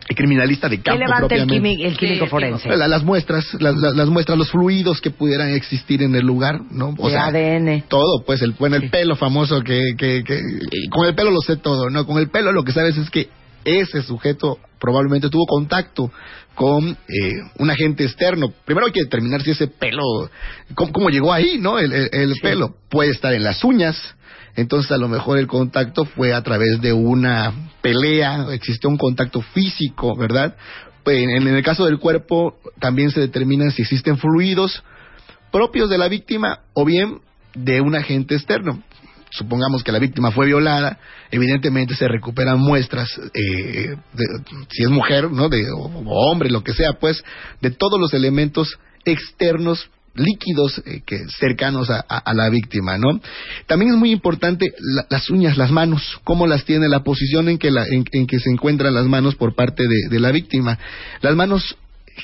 El 0.08 0.16
criminalista 0.16 0.68
de 0.68 0.78
¿Qué 0.78 0.82
campo 0.84 1.00
levanta 1.04 1.34
el, 1.34 1.42
propiamente. 1.46 1.82
quimi- 1.82 1.84
el 1.86 1.96
químico 1.96 2.24
Sí, 2.26 2.30
forense? 2.30 2.76
La- 2.76 2.88
las 2.88 3.02
muestras, 3.04 3.44
las, 3.60 3.76
las- 3.76 3.94
las 3.96 4.08
muestras, 4.08 4.38
los 4.38 4.50
fluidos 4.50 5.00
que 5.00 5.10
pudieran 5.10 5.50
existir 5.54 6.02
en 6.02 6.14
el 6.14 6.24
lugar, 6.26 6.60
¿no? 6.70 6.94
O 6.98 7.06
De 7.06 7.12
sea, 7.12 7.26
ADN. 7.26 7.84
todo, 7.88 8.24
pues 8.24 8.42
el 8.42 8.52
bueno, 8.52 8.76
el 8.76 8.90
pelo 8.90 9.16
famoso 9.16 9.62
que, 9.62 9.94
que, 9.98 10.22
que 10.24 10.40
con 10.90 11.06
el 11.06 11.14
pelo 11.14 11.30
lo 11.30 11.40
sé 11.40 11.56
todo, 11.56 11.90
¿no? 11.90 12.06
Con 12.06 12.18
el 12.18 12.28
pelo 12.30 12.52
lo 12.52 12.62
que 12.64 12.72
sabes 12.72 12.96
es 12.96 13.10
que 13.10 13.28
ese 13.64 14.02
sujeto 14.02 14.58
probablemente 14.78 15.28
tuvo 15.28 15.44
contacto 15.46 16.12
con 16.54 16.88
eh, 16.90 17.32
un 17.58 17.68
agente 17.70 18.04
externo. 18.04 18.52
Primero 18.64 18.86
hay 18.86 18.92
que 18.92 19.02
determinar 19.02 19.42
si 19.42 19.50
ese 19.50 19.66
pelo, 19.66 20.02
cómo, 20.74 20.92
cómo 20.92 21.10
llegó 21.10 21.32
ahí, 21.32 21.58
¿no? 21.58 21.78
El, 21.78 21.92
el- 21.92 22.08
el 22.12 22.34
pelo 22.40 22.76
puede 22.88 23.10
estar 23.10 23.34
en 23.34 23.42
las 23.44 23.62
uñas. 23.64 23.96
Entonces 24.56 24.90
a 24.90 24.96
lo 24.96 25.08
mejor 25.08 25.38
el 25.38 25.46
contacto 25.46 26.04
fue 26.04 26.32
a 26.32 26.42
través 26.42 26.80
de 26.80 26.92
una 26.92 27.52
pelea, 27.82 28.46
existió 28.52 28.88
un 28.88 28.96
contacto 28.96 29.42
físico, 29.42 30.16
¿verdad? 30.16 30.56
Pues, 31.04 31.18
En, 31.18 31.46
el 31.46 31.62
caso 31.62 31.84
del 31.84 31.98
cuerpo 31.98 32.56
también 32.80 33.10
se 33.10 33.20
determina 33.20 33.70
si 33.70 33.82
existen 33.82 34.18
fluidos 34.18 34.82
propios 35.52 35.88
de 35.88 35.98
la 35.98 36.08
víctima 36.08 36.60
o 36.74 36.84
bien 36.84 37.20
de 37.54 37.80
un 37.80 37.94
agente 37.94 38.34
externo. 38.34 38.82
Supongamos 39.30 39.82
que 39.84 39.92
la 39.92 39.98
víctima 39.98 40.30
fue 40.30 40.46
violada, 40.46 40.98
evidentemente 41.30 41.94
se 41.94 42.08
recuperan 42.08 42.58
muestras, 42.58 43.08
eh, 43.34 43.94
de- 44.14 44.26
si 44.70 44.82
es 44.82 44.88
mujer, 44.90 45.30
¿no? 45.30 45.48
De, 45.48 45.70
o 45.70 45.84
hombre, 46.30 46.50
lo 46.50 46.64
que 46.64 46.72
sea, 46.72 46.94
pues, 46.94 47.22
de 47.60 47.70
todos 47.70 48.00
los 48.00 48.14
elementos 48.14 48.78
externos 49.04 49.90
líquidos 50.16 50.82
eh, 50.86 51.02
que 51.06 51.18
cercanos 51.38 51.90
a, 51.90 52.04
a- 52.08 52.18
a 52.18 52.34
la 52.34 52.48
víctima, 52.50 52.98
¿no? 52.98 53.20
También 53.66 53.92
es 53.92 53.96
muy 53.98 54.10
importante 54.10 54.72
la- 54.78 55.06
las 55.10 55.30
uñas, 55.30 55.56
las 55.56 55.70
manos, 55.70 56.20
cómo 56.24 56.46
las 56.46 56.64
tiene, 56.64 56.88
la 56.88 57.00
posición 57.04 57.48
en 57.48 57.58
que, 57.58 57.70
la, 57.70 57.84
en, 57.86 58.04
en 58.12 58.26
que 58.26 58.38
se 58.40 58.50
encuentran 58.50 58.94
las 58.94 59.06
manos 59.06 59.34
por 59.34 59.54
parte 59.54 59.82
de, 59.88 60.08
de 60.10 60.20
la 60.20 60.32
víctima. 60.32 60.78
Las 61.20 61.34
manos 61.36 61.76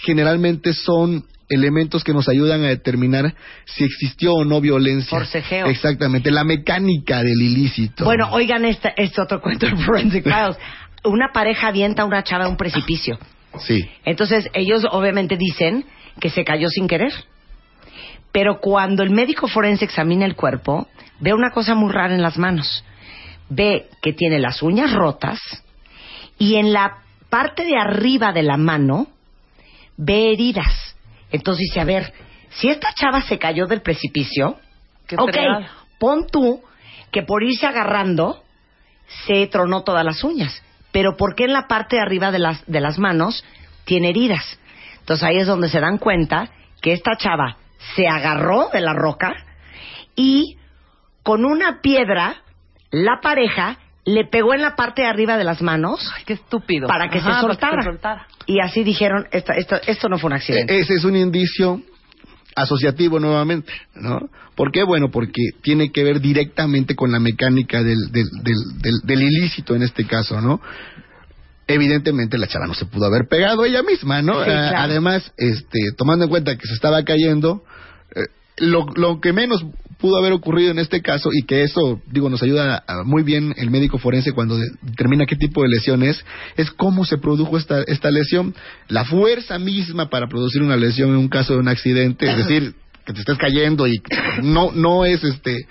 generalmente 0.04 0.72
son 0.72 1.24
elementos 1.48 2.02
que 2.02 2.14
nos 2.14 2.28
ayudan 2.30 2.64
a 2.64 2.68
determinar 2.68 3.34
si 3.66 3.84
existió 3.84 4.32
o 4.34 4.44
no 4.44 4.60
violencia. 4.60 5.18
Forcejeo. 5.18 5.66
Exactamente, 5.66 6.30
la 6.30 6.44
mecánica 6.44 7.22
del 7.22 7.42
ilícito. 7.42 8.04
Bueno, 8.04 8.28
oigan 8.32 8.64
este, 8.64 8.92
este 8.96 9.20
otro 9.20 9.40
cuento 9.42 9.66
en 9.66 9.78
Forensic 9.78 10.24
Files. 10.24 10.56
Una 11.04 11.30
pareja 11.32 11.68
avienta 11.68 12.02
a 12.02 12.04
una 12.06 12.22
chava 12.22 12.44
a 12.46 12.48
un 12.48 12.56
precipicio. 12.56 13.18
Sí, 13.66 13.86
Entonces, 14.06 14.48
ellos 14.54 14.86
obviamente 14.90 15.36
dicen 15.36 15.84
que 16.20 16.30
se 16.30 16.42
cayó 16.42 16.68
sin 16.70 16.88
querer. 16.88 17.12
Pero 18.32 18.60
cuando 18.60 19.02
el 19.02 19.10
médico 19.10 19.46
forense 19.46 19.84
examina 19.84 20.24
el 20.24 20.36
cuerpo, 20.36 20.88
ve 21.20 21.34
una 21.34 21.50
cosa 21.50 21.74
muy 21.74 21.92
rara 21.92 22.14
en 22.14 22.22
las 22.22 22.38
manos. 22.38 22.84
Ve 23.50 23.88
que 24.00 24.14
tiene 24.14 24.38
las 24.38 24.62
uñas 24.62 24.92
rotas 24.92 25.38
y 26.38 26.56
en 26.56 26.72
la 26.72 26.98
parte 27.28 27.64
de 27.64 27.76
arriba 27.76 28.32
de 28.32 28.42
la 28.42 28.56
mano 28.56 29.08
ve 29.96 30.32
heridas. 30.32 30.96
Entonces 31.30 31.66
dice, 31.68 31.80
a 31.80 31.84
ver, 31.84 32.12
si 32.50 32.68
esta 32.68 32.94
chava 32.94 33.20
se 33.22 33.38
cayó 33.38 33.66
del 33.66 33.82
precipicio, 33.82 34.58
Qué 35.06 35.16
ok, 35.16 35.36
pon 35.98 36.26
tú 36.26 36.62
que 37.10 37.22
por 37.22 37.42
irse 37.42 37.66
agarrando 37.66 38.42
se 39.26 39.46
tronó 39.46 39.82
todas 39.82 40.04
las 40.04 40.24
uñas. 40.24 40.62
Pero 40.90 41.16
¿por 41.16 41.34
qué 41.34 41.44
en 41.44 41.52
la 41.52 41.68
parte 41.68 41.96
de 41.96 42.02
arriba 42.02 42.30
de 42.30 42.38
las, 42.38 42.64
de 42.66 42.80
las 42.80 42.98
manos 42.98 43.44
tiene 43.84 44.10
heridas? 44.10 44.58
Entonces 45.00 45.24
ahí 45.24 45.38
es 45.38 45.46
donde 45.46 45.68
se 45.68 45.80
dan 45.80 45.98
cuenta 45.98 46.50
que 46.80 46.92
esta 46.92 47.16
chava 47.16 47.56
se 47.96 48.06
agarró 48.08 48.68
de 48.72 48.80
la 48.80 48.94
roca 48.94 49.34
y 50.16 50.56
con 51.22 51.44
una 51.44 51.80
piedra 51.80 52.36
la 52.90 53.20
pareja 53.22 53.78
le 54.04 54.24
pegó 54.26 54.52
en 54.54 54.62
la 54.62 54.74
parte 54.74 55.02
de 55.02 55.08
arriba 55.08 55.38
de 55.38 55.44
las 55.44 55.62
manos 55.62 56.10
Ay, 56.16 56.24
qué 56.26 56.32
estúpido. 56.34 56.88
para 56.88 57.08
que, 57.08 57.18
Ajá, 57.18 57.34
se, 57.36 57.40
soltara. 57.40 57.70
Para 57.70 57.76
que 57.76 57.82
se 57.84 57.90
soltara. 57.92 58.26
Y 58.46 58.60
así 58.60 58.82
dijeron, 58.82 59.26
esta- 59.30 59.54
esto, 59.54 59.76
esto 59.86 60.08
no 60.08 60.18
fue 60.18 60.28
un 60.28 60.34
accidente. 60.34 60.74
E- 60.76 60.80
ese 60.80 60.94
es 60.94 61.04
un 61.04 61.14
indicio 61.16 61.80
asociativo 62.56 63.18
nuevamente, 63.20 63.72
¿no? 63.94 64.18
¿Por 64.56 64.70
qué? 64.72 64.82
Bueno, 64.82 65.10
porque 65.10 65.40
tiene 65.62 65.90
que 65.90 66.04
ver 66.04 66.20
directamente 66.20 66.94
con 66.94 67.10
la 67.12 67.18
mecánica 67.20 67.82
del, 67.82 68.10
del, 68.10 68.26
del, 68.42 68.56
del- 68.82 69.00
del 69.04 69.22
ilícito 69.22 69.74
en 69.74 69.82
este 69.82 70.04
caso, 70.06 70.40
¿no? 70.40 70.60
Evidentemente 71.66 72.38
la 72.38 72.48
chava 72.48 72.66
no 72.66 72.74
se 72.74 72.86
pudo 72.86 73.06
haber 73.06 73.28
pegado 73.28 73.64
ella 73.64 73.82
misma, 73.82 74.20
¿no? 74.22 74.34
Sí, 74.44 74.50
Ah, 74.50 74.68
claro. 74.70 74.78
Además, 74.90 75.32
este, 75.36 75.92
tomando 75.96 76.24
en 76.24 76.30
cuenta 76.30 76.56
que 76.56 76.66
se 76.66 76.74
estaba 76.74 77.02
cayendo, 77.04 77.62
eh, 78.14 78.26
lo, 78.58 78.86
lo 78.96 79.20
que 79.20 79.32
menos 79.32 79.64
pudo 79.98 80.16
haber 80.16 80.32
ocurrido 80.32 80.72
en 80.72 80.80
este 80.80 81.00
caso 81.00 81.30
y 81.32 81.44
que 81.46 81.62
eso, 81.62 82.00
digo, 82.10 82.28
nos 82.28 82.42
ayuda 82.42 82.82
a- 82.88 83.04
muy 83.04 83.22
bien 83.22 83.54
el 83.56 83.70
médico 83.70 83.98
forense 83.98 84.32
cuando 84.32 84.58
de- 84.58 84.70
determina 84.82 85.26
qué 85.26 85.36
tipo 85.36 85.62
de 85.62 85.68
lesión 85.68 86.02
es, 86.02 86.24
es 86.56 86.70
cómo 86.72 87.04
se 87.04 87.18
produjo 87.18 87.56
esta, 87.56 87.82
esta 87.82 88.10
lesión. 88.10 88.52
La 88.88 89.04
fuerza 89.04 89.60
misma 89.60 90.10
para 90.10 90.26
producir 90.26 90.60
una 90.62 90.76
lesión 90.76 91.10
en 91.10 91.16
un 91.16 91.28
caso 91.28 91.52
de 91.52 91.60
un 91.60 91.68
accidente, 91.68 92.28
es 92.28 92.36
decir, 92.36 92.74
que 93.06 93.12
te 93.12 93.20
estés 93.20 93.38
cayendo 93.38 93.86
y 93.86 94.02
no, 94.42 94.72
no 94.72 95.04
es 95.04 95.22
este, 95.22 95.66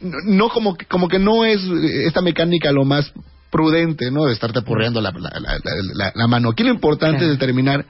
no- 0.00 0.16
no 0.24 0.48
como 0.48 0.76
que, 0.76 0.86
como 0.86 1.08
que 1.08 1.18
no 1.18 1.44
es 1.44 1.60
eh, 1.62 2.06
esta 2.06 2.22
mecánica 2.22 2.72
lo 2.72 2.84
más 2.86 3.12
prudente, 3.54 4.10
¿no? 4.10 4.24
De 4.24 4.32
estarte 4.32 4.62
porreando 4.62 5.00
la, 5.00 5.12
la, 5.12 5.30
la, 5.38 5.58
la- 5.94 6.12
la 6.12 6.26
mano. 6.26 6.50
Aquí 6.50 6.64
lo 6.64 6.70
importante 6.70 7.18
Claro. 7.18 7.32
es 7.32 7.38
determinar 7.38 7.86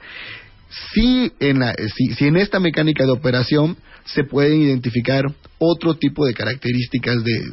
si 0.93 1.31
en, 1.39 1.59
la- 1.59 1.73
si, 1.95 2.13
si 2.13 2.27
en 2.27 2.37
esta 2.37 2.59
mecánica 2.59 3.03
de 3.03 3.11
operación 3.11 3.75
se 4.05 4.23
pueden 4.23 4.61
identificar 4.61 5.23
otro 5.57 5.95
tipo 5.95 6.23
de 6.27 6.35
características 6.35 7.23
de, 7.23 7.51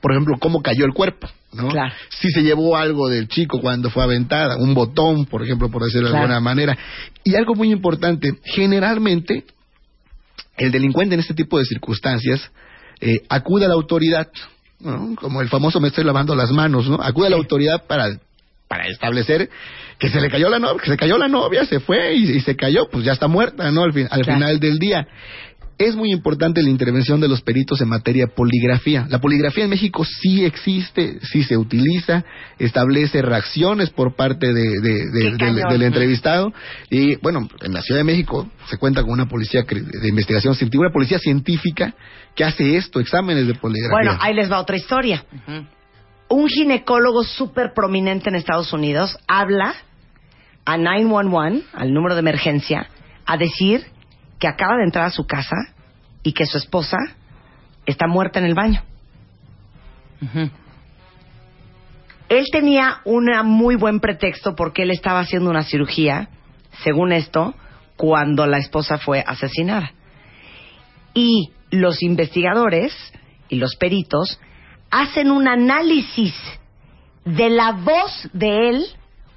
por 0.00 0.10
ejemplo, 0.10 0.36
cómo 0.40 0.60
cayó 0.60 0.84
el 0.84 0.92
cuerpo, 0.92 1.28
¿no? 1.52 1.68
Claro. 1.68 1.94
Si 2.20 2.28
se 2.32 2.42
llevó 2.42 2.76
algo 2.76 3.08
del 3.08 3.28
chico 3.28 3.60
cuando 3.60 3.90
fue 3.90 4.02
aventada, 4.02 4.56
un 4.56 4.74
botón, 4.74 5.26
por 5.26 5.44
ejemplo, 5.44 5.70
por 5.70 5.84
decirlo 5.84 6.08
de 6.10 6.16
alguna 6.16 6.40
manera. 6.40 6.76
Y 7.22 7.36
algo 7.36 7.54
muy 7.54 7.70
importante, 7.70 8.32
generalmente 8.44 9.44
el 10.56 10.72
delincuente 10.72 11.14
en 11.14 11.20
este 11.20 11.34
tipo 11.34 11.58
de 11.60 11.64
circunstancias 11.64 12.40
eh, 13.00 13.18
acude 13.28 13.64
a 13.66 13.68
la 13.68 13.74
autoridad, 13.74 14.28
¿no? 14.82 15.14
como 15.16 15.40
el 15.42 15.48
famoso 15.48 15.80
me 15.80 15.88
estoy 15.88 16.04
lavando 16.04 16.34
las 16.34 16.50
manos, 16.50 16.88
¿no? 16.88 17.00
Acude 17.02 17.28
a 17.28 17.30
la 17.30 17.36
autoridad 17.36 17.84
para 17.86 18.08
para 18.68 18.86
establecer 18.88 19.50
que 19.98 20.08
se 20.08 20.18
le 20.18 20.30
cayó 20.30 20.48
la 20.48 20.58
novia, 20.58 20.80
que 20.82 20.88
se 20.90 20.96
cayó 20.96 21.18
la 21.18 21.28
novia, 21.28 21.66
se 21.66 21.78
fue 21.80 22.14
y, 22.14 22.36
y 22.36 22.40
se 22.40 22.56
cayó, 22.56 22.88
pues 22.90 23.04
ya 23.04 23.12
está 23.12 23.28
muerta, 23.28 23.70
¿no? 23.70 23.82
Al, 23.84 23.92
fin- 23.92 24.08
al 24.10 24.22
Claro. 24.22 24.38
final 24.38 24.60
del 24.60 24.78
día. 24.78 25.06
Es 25.78 25.96
muy 25.96 26.12
importante 26.12 26.62
la 26.62 26.70
intervención 26.70 27.20
de 27.20 27.26
los 27.28 27.40
peritos 27.42 27.80
en 27.80 27.88
materia 27.88 28.26
de 28.26 28.32
poligrafía. 28.32 29.06
La 29.10 29.20
poligrafía 29.20 29.64
en 29.64 29.70
México 29.70 30.04
sí 30.04 30.44
existe, 30.44 31.18
sí 31.22 31.42
se 31.42 31.56
utiliza, 31.56 32.24
establece 32.58 33.20
reacciones 33.22 33.90
por 33.90 34.14
parte 34.14 34.52
de- 34.52 34.80
de- 34.80 35.10
de- 35.10 35.36
Qué 35.38 35.46
del, 35.68 35.82
entrevistado. 35.82 36.52
Y 36.90 37.16
bueno, 37.16 37.48
en 37.62 37.72
la 37.72 37.82
Ciudad 37.82 38.00
de 38.00 38.04
México 38.04 38.48
se 38.68 38.76
cuenta 38.78 39.02
con 39.02 39.10
una 39.12 39.26
policía 39.26 39.62
cri- 39.66 39.82
de 39.84 40.08
investigación 40.08 40.54
científica, 40.54 40.82
una 40.86 40.92
policía 40.92 41.18
científica 41.18 41.94
que 42.36 42.44
hace 42.44 42.76
esto, 42.76 43.00
exámenes 43.00 43.46
de 43.48 43.54
poligrafía. 43.54 43.96
Bueno, 43.96 44.16
ahí 44.20 44.34
les 44.34 44.50
va 44.50 44.60
otra 44.60 44.76
historia. 44.76 45.24
Un 46.28 46.48
ginecólogo 46.48 47.24
súper 47.24 47.72
prominente 47.74 48.28
en 48.28 48.36
Estados 48.36 48.72
Unidos 48.72 49.18
habla 49.26 49.74
a 50.64 50.76
911, 50.76 51.64
al 51.72 51.92
número 51.92 52.14
de 52.14 52.20
emergencia, 52.20 52.88
a 53.26 53.36
decir 53.36 53.84
que 54.42 54.48
acaba 54.48 54.76
de 54.76 54.82
entrar 54.82 55.04
a 55.04 55.10
su 55.10 55.24
casa 55.24 55.54
y 56.24 56.32
que 56.32 56.46
su 56.46 56.58
esposa 56.58 56.98
está 57.86 58.08
muerta 58.08 58.40
en 58.40 58.46
el 58.46 58.54
baño. 58.54 58.82
Él 62.28 62.46
tenía 62.50 63.02
un 63.04 63.30
muy 63.44 63.76
buen 63.76 64.00
pretexto 64.00 64.56
porque 64.56 64.82
él 64.82 64.90
estaba 64.90 65.20
haciendo 65.20 65.48
una 65.48 65.62
cirugía, 65.62 66.28
según 66.82 67.12
esto, 67.12 67.54
cuando 67.96 68.44
la 68.48 68.58
esposa 68.58 68.98
fue 68.98 69.22
asesinada. 69.24 69.92
Y 71.14 71.52
los 71.70 72.02
investigadores 72.02 72.92
y 73.48 73.58
los 73.58 73.76
peritos 73.76 74.40
hacen 74.90 75.30
un 75.30 75.46
análisis 75.46 76.34
de 77.24 77.48
la 77.48 77.70
voz 77.70 78.28
de 78.32 78.70
él 78.70 78.86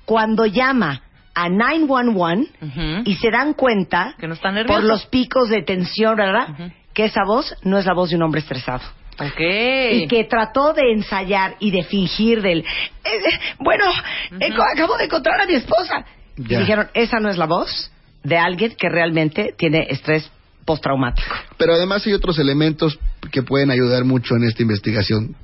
cuando 0.05 0.47
llama 0.47 1.03
a 1.35 1.49
911 1.49 2.49
Ujú. 2.61 3.01
y 3.05 3.15
se 3.15 3.29
dan 3.29 3.53
cuenta 3.53 4.15
Que 4.19 4.27
no 4.27 4.35
por 4.65 4.83
los 4.83 5.05
picos 5.07 5.49
de 5.49 5.61
tensión, 5.61 6.15
¿verdad? 6.15 6.47
Que 6.93 7.05
esa 7.05 7.21
voz 7.25 7.53
no 7.63 7.77
es 7.77 7.85
la 7.85 7.93
voz 7.93 8.09
de 8.09 8.15
un 8.15 8.23
hombre 8.23 8.39
estresado 8.39 8.81
Ok. 9.19 9.39
y 9.91 10.07
que 10.07 10.23
trató 10.25 10.73
de 10.73 10.91
ensayar 10.93 11.55
y 11.59 11.71
de 11.71 11.83
fingir 11.83 12.41
del 12.41 12.59
eh, 12.59 12.65
eh, 13.03 13.39
bueno 13.59 13.85
eh, 14.39 14.49
acabo 14.73 14.97
de 14.97 15.05
encontrar 15.05 15.39
a 15.41 15.45
mi 15.45 15.53
esposa 15.53 16.05
y 16.37 16.43
dijeron 16.55 16.89
esa 16.93 17.19
no 17.21 17.29
es 17.29 17.37
la 17.37 17.45
voz 17.45 17.91
de 18.23 18.37
alguien 18.37 18.75
que 18.77 18.89
realmente 18.89 19.53
tiene 19.57 19.87
estrés 19.89 20.29
postraumático 20.65 21.33
Pero 21.57 21.73
además 21.75 22.05
hay 22.05 22.13
otros 22.13 22.39
elementos 22.39 22.99
que 23.31 23.41
pueden 23.43 23.71
ayudar 23.71 24.03
mucho 24.03 24.35
en 24.35 24.43
esta 24.45 24.61
investigación. 24.63 25.35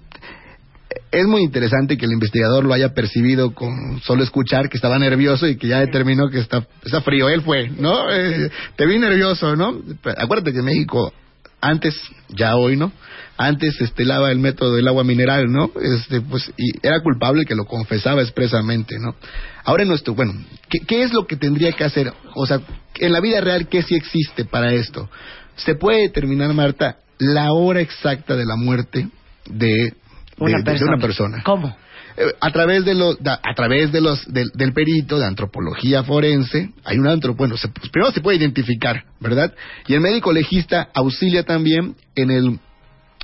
Es 1.11 1.25
muy 1.25 1.41
interesante 1.43 1.97
que 1.97 2.05
el 2.05 2.13
investigador 2.13 2.63
lo 2.63 2.73
haya 2.73 2.93
percibido 2.93 3.53
con 3.53 4.01
solo 4.01 4.23
escuchar 4.23 4.69
que 4.69 4.77
estaba 4.77 4.97
nervioso 4.97 5.47
y 5.47 5.57
que 5.57 5.67
ya 5.67 5.79
determinó 5.79 6.29
que 6.29 6.39
está, 6.39 6.65
está 6.83 7.01
frío. 7.01 7.29
Él 7.29 7.41
fue, 7.41 7.69
¿no? 7.69 8.09
Eh, 8.11 8.49
te 8.75 8.85
vi 8.85 8.97
nervioso, 8.97 9.55
¿no? 9.55 9.81
Acuérdate 10.17 10.53
que 10.53 10.61
México, 10.61 11.13
antes, 11.59 11.95
ya 12.29 12.55
hoy, 12.55 12.77
¿no? 12.77 12.91
Antes 13.37 13.79
estelaba 13.81 14.31
el 14.31 14.39
método 14.39 14.75
del 14.75 14.87
agua 14.87 15.03
mineral, 15.03 15.51
¿no? 15.51 15.71
Este, 15.81 16.21
pues, 16.21 16.51
y 16.57 16.85
era 16.85 17.01
culpable 17.01 17.45
que 17.45 17.55
lo 17.55 17.65
confesaba 17.65 18.21
expresamente, 18.21 18.97
¿no? 18.99 19.15
Ahora 19.63 19.83
en 19.83 19.89
nuestro, 19.89 20.13
bueno, 20.13 20.33
¿qué, 20.69 20.79
¿qué 20.79 21.03
es 21.03 21.13
lo 21.13 21.27
que 21.27 21.35
tendría 21.35 21.71
que 21.73 21.83
hacer? 21.83 22.11
O 22.35 22.45
sea, 22.45 22.59
en 22.95 23.11
la 23.11 23.19
vida 23.19 23.41
real, 23.41 23.67
¿qué 23.67 23.81
sí 23.81 23.95
existe 23.95 24.45
para 24.45 24.73
esto? 24.73 25.09
Se 25.55 25.75
puede 25.75 26.01
determinar, 26.01 26.53
Marta, 26.53 26.97
la 27.17 27.51
hora 27.53 27.81
exacta 27.81 28.35
de 28.35 28.45
la 28.45 28.55
muerte 28.55 29.07
de, 29.45 29.93
de- 30.37 30.53
de- 30.63 30.79
de 30.79 30.85
una 30.85 30.97
persona. 30.97 31.41
cómo 31.43 31.75
Eh, 32.17 32.23
a 32.41 32.51
través 32.51 32.83
de 32.83 32.93
los 32.93 33.17
a 33.25 33.53
través 33.55 33.91
de 33.93 34.01
los 34.01 34.25
del, 34.33 34.49
del 34.53 34.73
perito 34.73 35.17
de 35.17 35.25
antropología 35.25 36.03
forense 36.03 36.71
hay 36.83 36.97
un 36.97 37.07
antro 37.07 37.35
bueno 37.35 37.55
se, 37.55 37.69
pues, 37.69 37.89
primero 37.89 38.11
se 38.11 38.19
puede 38.19 38.35
identificar 38.37 39.05
verdad 39.21 39.53
y 39.87 39.93
el 39.93 40.01
médico 40.01 40.33
legista 40.33 40.89
auxilia 40.93 41.43
también 41.43 41.95
en 42.15 42.31
el 42.31 42.59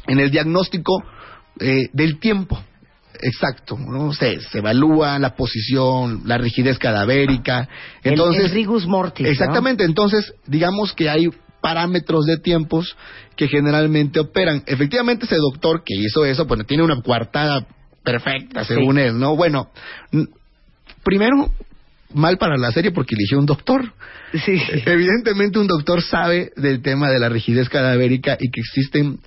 en 0.08 0.20
el 0.20 0.32
diagnóstico 0.32 1.04
eh, 1.60 1.90
del 1.92 2.18
tiempo. 2.20 2.58
Exacto 3.20 3.78
no 3.78 4.14
se, 4.14 4.40
se 4.40 4.60
evalúa 4.60 5.20
la 5.20 5.36
posición 5.36 6.22
la 6.26 6.38
rigidez 6.38 6.78
cadavérica. 6.80 7.68
Entonces 8.04 8.46
el 8.46 8.52
rigus 8.52 8.86
mortis, 8.88 9.26
¿no? 9.26 9.32
exactamente 9.32 9.84
entonces 9.84 10.34
digamos 10.46 10.94
que 10.94 11.10
hay 11.10 11.28
parámetros 11.68 12.26
de 12.26 12.38
tiempos 12.38 12.96
que 13.36 13.50
generalmente 13.50 14.22
operan. 14.22 14.64
Efectivamente 14.66 15.26
ese 15.26 15.36
doctor 15.36 15.84
que 15.84 15.96
hizo 15.98 16.24
eso 16.24 16.46
bueno 16.46 16.64
tiene 16.64 16.84
una 16.84 17.02
coartada 17.02 17.68
perfecta 18.04 18.64
según 18.64 18.98
él 18.98 19.20
no 19.20 19.36
bueno 19.36 19.70
primero 21.04 21.52
mal 22.14 22.38
para 22.38 22.56
la 22.56 22.72
serie 22.72 22.92
porque 22.92 23.16
eligió 23.16 23.38
un 23.38 23.46
doctor. 23.46 23.92
Sí. 24.32 24.58
Evidentemente 24.86 25.60
un 25.60 25.68
doctor 25.68 26.02
sabe 26.02 26.52
del 26.56 26.82
tema 26.82 27.10
de 27.10 27.20
la 27.20 27.28
rigidez 27.28 27.68
cadavérica 27.68 28.38
y 28.40 28.50
que 28.50 28.62
existen 28.62 29.20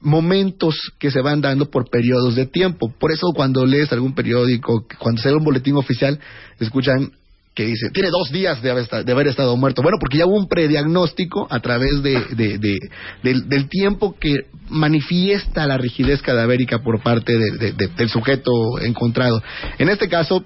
momentos 0.00 0.74
que 0.98 1.12
se 1.12 1.20
van 1.20 1.40
dando 1.40 1.70
por 1.70 1.88
periodos 1.88 2.34
de 2.34 2.46
tiempo. 2.46 2.92
Por 2.98 3.12
eso 3.12 3.28
cuando 3.36 3.64
lees 3.64 3.92
algún 3.92 4.16
periódico, 4.16 4.84
cuando 4.98 5.22
se 5.22 5.28
da 5.28 5.36
un 5.36 5.44
boletín 5.44 5.76
oficial, 5.76 6.18
escuchan 6.58 7.12
que 7.54 7.64
dice, 7.66 7.88
tiene 7.90 8.10
dos 8.10 8.30
días 8.32 8.60
de 8.62 8.70
haber, 8.72 8.88
de 8.88 9.12
haber 9.12 9.28
estado 9.28 9.56
muerto. 9.56 9.80
Bueno, 9.82 9.98
porque 10.00 10.18
ya 10.18 10.26
hubo 10.26 10.36
un 10.36 10.48
prediagnóstico 10.48 11.46
a 11.50 11.60
través 11.60 12.02
de, 12.02 12.20
de- 12.34 12.58
de- 12.58 12.78
del, 13.22 13.48
del 13.48 13.68
tiempo 13.68 14.16
que 14.18 14.46
manifiesta 14.70 15.64
la 15.66 15.78
rigidez 15.78 16.20
cadavérica 16.20 16.80
por 16.80 17.00
parte 17.02 17.38
de- 17.38 17.52
de- 17.52 17.72
de- 17.72 17.88
del 17.88 18.08
sujeto 18.08 18.78
encontrado. 18.80 19.40
En 19.78 19.88
este 19.88 20.08
caso, 20.08 20.44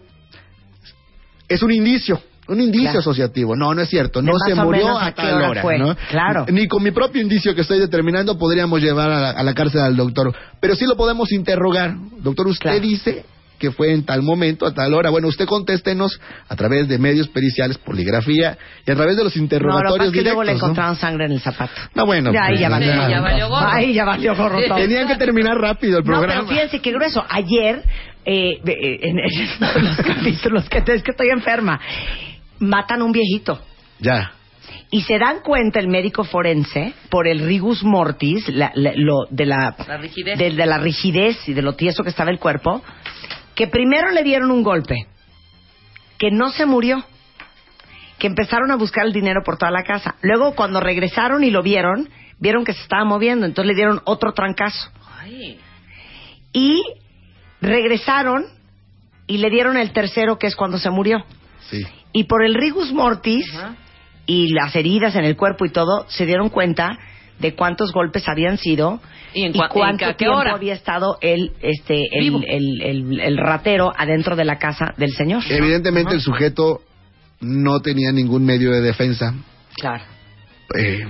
es 1.48 1.62
un 1.62 1.72
indicio, 1.72 2.20
un 2.48 2.60
indicio 2.60 2.84
Claro. 2.90 3.00
asociativo. 3.00 3.56
No, 3.56 3.74
no 3.74 3.80
es 3.82 3.88
cierto. 3.88 4.20
No 4.20 4.32
se 4.38 4.54
murió 4.54 4.98
a 4.98 5.06
a 5.06 5.14
tal 5.14 5.34
hora 5.36 5.48
hora. 5.50 5.62
fue. 5.62 5.78
¿no? 5.78 5.96
Claro. 6.10 6.44
Ni 6.50 6.68
con 6.68 6.82
mi 6.82 6.90
propio 6.90 7.22
indicio 7.22 7.54
que 7.54 7.62
estoy 7.62 7.78
determinando 7.78 8.36
podríamos 8.38 8.80
llevar 8.82 9.10
a 9.10 9.20
la, 9.20 9.30
a 9.30 9.42
la 9.42 9.54
cárcel 9.54 9.80
al 9.80 9.96
doctor. 9.96 10.34
Pero 10.60 10.74
sí 10.74 10.84
lo 10.84 10.96
podemos 10.96 11.32
interrogar. 11.32 11.94
Doctor, 12.20 12.48
usted 12.48 12.62
Claro. 12.70 12.80
dice 12.80 13.24
que 13.58 13.70
fue 13.72 13.92
en 13.92 14.04
tal 14.04 14.22
momento, 14.22 14.66
a 14.66 14.72
tal 14.74 14.94
hora. 14.94 15.10
Bueno, 15.10 15.28
usted 15.28 15.46
contéstenos 15.46 16.20
a 16.48 16.56
través 16.56 16.88
de 16.88 16.98
medios 16.98 17.28
periciales, 17.28 17.78
poligrafía 17.78 18.56
y 18.86 18.90
a 18.90 18.94
través 18.94 19.16
de 19.16 19.24
los 19.24 19.34
no, 19.36 19.40
lo 19.40 19.44
interrogatorios 19.44 20.06
es 20.08 20.12
que 20.12 20.22
luego 20.22 20.42
directos. 20.42 20.46
le 20.46 20.52
¿no? 20.52 20.56
encontraron 20.58 20.96
sangre 20.96 21.24
en 21.26 21.32
el 21.32 21.40
zapato 21.40 21.72
No, 21.94 22.06
bueno. 22.06 22.32
Ya, 22.32 22.44
ahí 22.44 22.50
pues, 22.50 22.60
ya 22.60 22.68
valió. 22.68 22.92
Sí, 22.92 23.10
ya 23.10 23.20
valió 23.20 23.48
gorro. 23.48 23.68
Ahí 23.68 23.92
ya 23.94 24.04
valió 24.04 24.36
gorro 24.36 24.58
todo. 24.66 24.76
Tenían 24.78 25.08
que 25.08 25.16
terminar 25.16 25.56
rápido 25.58 25.98
el 25.98 26.04
No, 26.04 26.12
programa. 26.12 26.34
pero 26.42 26.46
fíjense 26.48 26.80
qué 26.80 26.92
grueso. 26.92 27.24
Ayer, 27.28 27.82
eh, 28.24 28.60
eh, 28.64 28.98
en, 29.02 29.18
en 29.18 29.48
uno 29.60 29.72
de 29.72 29.82
los 29.82 29.96
capítulos 29.96 30.68
que 30.68 30.78
es 30.78 31.02
que 31.02 31.10
estoy 31.10 31.28
enferma, 31.30 31.80
matan 32.60 33.00
a 33.02 33.04
un 33.04 33.12
viejito. 33.12 33.60
Ya. 34.00 34.32
Y 34.90 35.02
se 35.02 35.18
dan 35.18 35.40
cuenta 35.44 35.80
el 35.80 35.88
médico 35.88 36.24
forense, 36.24 36.94
por 37.10 37.26
el 37.28 37.40
rigus 37.40 37.82
mortis, 37.84 38.48
la- 38.48 38.72
la- 38.74 38.92
lo, 38.94 39.26
de, 39.30 39.44
la, 39.44 39.74
La 39.86 39.96
rigidez. 39.98 40.38
de, 40.38 40.50
de 40.50 40.66
la 40.66 40.78
rigidez 40.78 41.46
y 41.46 41.52
de 41.52 41.60
lo 41.60 41.74
tieso 41.74 42.02
que 42.02 42.08
estaba 42.10 42.30
el 42.30 42.38
cuerpo, 42.38 42.82
que 43.58 43.66
primero 43.66 44.12
le 44.12 44.22
dieron 44.22 44.52
un 44.52 44.62
golpe, 44.62 45.08
que 46.16 46.30
no 46.30 46.50
se 46.50 46.64
murió, 46.64 47.04
que 48.20 48.28
empezaron 48.28 48.70
a 48.70 48.76
buscar 48.76 49.04
el 49.04 49.12
dinero 49.12 49.40
por 49.44 49.58
toda 49.58 49.72
la 49.72 49.82
casa. 49.82 50.14
Luego, 50.22 50.54
cuando 50.54 50.78
regresaron 50.78 51.42
y 51.42 51.50
lo 51.50 51.60
vieron, 51.60 52.08
vieron 52.38 52.64
que 52.64 52.72
se 52.72 52.82
estaba 52.82 53.04
moviendo, 53.04 53.46
entonces 53.46 53.66
le 53.66 53.74
dieron 53.74 54.00
otro 54.04 54.32
trancazo. 54.32 54.92
Ay. 55.18 55.58
Y 56.52 56.80
regresaron 57.60 58.46
y 59.26 59.38
le 59.38 59.50
dieron 59.50 59.76
el 59.76 59.90
tercero, 59.92 60.38
que 60.38 60.46
es 60.46 60.54
cuando 60.54 60.78
se 60.78 60.90
murió. 60.90 61.24
Sí. 61.68 61.84
Y 62.12 62.24
por 62.24 62.44
el 62.44 62.54
rigus 62.54 62.92
mortis 62.92 63.52
Ajá. 63.56 63.74
y 64.24 64.52
las 64.52 64.76
heridas 64.76 65.16
en 65.16 65.24
el 65.24 65.36
cuerpo 65.36 65.64
y 65.64 65.70
todo, 65.70 66.08
se 66.08 66.26
dieron 66.26 66.48
cuenta 66.48 66.96
de 67.38 67.54
cuántos 67.54 67.92
golpes 67.92 68.28
habían 68.28 68.58
sido 68.58 69.00
¿Y 69.34 69.44
en 69.44 69.52
cua- 69.52 69.68
cuánto 69.68 70.04
en 70.04 70.10
qué 70.12 70.16
tiempo 70.16 70.38
hora? 70.38 70.52
había 70.54 70.74
estado 70.74 71.18
el, 71.20 71.52
este, 71.62 72.02
el, 72.12 72.44
el- 72.82 73.20
el 73.20 73.36
ratero 73.38 73.92
adentro 73.96 74.34
de 74.36 74.44
la 74.44 74.58
casa 74.58 74.94
del 74.96 75.12
señor. 75.12 75.42
Evidentemente 75.48 76.14
el 76.14 76.20
sujeto 76.20 76.80
no 77.40 77.80
tenía 77.80 78.10
ningún 78.12 78.44
medio 78.44 78.72
de 78.72 78.80
defensa. 78.80 79.34
Claro. 79.76 80.02
eh, 80.76 81.06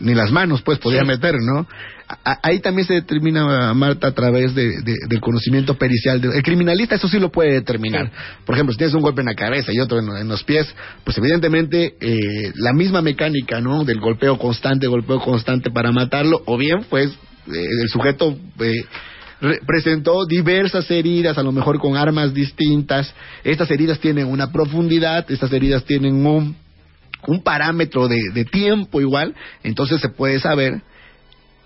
ni 0.00 0.14
las 0.14 0.30
manos 0.30 0.62
pues 0.62 0.78
podía 0.78 1.00
Sí. 1.00 1.06
meter, 1.06 1.34
¿no? 1.40 1.66
A- 2.24 2.38
ahí 2.42 2.60
también 2.60 2.86
se 2.86 2.94
determina 2.94 3.74
Marta 3.74 4.06
a 4.08 4.12
través 4.12 4.54
de, 4.54 4.80
de- 4.82 4.96
del 5.08 5.20
conocimiento 5.20 5.74
pericial. 5.76 6.20
del- 6.20 6.32
el 6.34 6.42
criminalista 6.42 6.94
eso 6.94 7.08
sí 7.08 7.18
lo 7.18 7.30
puede 7.32 7.52
determinar. 7.52 8.10
Por 8.44 8.54
ejemplo, 8.54 8.72
si 8.72 8.78
tienes 8.78 8.94
un 8.94 9.02
golpe 9.02 9.22
en 9.22 9.26
la 9.26 9.34
cabeza 9.34 9.72
y 9.72 9.80
otro 9.80 9.98
en, 9.98 10.08
en 10.16 10.28
los 10.28 10.44
pies, 10.44 10.66
pues 11.04 11.18
evidentemente 11.18 11.94
eh, 12.00 12.52
la 12.54 12.72
misma 12.72 13.02
mecánica, 13.02 13.60
¿no? 13.60 13.84
Del 13.84 13.98
golpeo 14.00 14.38
constante, 14.38 14.86
golpeo 14.86 15.18
constante 15.20 15.70
para 15.70 15.90
matarlo, 15.92 16.42
o 16.46 16.56
bien 16.56 16.84
pues 16.88 17.10
eh, 17.10 17.66
el 17.82 17.88
sujeto 17.88 18.36
eh, 18.60 18.72
re- 19.40 19.60
presentó 19.66 20.24
diversas 20.26 20.88
heridas, 20.90 21.38
a 21.38 21.42
lo 21.42 21.52
mejor 21.52 21.78
con 21.80 21.96
armas 21.96 22.32
distintas. 22.32 23.12
Estas 23.42 23.70
heridas 23.70 23.98
tienen 23.98 24.26
una 24.26 24.52
profundidad, 24.52 25.28
estas 25.30 25.52
heridas 25.52 25.84
tienen 25.84 26.24
un 26.24 26.54
un 27.26 27.42
parámetro 27.42 28.08
de, 28.08 28.18
de 28.32 28.44
tiempo 28.44 29.00
igual, 29.00 29.34
entonces 29.62 30.00
se 30.00 30.08
puede 30.08 30.38
saber 30.38 30.82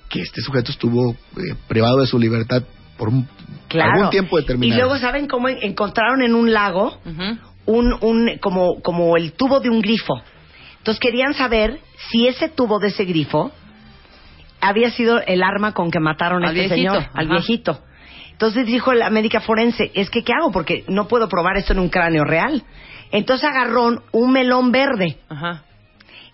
que 0.09 0.21
este 0.21 0.41
sujeto 0.41 0.71
estuvo 0.73 1.13
eh, 1.13 1.55
privado 1.69 1.99
de 2.01 2.07
su 2.07 2.19
libertad 2.19 2.63
por 2.97 3.09
un, 3.09 3.29
Claro. 3.69 3.93
algún 3.93 4.11
tiempo 4.11 4.37
determinado. 4.37 4.77
Y 4.77 4.81
luego, 4.83 4.99
¿saben 4.99 5.29
cómo 5.29 5.49
en- 5.49 5.59
encontraron 5.63 6.23
en 6.23 6.35
un 6.35 6.53
lago 6.53 6.99
un, 7.67 7.93
un, 8.01 8.39
como, 8.41 8.81
como 8.83 9.17
el 9.17 9.33
tubo 9.33 9.61
de 9.61 9.71
un 9.71 9.81
grifo? 9.81 10.15
Entonces 10.79 10.99
querían 11.01 11.35
saber 11.35 11.79
si 12.11 12.27
ese 12.27 12.49
tubo 12.49 12.79
de 12.81 12.89
ese 12.89 13.05
grifo 13.05 13.53
había 14.61 14.91
sido 14.91 15.21
el 15.21 15.43
arma 15.43 15.73
con 15.73 15.91
que 15.91 16.01
mataron 16.01 16.45
a 16.45 16.49
Al 16.49 16.57
este 16.57 16.75
viejito, 16.75 16.95
señor, 16.95 17.11
al 17.15 17.27
ajá. 17.27 17.35
viejito. 17.35 17.81
Entonces 18.33 18.67
dijo 18.67 18.93
la 18.95 19.11
médica 19.11 19.41
forense, 19.41 19.91
es 19.95 20.11
que 20.11 20.25
¿qué 20.25 20.33
hago? 20.33 20.51
Porque 20.51 20.85
no 20.89 21.07
puedo 21.09 21.29
probar 21.29 21.57
esto 21.59 21.73
en 21.75 21.79
un 21.79 21.89
cráneo 21.91 22.25
real. 22.25 22.63
Entonces 23.13 23.49
agarró 23.49 24.03
un 24.13 24.33
melón 24.33 24.71
verde 24.73 25.19
Ajá. 25.29 25.65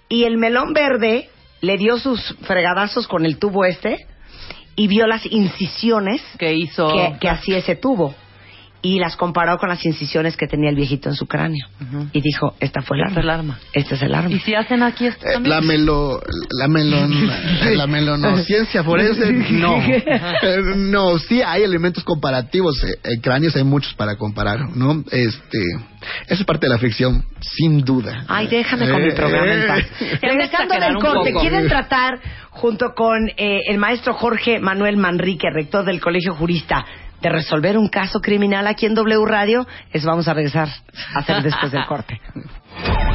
y 0.08 0.24
el 0.24 0.36
melón 0.36 0.72
verde 0.72 1.28
le 1.60 1.76
dio 1.78 1.98
sus 1.98 2.36
fregadazos 2.42 3.08
con 3.08 3.24
el 3.24 3.38
tubo 3.38 3.64
este 3.64 4.06
y 4.76 4.88
vio 4.88 5.06
las 5.06 5.24
incisiones 5.26 6.22
¿Qué 6.38 6.52
hizo? 6.54 6.88
que, 6.88 7.16
que 7.18 7.28
hacía 7.30 7.58
ese 7.58 7.76
tubo. 7.76 8.14
Y 8.94 8.98
las 9.00 9.16
comparó 9.16 9.58
con 9.58 9.68
las 9.68 9.84
incisiones 9.84 10.36
que 10.36 10.46
tenía 10.46 10.70
el 10.70 10.76
viejito 10.76 11.08
en 11.08 11.14
su 11.16 11.26
cráneo. 11.26 11.66
Y 12.12 12.20
dijo, 12.20 12.54
esta 12.60 12.82
fue 12.82 12.96
el 12.98 13.02
arma. 13.02 13.16
Esta 13.16 13.16
es 13.16 13.22
el 13.22 13.30
arma. 13.30 13.58
Este 13.72 13.94
es 13.96 14.02
el 14.02 14.14
arma. 14.14 14.30
¿Y 14.30 14.38
si 14.40 14.54
hacen 14.54 14.82
aquí 14.82 15.06
esto 15.06 15.26
Eh, 15.26 15.32
también? 15.34 15.54
la 15.56 15.60
melo, 15.60 16.20
la 16.60 16.68
melon, 16.68 17.26
la 17.76 17.86
melonociencia 17.86 18.84
forense, 18.84 19.32
no. 19.32 19.76
Eh, 20.42 20.62
No, 20.76 21.18
sí 21.18 21.42
hay 21.42 21.62
elementos 21.62 22.04
comparativos. 22.04 22.82
eh, 22.84 22.98
En 23.02 23.20
cráneos 23.20 23.56
hay 23.56 23.64
muchos 23.64 23.92
para 23.94 24.16
comparar, 24.16 24.76
¿no? 24.76 25.02
Este, 25.10 25.58
eso 26.28 26.40
es 26.42 26.44
parte 26.44 26.66
de 26.66 26.72
la 26.72 26.78
ficción, 26.78 27.24
sin 27.40 27.80
duda. 27.84 28.24
Ay, 28.28 28.46
déjame 28.46 28.88
con 28.88 29.02
mi 29.02 29.08
Eh, 29.08 29.12
programa 29.12 29.52
en 29.52 29.66
paz. 29.66 29.84
eh. 30.00 30.18
Regresando 30.22 30.74
del 30.78 30.94
corte. 30.98 31.32
¿quieren 31.40 31.66
tratar 31.68 32.20
junto 32.50 32.94
con 32.94 33.28
eh, 33.36 33.60
el 33.68 33.78
maestro 33.78 34.14
Jorge 34.14 34.60
Manuel 34.60 34.96
Manrique, 34.96 35.48
rector 35.52 35.84
del 35.84 36.00
Colegio 36.00 36.34
Jurista, 36.34 36.84
de 37.20 37.28
resolver 37.28 37.78
un 37.78 37.88
caso 37.88 38.20
criminal 38.20 38.66
aquí 38.66 38.86
en 38.86 38.94
W 38.94 39.24
Radio? 39.26 39.66
Eso 39.92 40.06
vamos 40.08 40.28
a 40.28 40.34
regresar 40.34 40.68
a 41.14 41.18
hacer 41.18 41.42
después 41.42 41.72
del 41.72 41.84
corte. 41.86 42.20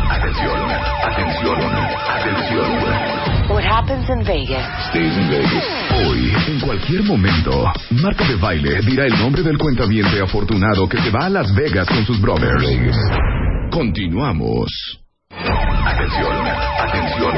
Atención, 0.10 0.72
atención, 1.04 1.60
atención. 2.10 3.12
What 3.50 3.64
happens 3.64 4.10
in 4.10 4.24
Vegas? 4.24 4.90
Stays 4.90 5.18
in 5.18 5.30
Vegas. 5.30 5.64
Hoy, 6.08 6.34
en 6.48 6.60
cualquier 6.62 7.04
momento, 7.04 7.66
Marta 7.92 8.26
de 8.28 8.36
Baile 8.36 8.80
dirá 8.82 9.06
el 9.06 9.18
nombre 9.20 9.44
del 9.44 9.58
cuentaviente 9.58 10.22
afortunado 10.22 10.88
que 10.88 10.98
se 11.00 11.10
va 11.12 11.26
a 11.26 11.30
Las 11.30 11.54
Vegas 11.54 11.88
con 11.88 12.06
sus 12.06 12.20
brothers. 12.22 12.66
Continuamos. 13.72 15.01
Atención, 15.42 16.34
atención, 16.80 17.36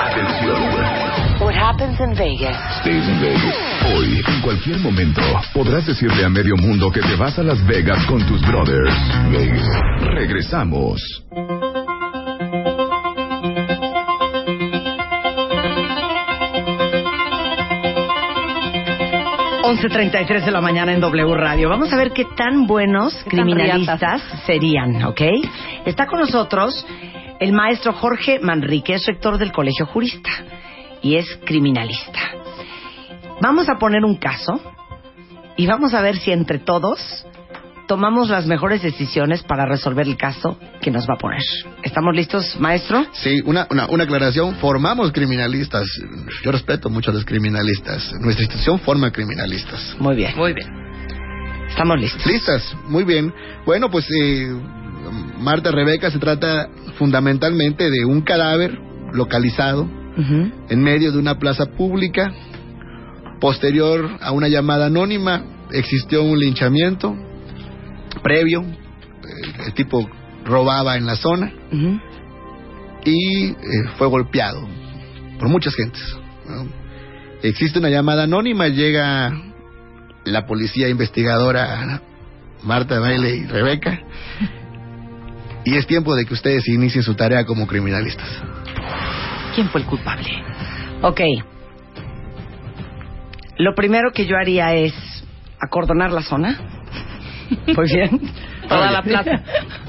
atención. 0.00 1.40
What 1.40 1.54
happens 1.54 1.98
in 2.00 2.14
Vegas? 2.14 2.56
Stays 2.80 3.08
in 3.08 3.20
Vegas. 3.20 3.54
Hoy, 3.94 4.22
en 4.26 4.40
cualquier 4.42 4.78
momento, 4.80 5.22
podrás 5.54 5.86
decirle 5.86 6.24
a 6.24 6.28
medio 6.28 6.56
mundo 6.56 6.90
que 6.90 7.00
te 7.00 7.16
vas 7.16 7.38
a 7.38 7.42
Las 7.42 7.64
Vegas 7.66 8.04
con 8.06 8.24
tus 8.26 8.42
brothers. 8.42 8.94
Vegas. 9.30 9.68
Regresamos. 10.00 11.00
11.33 19.66 20.44
de 20.44 20.50
la 20.52 20.60
mañana 20.60 20.92
en 20.92 21.00
W 21.00 21.34
Radio. 21.34 21.68
Vamos 21.68 21.92
a 21.92 21.96
ver 21.96 22.12
qué 22.12 22.24
tan 22.36 22.66
buenos 22.66 23.12
criminalistas 23.28 24.22
serían, 24.46 25.02
¿ok? 25.04 25.20
Está 25.84 26.06
con 26.06 26.20
nosotros 26.20 26.86
el 27.40 27.52
maestro 27.52 27.92
Jorge 27.92 28.38
Manrique, 28.40 28.94
es 28.94 29.06
rector 29.06 29.38
del 29.38 29.52
Colegio 29.52 29.86
Jurista 29.86 30.30
y 31.02 31.16
es 31.16 31.26
criminalista. 31.44 32.18
Vamos 33.40 33.68
a 33.68 33.78
poner 33.78 34.04
un 34.04 34.16
caso 34.16 34.60
y 35.56 35.66
vamos 35.66 35.94
a 35.94 36.00
ver 36.00 36.16
si 36.16 36.32
entre 36.32 36.58
todos 36.58 37.26
tomamos 37.86 38.28
las 38.28 38.46
mejores 38.46 38.82
decisiones 38.82 39.42
para 39.42 39.66
resolver 39.66 40.06
el 40.06 40.16
caso 40.16 40.58
que 40.80 40.90
nos 40.90 41.08
va 41.08 41.14
a 41.14 41.18
poner. 41.18 41.42
¿Estamos 41.82 42.14
listos, 42.14 42.58
maestro? 42.58 43.06
Sí, 43.12 43.42
una, 43.44 43.66
una, 43.70 43.86
una 43.86 44.04
aclaración. 44.04 44.56
Formamos 44.56 45.12
criminalistas. 45.12 45.86
Yo 46.42 46.52
respeto 46.52 46.90
mucho 46.90 47.10
a 47.10 47.14
los 47.14 47.24
criminalistas. 47.24 48.12
Nuestra 48.20 48.44
institución 48.44 48.80
forma 48.80 49.12
criminalistas. 49.12 49.96
Muy 49.98 50.16
bien. 50.16 50.36
Muy 50.36 50.52
bien. 50.52 50.68
Estamos 51.68 52.00
listos. 52.00 52.24
Listas, 52.26 52.76
muy 52.88 53.04
bien. 53.04 53.32
Bueno, 53.64 53.90
pues 53.90 54.06
eh, 54.10 54.48
Marta 55.38 55.70
Rebeca 55.70 56.10
se 56.10 56.18
trata 56.18 56.68
fundamentalmente 56.98 57.90
de 57.90 58.04
un 58.04 58.22
cadáver 58.22 58.78
localizado 59.12 59.88
en 60.68 60.82
medio 60.82 61.12
de 61.12 61.18
una 61.18 61.38
plaza 61.38 61.66
pública. 61.66 62.32
Posterior 63.40 64.16
a 64.20 64.32
una 64.32 64.48
llamada 64.48 64.86
anónima, 64.86 65.44
existió 65.70 66.22
un 66.22 66.38
linchamiento 66.38 67.14
previo. 68.22 68.64
El 69.66 69.74
tipo 69.74 70.08
robaba 70.44 70.96
en 70.96 71.06
la 71.06 71.16
zona 71.16 71.52
y 73.04 73.48
eh, 73.48 73.56
fue 73.98 74.06
golpeado 74.08 74.66
por 75.38 75.48
muchas 75.48 75.74
gentes. 75.74 76.02
¿no? 76.48 76.66
Existe 77.42 77.78
una 77.78 77.90
llamada 77.90 78.24
anónima, 78.24 78.68
llega 78.68 79.32
la 80.24 80.46
policía 80.46 80.88
investigadora 80.88 82.00
Marta 82.62 82.98
Baile 82.98 83.36
y 83.36 83.46
Rebeca 83.46 84.00
y 85.66 85.76
es 85.76 85.86
tiempo 85.86 86.14
de 86.14 86.24
que 86.24 86.32
ustedes 86.32 86.66
inicien 86.68 87.02
su 87.02 87.14
tarea 87.14 87.44
como 87.44 87.66
criminalistas. 87.66 88.28
¿Quién 89.54 89.68
fue 89.68 89.80
el 89.82 89.86
culpable? 89.86 90.28
Ok. 91.02 91.20
Lo 93.58 93.74
primero 93.74 94.12
que 94.12 94.26
yo 94.26 94.36
haría 94.36 94.74
es 94.74 94.94
acordonar 95.60 96.12
la 96.12 96.22
zona. 96.22 96.58
Muy 97.76 97.86
bien. 97.92 98.20
Toda 98.68 98.90
la 98.90 99.02
plaza. 99.02 99.30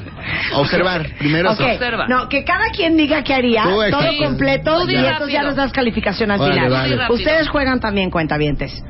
Observar, 0.55 1.07
primero 1.17 1.51
Ok. 1.51 1.61
observa. 1.61 2.07
No, 2.07 2.27
que 2.27 2.43
cada 2.43 2.69
quien 2.75 2.97
diga 2.97 3.23
qué 3.23 3.33
haría, 3.33 3.63
Tú, 3.63 3.69
todo 3.91 4.09
completo, 4.25 4.89
y 4.89 4.95
entonces 4.95 5.31
ya 5.31 5.43
nos 5.43 5.55
das 5.55 5.71
calificación 5.71 6.31
al 6.31 6.39
Vale, 6.39 6.53
final. 6.53 6.69
vale. 6.71 6.97
Ustedes 7.13 7.47
juegan 7.49 7.79
también, 7.79 8.09
cuentavientes. 8.09 8.83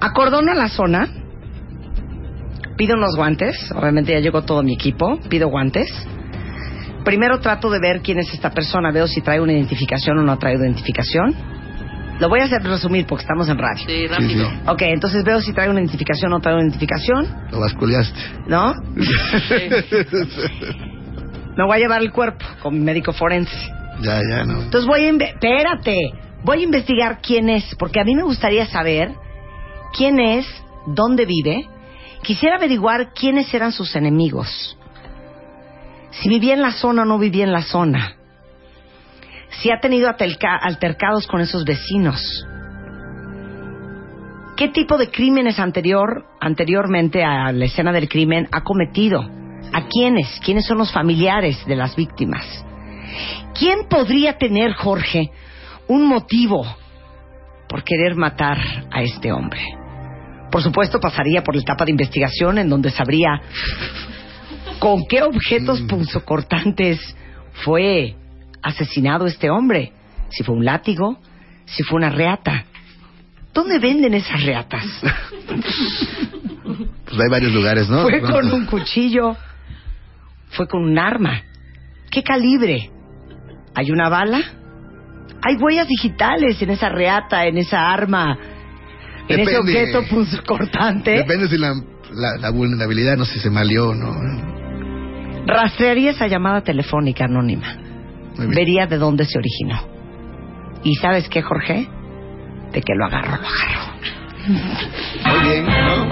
Acordono 0.00 0.52
la 0.54 0.68
zona. 0.68 1.08
Pido 2.76 2.94
unos 2.96 3.16
guantes. 3.16 3.70
Obviamente 3.74 4.12
ya 4.12 4.20
llegó 4.20 4.42
todo 4.42 4.62
mi 4.62 4.74
equipo. 4.74 5.18
Pido 5.28 5.48
guantes. 5.48 5.88
Primero 7.04 7.40
trato 7.40 7.70
de 7.70 7.78
ver 7.78 8.02
quién 8.02 8.18
es 8.18 8.32
esta 8.34 8.50
persona. 8.50 8.90
Veo 8.90 9.06
si 9.06 9.20
trae 9.20 9.40
una 9.40 9.52
identificación 9.52 10.18
o 10.18 10.22
no 10.22 10.36
trae 10.38 10.54
identificación. 10.56 11.34
Lo 12.18 12.28
voy 12.30 12.40
a 12.40 12.44
hacer 12.44 12.62
resumir 12.62 13.06
porque 13.06 13.22
estamos 13.22 13.48
en 13.48 13.58
radio. 13.58 13.84
Sí, 13.86 14.06
rápido. 14.06 14.48
Sí, 14.48 14.56
Ok, 14.66 14.82
entonces 14.82 15.22
veo 15.22 15.40
si 15.40 15.52
trae 15.52 15.68
una 15.68 15.80
identificación 15.80 16.32
o 16.32 16.36
no 16.36 16.40
trae 16.40 16.54
una 16.54 16.64
identificación, 16.64 17.26
Lo 17.50 17.60
basculeaste. 17.60 18.18
¿no? 18.46 18.74
Me 21.56 21.64
voy 21.64 21.76
a 21.76 21.78
llevar 21.78 22.02
el 22.02 22.12
cuerpo 22.12 22.44
con 22.62 22.74
mi 22.74 22.80
médico 22.80 23.12
forense. 23.12 23.54
ya, 24.00 24.20
ya, 24.28 24.44
no. 24.44 24.62
Entonces 24.62 24.86
voy 24.86 25.04
a... 25.04 25.10
Espérate. 25.10 25.94
Voy 26.42 26.60
a 26.60 26.64
investigar 26.64 27.18
quién 27.20 27.48
es, 27.48 27.74
porque 27.78 27.98
a 28.00 28.04
mí 28.04 28.14
me 28.14 28.22
gustaría 28.22 28.66
saber 28.66 29.10
quién 29.96 30.20
es, 30.20 30.46
dónde 30.86 31.26
vive. 31.26 31.66
Quisiera 32.26 32.56
averiguar 32.56 33.12
quiénes 33.12 33.54
eran 33.54 33.70
sus 33.70 33.94
enemigos. 33.94 34.76
Si 36.10 36.28
vivía 36.28 36.54
en 36.54 36.62
la 36.62 36.72
zona 36.72 37.02
o 37.02 37.04
no 37.04 37.20
vivía 37.20 37.44
en 37.44 37.52
la 37.52 37.62
zona. 37.62 38.16
Si 39.50 39.70
ha 39.70 39.78
tenido 39.78 40.08
altercados 40.08 41.28
con 41.28 41.40
esos 41.40 41.64
vecinos. 41.64 42.44
¿Qué 44.56 44.66
tipo 44.68 44.98
de 44.98 45.08
crímenes 45.08 45.60
anterior, 45.60 46.26
anteriormente 46.40 47.22
a 47.22 47.52
la 47.52 47.66
escena 47.66 47.92
del 47.92 48.08
crimen 48.08 48.48
ha 48.50 48.64
cometido? 48.64 49.20
¿A 49.72 49.86
quiénes? 49.86 50.40
¿Quiénes 50.44 50.66
son 50.66 50.78
los 50.78 50.92
familiares 50.92 51.64
de 51.64 51.76
las 51.76 51.94
víctimas? 51.94 52.44
¿Quién 53.56 53.86
podría 53.88 54.36
tener, 54.36 54.72
Jorge, 54.72 55.30
un 55.86 56.08
motivo 56.08 56.66
por 57.68 57.84
querer 57.84 58.16
matar 58.16 58.58
a 58.90 59.02
este 59.02 59.30
hombre? 59.30 59.75
Por 60.56 60.62
supuesto, 60.62 60.98
pasaría 60.98 61.42
por 61.42 61.54
la 61.54 61.60
etapa 61.60 61.84
de 61.84 61.90
investigación 61.90 62.56
en 62.56 62.70
donde 62.70 62.90
sabría 62.90 63.42
con 64.78 65.04
qué 65.06 65.22
objetos 65.22 65.82
punzocortantes 65.82 66.98
fue 67.62 68.16
asesinado 68.62 69.26
este 69.26 69.50
hombre. 69.50 69.92
Si 70.30 70.42
fue 70.44 70.54
un 70.54 70.64
látigo, 70.64 71.18
si 71.66 71.82
fue 71.82 71.98
una 71.98 72.08
reata. 72.08 72.64
¿Dónde 73.52 73.78
venden 73.78 74.14
esas 74.14 74.42
reatas? 74.44 74.86
Pues 76.64 77.20
hay 77.20 77.30
varios 77.30 77.52
lugares, 77.52 77.88
¿no? 77.90 78.02
¿Fue 78.02 78.20
con 78.22 78.50
un 78.50 78.64
cuchillo? 78.70 79.36
¿Fue 80.52 80.66
con 80.66 80.82
un 80.82 80.98
arma? 80.98 81.42
¿Qué 82.10 82.22
calibre? 82.22 82.90
¿Hay 83.74 83.90
una 83.90 84.08
bala? 84.08 84.40
¿Hay 85.42 85.56
huellas 85.56 85.86
digitales 85.86 86.60
en 86.62 86.70
esa 86.70 86.88
reata, 86.88 87.46
en 87.46 87.58
esa 87.58 87.92
arma, 87.92 88.38
en 89.28 89.40
ese 89.40 89.50
Depende. 89.52 89.58
objeto 89.58 90.02
punzocortante? 90.10 91.10
Depende 91.12 91.48
si 91.48 91.58
la, 91.58 91.74
la, 92.12 92.36
la 92.38 92.50
vulnerabilidad, 92.50 93.16
no 93.16 93.24
sé 93.24 93.34
si 93.34 93.40
se 93.40 93.50
malió 93.50 93.90
o 93.90 93.94
no. 93.94 94.12
Rastrearía 95.46 96.10
esa 96.10 96.26
llamada 96.26 96.62
telefónica 96.62 97.24
anónima. 97.24 97.76
Vería 98.38 98.86
de 98.86 98.98
dónde 98.98 99.24
se 99.24 99.38
originó. 99.38 99.80
¿Y 100.82 100.94
sabes 100.96 101.28
qué, 101.28 101.42
Jorge? 101.42 101.88
De 102.72 102.82
que 102.82 102.94
lo 102.94 103.06
agarro, 103.06 103.36
lo 103.40 103.46
agarro. 103.48 103.96
Muy 104.48 105.48
bien, 105.48 105.66
¿no? 105.66 106.06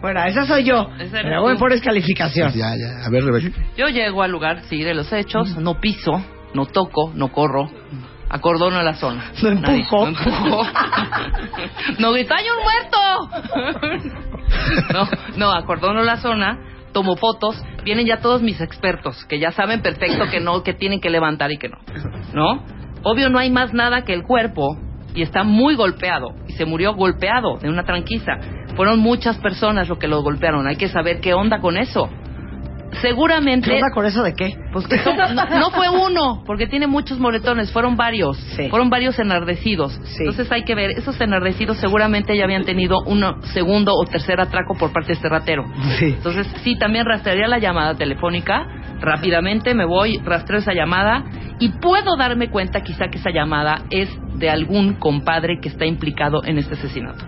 Bueno, 0.00 0.22
esa 0.24 0.46
soy 0.46 0.64
yo. 0.64 0.88
Me 1.24 1.40
voy 1.40 1.56
por 1.56 1.72
descalificación. 1.72 2.52
Ya, 2.52 2.76
ya. 2.76 3.06
A 3.06 3.08
ver, 3.10 3.24
Rebeca. 3.24 3.50
Yo 3.76 3.88
llego 3.88 4.22
al 4.22 4.30
lugar, 4.30 4.62
sí, 4.68 4.82
de 4.82 4.92
los 4.94 5.10
hechos, 5.12 5.56
no 5.56 5.80
piso, 5.80 6.22
no 6.52 6.66
toco, 6.66 7.12
no 7.14 7.32
corro, 7.32 7.70
acordono 8.28 8.82
la 8.82 8.94
zona. 8.94 9.32
No. 9.42 9.50
Nadie- 9.60 9.86
no 9.90 10.06
empujo. 10.08 10.66
no 11.98 12.12
grito, 12.12 12.34
¡hay 12.34 12.44
un 12.48 12.62
muerto! 12.62 14.10
no, 14.92 15.08
no, 15.36 15.52
acordono 15.52 16.02
la 16.02 16.16
zona, 16.16 16.58
tomo 16.92 17.16
fotos, 17.16 17.62
vienen 17.84 18.06
ya 18.06 18.18
todos 18.20 18.42
mis 18.42 18.60
expertos, 18.60 19.24
que 19.26 19.38
ya 19.38 19.50
saben 19.52 19.82
perfecto 19.82 20.24
que 20.30 20.40
no, 20.40 20.62
que 20.62 20.74
tienen 20.74 21.00
que 21.00 21.10
levantar 21.10 21.52
y 21.52 21.58
que 21.58 21.68
no. 21.68 21.78
¿No? 22.32 22.64
Obvio 23.02 23.28
no 23.28 23.38
hay 23.38 23.50
más 23.50 23.72
nada 23.74 24.04
que 24.04 24.14
el 24.14 24.22
cuerpo 24.22 24.78
y 25.14 25.22
está 25.22 25.44
muy 25.44 25.76
golpeado 25.76 26.34
y 26.48 26.52
se 26.52 26.64
murió 26.64 26.94
golpeado 26.94 27.58
de 27.58 27.68
una 27.68 27.84
tranquiza. 27.84 28.32
Fueron 28.76 28.98
muchas 28.98 29.38
personas 29.38 29.88
lo 29.88 29.98
que 29.98 30.08
lo 30.08 30.22
golpearon. 30.22 30.66
Hay 30.66 30.76
que 30.76 30.88
saber 30.88 31.20
qué 31.20 31.34
onda 31.34 31.60
con 31.60 31.76
eso. 31.76 32.08
Seguramente. 33.00 33.68
¿Qué 33.70 33.76
onda 33.76 33.90
con 33.94 34.06
eso 34.06 34.22
de 34.22 34.34
qué? 34.34 34.56
Pues 34.72 34.86
que 34.86 34.98
son- 35.04 35.16
no, 35.16 35.44
no 35.58 35.70
fue 35.70 35.88
uno, 35.88 36.42
porque 36.46 36.66
tiene 36.66 36.86
muchos 36.86 37.18
moretones, 37.18 37.72
fueron 37.72 37.96
varios. 37.96 38.36
Sí. 38.56 38.68
Fueron 38.68 38.90
varios 38.90 39.18
enardecidos. 39.18 39.92
Sí. 40.04 40.20
Entonces 40.20 40.50
hay 40.52 40.62
que 40.64 40.74
ver, 40.74 40.90
esos 40.92 41.20
enardecidos 41.20 41.78
seguramente 41.78 42.36
ya 42.36 42.44
habían 42.44 42.64
tenido 42.64 42.98
un 43.06 43.24
segundo 43.52 43.92
o 43.94 44.04
tercer 44.04 44.40
atraco 44.40 44.74
por 44.74 44.92
parte 44.92 45.08
de 45.08 45.14
este 45.14 45.28
ratero. 45.28 45.64
Sí. 45.98 46.06
Entonces 46.16 46.46
sí, 46.62 46.76
también 46.78 47.04
rastrearía 47.06 47.48
la 47.48 47.58
llamada 47.58 47.94
telefónica. 47.94 48.66
Rápidamente 49.00 49.74
me 49.74 49.84
voy, 49.84 50.18
rastreo 50.24 50.60
esa 50.60 50.72
llamada 50.72 51.24
y 51.58 51.68
puedo 51.80 52.16
darme 52.16 52.48
cuenta 52.48 52.80
quizá 52.82 53.06
que 53.10 53.18
esa 53.18 53.30
llamada 53.30 53.82
es 53.90 54.08
de 54.34 54.50
algún 54.50 54.94
compadre 54.94 55.58
que 55.60 55.68
está 55.68 55.84
implicado 55.86 56.42
en 56.44 56.58
este 56.58 56.74
asesinato. 56.74 57.24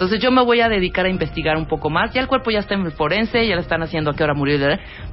Entonces 0.00 0.20
yo 0.22 0.30
me 0.30 0.42
voy 0.42 0.62
a 0.62 0.70
dedicar 0.70 1.04
a 1.04 1.10
investigar 1.10 1.58
un 1.58 1.66
poco 1.66 1.90
más. 1.90 2.14
Ya 2.14 2.22
el 2.22 2.26
cuerpo 2.26 2.50
ya 2.50 2.60
está 2.60 2.72
en 2.72 2.86
el 2.86 2.92
forense, 2.92 3.46
ya 3.46 3.54
le 3.54 3.60
están 3.60 3.82
haciendo 3.82 4.10
a 4.12 4.14
qué 4.16 4.24
hora 4.24 4.32
murió. 4.32 4.56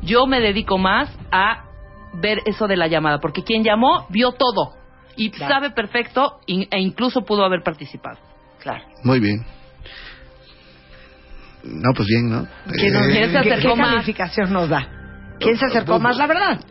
Yo 0.01 0.25
me 0.27 0.39
dedico 0.39 0.77
más 0.77 1.09
a 1.29 1.65
ver 2.13 2.39
eso 2.45 2.67
de 2.67 2.77
la 2.77 2.87
llamada, 2.87 3.19
porque 3.19 3.43
quien 3.43 3.65
llamó 3.65 4.07
vio 4.07 4.31
todo 4.31 4.75
y 5.17 5.29
Claro. 5.31 5.53
sabe 5.53 5.71
perfecto 5.71 6.39
e 6.47 6.79
incluso 6.79 7.25
pudo 7.25 7.43
haber 7.43 7.63
participado. 7.63 8.17
Claro. 8.61 8.85
Muy 9.03 9.19
bien. 9.19 9.45
No, 11.65 11.91
pues 11.93 12.07
bien, 12.07 12.29
¿no? 12.29 12.47
¿Quién, 12.73 12.95
Eh, 12.95 12.99
¿quién 13.11 13.25
se 13.33 13.41
¿qué- 13.41 13.53
acercó 13.55 13.75
qué 13.75 13.81
más? 13.81 13.89
calificación 13.89 14.53
nos 14.53 14.69
da? 14.69 14.87
¿Quién 15.37 15.57
se 15.57 15.65
acercó 15.65 15.99
más? 15.99 16.15
La 16.15 16.27
verdad. 16.27 16.61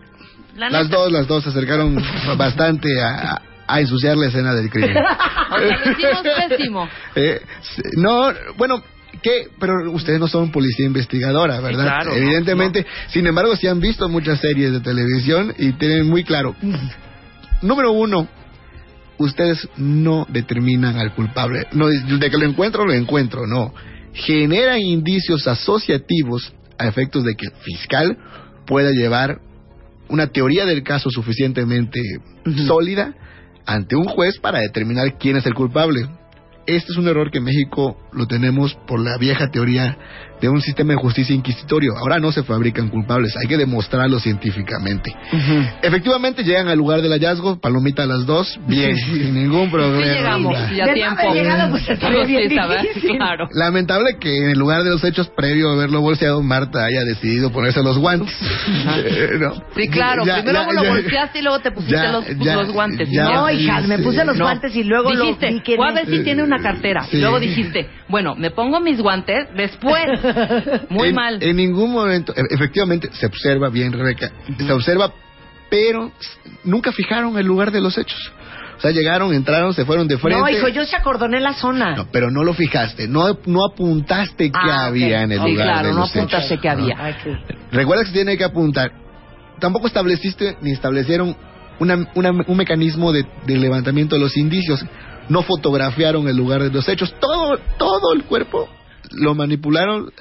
La 0.55 0.71
las 0.71 0.89
dos, 0.89 1.13
las 1.13 1.27
dos 1.27 1.45
se 1.45 1.51
acercaron 1.51 2.03
bastante 2.39 2.89
a, 3.03 3.43
a 3.67 3.81
ensuciar 3.81 4.17
la 4.17 4.27
escena 4.27 4.55
del 4.55 4.71
crimen. 4.71 4.97
O 5.49 5.59
sea, 5.59 5.79
lo 5.79 5.93
hicimos 5.93 6.23
pésimo. 6.49 6.89
Eh, 7.15 7.41
no, 7.97 8.33
bueno, 8.57 8.83
¿qué? 9.23 9.49
Pero 9.61 9.93
ustedes 9.93 10.19
no 10.19 10.27
son 10.27 10.51
policía 10.51 10.87
investigadora, 10.87 11.61
¿verdad? 11.61 11.85
claro, 11.85 12.11
no, 12.11 12.17
Evidentemente. 12.17 12.85
Sin 13.09 13.27
embargo, 13.27 13.55
sí 13.55 13.69
han 13.69 13.79
visto 13.79 14.09
muchas 14.09 14.41
series 14.41 14.73
de 14.73 14.81
televisión 14.81 15.55
y 15.57 15.73
tienen 15.75 16.09
muy 16.09 16.25
claro. 16.25 16.57
Número 17.63 17.93
uno, 17.93 18.29
ustedes 19.19 19.69
no 19.77 20.27
determinan 20.29 20.99
al 20.99 21.15
culpable. 21.15 21.67
No, 21.73 21.87
de 21.89 22.31
que 22.31 22.39
lo 22.39 22.45
encuentro, 22.45 22.85
lo 22.85 22.93
encuentro, 22.93 23.47
no. 23.47 23.73
Generan 24.13 24.81
indicios 24.81 25.47
asociativos 25.47 26.53
a 26.79 26.89
efectos 26.89 27.25
de 27.25 27.35
que 27.35 27.47
el 27.47 27.53
fiscal 27.63 28.19
pueda 28.67 28.91
llevar 28.91 29.41
una 30.09 30.27
teoría 30.29 30.67
del 30.67 30.83
caso 30.83 31.11
suficientemente 31.11 32.01
sólida 32.67 33.15
ante 33.67 33.97
un 33.97 34.05
juez 34.05 34.39
para 34.39 34.61
determinar 34.61 35.19
quién 35.19 35.37
es 35.37 35.47
el 35.47 35.55
culpable. 35.55 36.09
Este 36.67 36.93
es 36.93 36.99
un 36.99 37.07
error 37.07 37.31
que 37.31 37.39
en 37.39 37.45
México 37.45 37.97
lo 38.13 38.27
tenemos 38.27 38.75
por 38.87 39.01
la 39.01 39.19
vieja 39.19 39.51
teoría 39.51 39.97
de 40.41 40.49
un 40.49 40.61
sistema 40.61 40.93
de 40.93 40.97
justicia 40.99 41.35
inquisitorio. 41.35 41.97
Ahora 41.97 42.19
no 42.19 42.33
se 42.33 42.43
fabrican 42.43 42.89
culpables, 42.89 43.37
hay 43.37 43.47
que 43.47 43.57
demostrarlo 43.57 44.19
científicamente. 44.21 45.15
Efectivamente 45.83 46.43
llegan 46.45 46.69
al 46.69 46.79
lugar 46.79 47.01
del 47.03 47.13
hallazgo, 47.13 47.59
palomita 47.59 48.03
a 48.03 48.07
las 48.07 48.27
dos, 48.27 48.59
bien, 48.67 48.97
sin 48.97 49.35
ningún 49.35 49.71
problema. 49.71 50.03
Sí 50.05 50.19
llegamos 50.19 50.55
y 50.73 50.81
a 50.81 50.87
De 50.87 50.95
tiempo. 50.95 51.33
llegado, 51.35 51.71
pues. 51.71 51.89
Lamentable 53.53 54.17
que 54.21 54.37
en 54.37 54.51
el 54.51 54.59
lugar 54.59 54.83
de 54.83 54.91
los 54.91 55.03
hechos, 55.05 55.29
previo 55.29 55.71
a 55.71 55.75
haberlo 55.75 56.01
bolseado, 56.01 56.43
Marta 56.43 56.85
haya 56.85 57.05
decidido 57.05 57.51
ponerse 57.51 57.83
los 57.83 57.99
guantes. 57.99 58.35
Eh, 59.07 59.31
no. 59.39 59.53
Sí, 59.77 59.89
claro. 59.89 60.25
Ya, 60.25 60.37
Primero 60.43 60.65
ya, 60.67 60.73
lo 60.73 60.83
ya. 60.83 60.89
volteaste 60.91 61.39
y 61.39 61.43
luego 61.43 61.61
te 61.61 61.71
pusiste 61.71 61.97
Ya, 61.97 62.13
los, 62.13 62.25
ya, 62.39 62.57
los 62.57 62.73
guantes. 62.73 63.09
ya. 63.11 63.25
¿no? 63.25 63.51
Hija, 63.51 63.81
me 63.83 63.99
puse 63.99 64.25
los 64.25 64.37
No. 64.37 64.45
guantes 64.45 64.75
y 64.75 64.85
luego 64.85 65.13
lo 65.13 65.23
dijiste, 65.25 65.49
vi 65.51 65.61
que 65.61 65.77
voy 65.77 65.89
a 65.89 65.93
ver 65.93 66.07
si 66.07 66.23
tiene 66.25 66.43
una 66.43 66.59
cartera. 66.59 67.05
Sí. 67.05 67.17
Y 67.17 67.21
luego 67.21 67.39
dijiste, 67.41 67.89
bueno, 68.09 68.35
me 68.37 68.51
pongo 68.51 68.81
mis 68.81 69.01
guantes 69.01 69.49
después. 69.57 70.05
Muy 70.91 71.09
en, 71.09 71.15
mal. 71.15 71.43
En 71.43 71.57
ningún 71.57 71.93
momento, 71.93 72.33
e- 72.37 72.55
efectivamente, 72.55 73.09
se 73.13 73.27
observa 73.27 73.69
bien, 73.69 73.93
Rebeca, 73.93 74.31
se 74.59 74.73
observa, 74.73 75.13
pero 75.71 76.13
nunca 76.65 76.93
fijaron 76.93 77.37
el 77.39 77.47
lugar 77.47 77.71
de 77.71 77.81
los 77.81 77.97
hechos. 77.99 78.33
O 78.77 78.81
sea, 78.81 78.91
llegaron, 78.91 79.33
entraron, 79.33 79.73
se 79.73 79.87
fueron 79.87 80.07
de 80.07 80.19
frente. 80.19 80.39
No, 80.39 80.49
hijo, 80.51 80.69
yo 80.69 80.85
se 80.85 80.95
acordoné 80.97 81.41
la 81.41 81.55
zona. 81.55 81.97
No, 81.97 82.09
pero 82.13 82.31
no 82.31 82.45
lo 82.45 82.53
fijaste, 82.53 83.09
no, 83.09 83.39
no 83.47 83.65
apuntaste 83.65 84.51
qué 84.51 84.59
Ah, 84.59 84.83
ok. 84.83 84.87
había 84.89 85.23
en 85.23 85.33
el 85.33 85.41
Sí, 85.41 85.51
lugar 85.53 85.67
claro, 85.67 85.89
de 85.89 85.95
no 85.95 86.01
los 86.01 86.11
apuntaste 86.11 86.55
hechos, 86.55 86.61
qué 86.63 86.69
¿no? 86.69 86.73
había. 86.75 87.19
Qué- 87.25 87.39
Recuerda 87.73 88.03
que 88.03 88.09
se 88.09 88.15
tiene 88.15 88.37
que 88.37 88.45
apuntar. 88.45 88.93
Tampoco 89.61 89.87
estableciste 89.87 90.59
ni 90.61 90.73
establecieron 90.73 91.35
una- 91.79 92.07
una- 92.15 92.31
un 92.47 92.57
mecanismo 92.57 93.13
de, 93.13 93.25
de 93.47 93.57
levantamiento 93.59 94.15
de 94.17 94.21
los 94.21 94.37
indicios. 94.37 94.85
No 95.31 95.43
fotografiaron 95.43 96.29
el 96.29 96.37
lugar 96.37 96.63
de 96.63 96.71
los 96.71 96.87
hechos. 96.89 97.15
Todo, 97.19 97.57
todo 97.79 98.13
el 98.15 98.25
cuerpo 98.25 98.69
lo 99.13 99.35
manipularon 99.35 100.13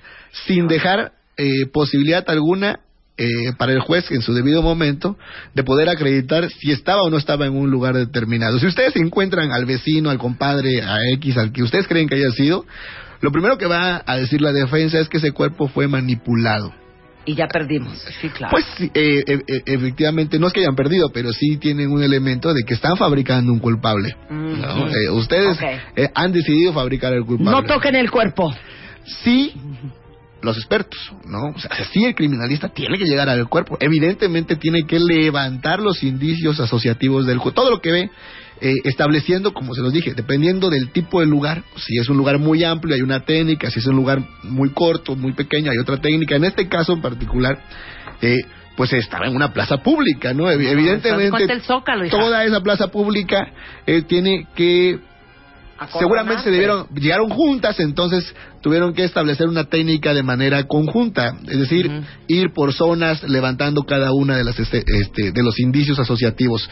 sin 0.46 0.68
dejar 0.68 1.14
eh, 1.38 1.66
posibilidad 1.72 2.24
alguna 2.30 2.80
eh, 3.18 3.54
para 3.58 3.72
el 3.72 3.80
juez 3.80 4.12
en 4.12 4.22
su 4.22 4.34
debido 4.34 4.62
momento 4.62 5.18
de 5.54 5.64
poder 5.64 5.88
acreditar 5.90 6.50
si 6.50 6.72
estaba 6.72 7.02
o 7.02 7.10
no 7.10 7.18
estaba 7.18 7.46
en 7.46 7.54
un 7.54 7.72
lugar 7.72 7.96
determinado. 7.96 8.60
Si 8.60 8.68
ustedes 8.68 8.96
encuentran 8.98 9.52
al 9.52 9.66
vecino, 9.66 10.10
al 10.10 10.18
compadre, 10.18 10.82
a 10.82 10.98
X, 11.14 11.38
al 11.38 11.54
que 11.54 11.64
ustedes 11.64 11.88
creen 11.88 12.10
que 12.10 12.16
haya 12.16 12.32
sido, 12.32 12.66
lo 13.22 13.32
primero 13.32 13.58
que 13.58 13.68
va 13.68 14.04
a 14.06 14.18
decir 14.18 14.42
la 14.42 14.52
defensa 14.52 15.00
es 15.00 15.08
que 15.08 15.18
ese 15.18 15.32
cuerpo 15.32 15.68
fue 15.68 15.88
manipulado. 15.88 16.74
Y 17.26 17.34
ya 17.34 17.48
perdimos. 17.48 17.98
Sí, 18.22 18.30
claro. 18.30 18.52
Pues 18.52 18.66
eh, 18.94 19.24
eh, 19.26 19.40
eh, 19.48 19.62
efectivamente, 19.66 20.38
no 20.38 20.48
es 20.48 20.54
que 20.54 20.60
hayan 20.60 20.76
perdido, 20.76 21.10
pero 21.12 21.34
sí 21.34 21.58
tienen 21.58 21.92
un 21.92 22.04
elemento 22.04 22.54
de 22.54 22.64
que 22.64 22.76
están 22.76 22.98
fabricando 22.98 23.52
un 23.52 23.60
culpable. 23.60 24.16
Mm, 24.30 24.62
¿no? 24.62 24.88
Eh, 24.90 25.10
ustedes 25.10 25.58
eh, 25.96 26.10
han 26.14 26.32
decidido 26.32 26.72
fabricar 26.74 27.14
el 27.14 27.26
culpable. 27.26 27.52
No 27.52 27.64
toquen 27.64 27.96
el 27.96 28.12
cuerpo. 28.12 28.54
Sí, 29.06 29.54
los 30.42 30.58
expertos, 30.58 31.00
¿no? 31.26 31.50
O 31.56 31.60
sea, 31.60 31.72
sí 31.92 32.06
el 32.06 32.16
criminalista 32.16 32.70
tiene 32.70 32.98
que 32.98 33.06
llegar 33.06 33.28
al 33.30 33.48
cuerpo. 33.50 33.78
Evidentemente 33.80 34.56
tiene 34.56 34.86
que 34.86 35.00
levantar 35.00 35.80
los 35.80 36.04
indicios 36.04 36.60
asociativos 36.60 37.26
del 37.26 37.40
cuerpo. 37.40 37.62
Todo 37.62 37.72
lo 37.72 37.82
que 37.82 37.92
ve, 37.92 38.12
eh, 38.62 38.74
estableciendo, 38.86 39.54
como 39.54 39.74
se 39.74 39.82
los 39.82 39.92
dije, 39.92 40.14
dependiendo 40.14 40.70
del 40.70 40.92
tipo 40.92 41.20
de 41.20 41.26
lugar. 41.26 41.64
Si 41.76 41.98
es 41.98 42.08
un 42.10 42.18
lugar 42.18 42.40
muy 42.40 42.64
amplio, 42.64 42.96
hay 42.96 43.02
una 43.02 43.22
técnica. 43.26 43.70
Si 43.70 43.80
es 43.80 43.86
un 43.88 43.96
lugar 43.96 44.22
muy 44.44 44.70
corto, 44.70 45.16
muy 45.16 45.34
pequeño, 45.34 45.72
hay 45.72 45.78
otra 45.78 45.98
técnica. 45.98 46.36
En 46.36 46.46
este 46.46 46.68
caso 46.70 46.94
en 46.94 47.02
particular, 47.02 47.60
eh, 48.22 48.38
pues 48.78 48.94
estaba 48.94 49.28
en 49.28 49.36
una 49.36 49.54
plaza 49.54 49.78
pública, 49.78 50.34
¿no? 50.34 50.50
Evidentemente, 50.50 51.52
el 51.52 51.62
Zócalo, 51.62 52.08
toda 52.10 52.44
esa 52.44 52.62
plaza 52.62 52.90
pública 52.90 53.52
eh, 53.86 54.04
tiene 54.04 54.48
que 54.56 55.00
seguramente 56.00 56.44
se 56.44 56.52
debieron 56.52 56.88
llegaron 56.96 57.30
juntas 57.30 57.80
entonces 57.80 58.34
tuvieron 58.62 58.94
que 58.94 59.04
establecer 59.04 59.48
una 59.48 59.66
técnica 59.66 60.14
de 60.14 60.24
manera 60.24 60.64
conjunta 60.68 61.36
es 61.50 61.60
decir 61.60 61.92
ir 62.28 62.54
por 62.54 62.72
zonas 62.74 63.22
levantando 63.24 63.84
cada 63.84 64.12
una 64.14 64.38
de 64.38 64.44
las 64.46 64.58
este, 64.60 64.84
este, 64.88 65.32
de 65.32 65.44
los 65.44 65.60
indicios 65.60 66.00
asociativos. 66.00 66.70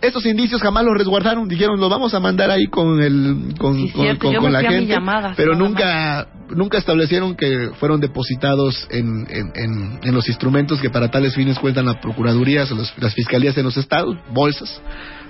Estos 0.00 0.24
indicios 0.26 0.60
jamás 0.62 0.84
los 0.84 0.96
resguardaron 0.96 1.48
dijeron 1.48 1.80
los 1.80 1.90
vamos 1.90 2.14
a 2.14 2.20
mandar 2.20 2.50
ahí 2.50 2.66
con 2.66 3.00
el 3.02 3.54
con, 3.58 3.76
Sí, 3.78 3.90
con- 3.92 4.34
con- 4.40 4.52
la 4.52 4.60
gente 4.60 4.94
pero 5.36 5.54
nunca 5.56 6.28
nunca 6.50 6.78
establecieron 6.78 7.34
que 7.34 7.70
fueron 7.80 8.00
depositados 8.00 8.86
en, 8.90 9.26
en, 9.28 9.52
en- 9.54 9.98
en 10.02 10.14
los 10.14 10.28
instrumentos 10.28 10.80
que 10.80 10.90
para 10.90 11.10
tales 11.10 11.34
fines 11.34 11.58
cuentan 11.58 11.86
las 11.86 11.96
procuradurías 11.96 12.70
las 12.70 13.14
fiscalías 13.14 13.56
en 13.58 13.64
los 13.64 13.76
estados 13.76 14.14
bolsas 14.32 14.80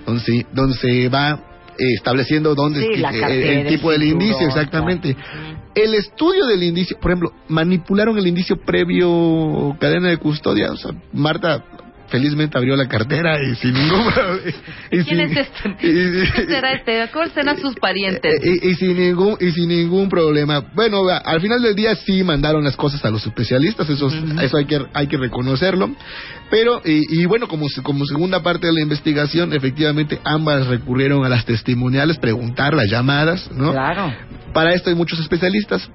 donde 0.05 0.20
se, 0.22 0.46
donde 0.52 0.76
se 0.76 1.09
va 1.09 1.40
estableciendo 1.79 2.55
dónde 2.55 2.81
Sí, 2.81 3.03
eh, 3.03 3.61
el 3.61 3.67
tipo 3.69 3.93
el 3.93 4.01
del 4.01 4.11
indicio, 4.11 4.47
exactamente. 4.47 5.15
claro. 5.15 5.67
El 5.75 5.95
estudio 5.95 6.47
del 6.47 6.62
indicio, 6.62 6.99
por 6.99 7.11
ejemplo, 7.11 7.33
manipularon 7.49 8.17
el 8.17 8.27
indicio 8.27 8.57
previo 8.57 9.77
cadena 9.79 10.09
de 10.09 10.17
custodia. 10.17 10.73
O 10.73 10.77
sea, 10.77 10.93
Marta 11.12 11.62
felizmente 12.09 12.57
abrió 12.59 12.77
la 12.77 12.87
cartera 12.88 13.37
y 13.42 13.55
sin 13.57 13.75
ningún 13.75 14.05
problema. 14.14 14.40
y 14.90 14.99
¿Quién 15.03 15.05
sin- 15.05 15.21
es 15.21 15.37
este? 15.37 15.69
y- 15.83 15.90
y- 16.23 16.31
¿Quién 16.31 16.47
será 16.49 16.73
este? 16.73 17.09
¿Cuáles 17.12 17.33
serán 17.33 17.59
sus 17.61 17.75
parientes? 17.77 18.35
eh, 18.42 18.59
y, 18.62 18.69
y 18.71 18.75
sin 18.77 18.97
ningún 18.97 19.37
y 19.40 19.51
sin 19.53 19.69
ningún 19.69 20.09
problema. 20.09 20.61
Bueno, 20.75 21.03
al 21.09 21.40
final 21.40 21.62
del 21.62 21.75
día 21.75 21.95
sí 21.97 22.23
mandaron 22.23 22.64
las 22.64 22.77
cosas 22.77 23.05
a 23.05 23.11
los 23.11 23.27
especialistas, 23.27 23.88
eso, 23.90 24.09
eso 24.42 24.57
hay 24.57 24.64
que 24.66 24.81
hay 24.92 25.07
que 25.07 25.16
reconocerlo. 25.16 25.90
Pero 26.51 26.81
y, 26.85 27.21
y 27.23 27.27
bueno, 27.27 27.49
como 27.49 27.66
como 27.83 28.05
segunda 28.05 28.42
parte 28.42 28.66
de 28.69 28.73
la 28.73 28.81
investigación, 28.81 29.53
efectivamente 29.53 30.21
ambas 30.25 30.66
recurrieron 30.66 31.25
a 31.25 31.29
las 31.29 31.45
testimoniales, 31.45 32.19
preguntar 32.19 32.75
las 32.75 32.88
llamadas, 32.90 33.51
¿no? 33.53 33.73
Claro. 33.73 34.12
Para 34.53 34.73
esto 34.73 34.90
hay 34.90 34.97
muchos 34.97 35.19
especialistas. 35.19 35.90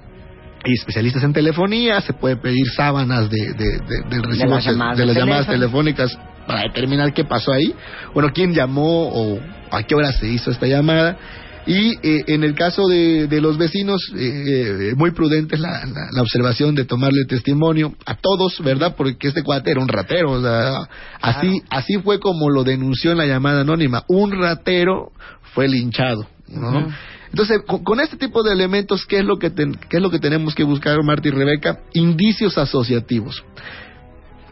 Hay 0.64 0.72
especialistas 0.74 1.22
en 1.24 1.32
telefonía, 1.32 2.00
se 2.00 2.12
puede 2.12 2.36
pedir 2.36 2.66
sábanas 2.76 3.28
de, 3.28 3.52
de, 3.54 3.64
de- 3.78 4.02
del 4.10 4.22
recibo 4.22 4.54
las 4.54 4.64
de- 4.64 4.70
llamadas 4.70 4.98
de 4.98 5.06
las 5.06 5.16
llamadas 5.16 5.46
telefónicas 5.46 6.18
para 6.46 6.62
determinar 6.62 7.12
qué 7.12 7.24
pasó 7.24 7.52
ahí. 7.52 7.74
Bueno, 8.14 8.30
quién 8.34 8.52
llamó 8.54 9.08
o 9.08 9.40
a 9.70 9.82
qué 9.84 9.94
hora 9.94 10.12
se 10.12 10.28
hizo 10.28 10.50
esta 10.50 10.66
llamada. 10.66 11.16
Y 11.64 11.92
eh, 12.02 12.24
en 12.26 12.42
el 12.42 12.54
caso 12.56 12.88
de, 12.88 13.28
de 13.28 13.40
los 13.40 13.56
vecinos, 13.56 14.00
eh, 14.16 14.90
eh, 14.90 14.94
muy 14.96 15.12
prudente 15.12 15.56
la, 15.56 15.84
la, 15.86 16.08
la 16.12 16.22
observación 16.22 16.74
de 16.74 16.84
tomarle 16.84 17.24
testimonio 17.28 17.94
a 18.04 18.16
todos, 18.16 18.60
¿verdad? 18.64 18.94
Porque 18.96 19.28
este 19.28 19.44
cuate 19.44 19.70
era 19.70 19.80
un 19.80 19.86
ratero. 19.86 20.32
O 20.32 20.42
sea, 20.42 20.88
así, 21.20 21.62
así 21.70 21.98
fue 22.02 22.18
como 22.18 22.50
lo 22.50 22.64
denunció 22.64 23.12
en 23.12 23.18
la 23.18 23.26
llamada 23.26 23.60
anónima. 23.60 24.02
Un 24.08 24.32
ratero 24.32 25.12
fue 25.54 25.68
linchado. 25.68 26.26
¿no? 26.48 26.88
Entonces, 27.32 27.62
con, 27.66 27.82
con 27.82 27.98
este 28.00 28.16
tipo 28.16 28.42
de 28.42 28.52
elementos, 28.52 29.04
¿qué 29.06 29.18
es 29.18 29.24
lo 29.24 29.38
que 29.38 29.50
ten- 29.50 29.74
qué 29.88 29.96
es 29.96 30.02
lo 30.02 30.10
que 30.10 30.18
tenemos 30.18 30.54
que 30.54 30.64
buscar, 30.64 31.02
Marta 31.02 31.28
y 31.28 31.30
Rebeca? 31.32 31.80
Indicios 31.94 32.56
asociativos. 32.58 33.42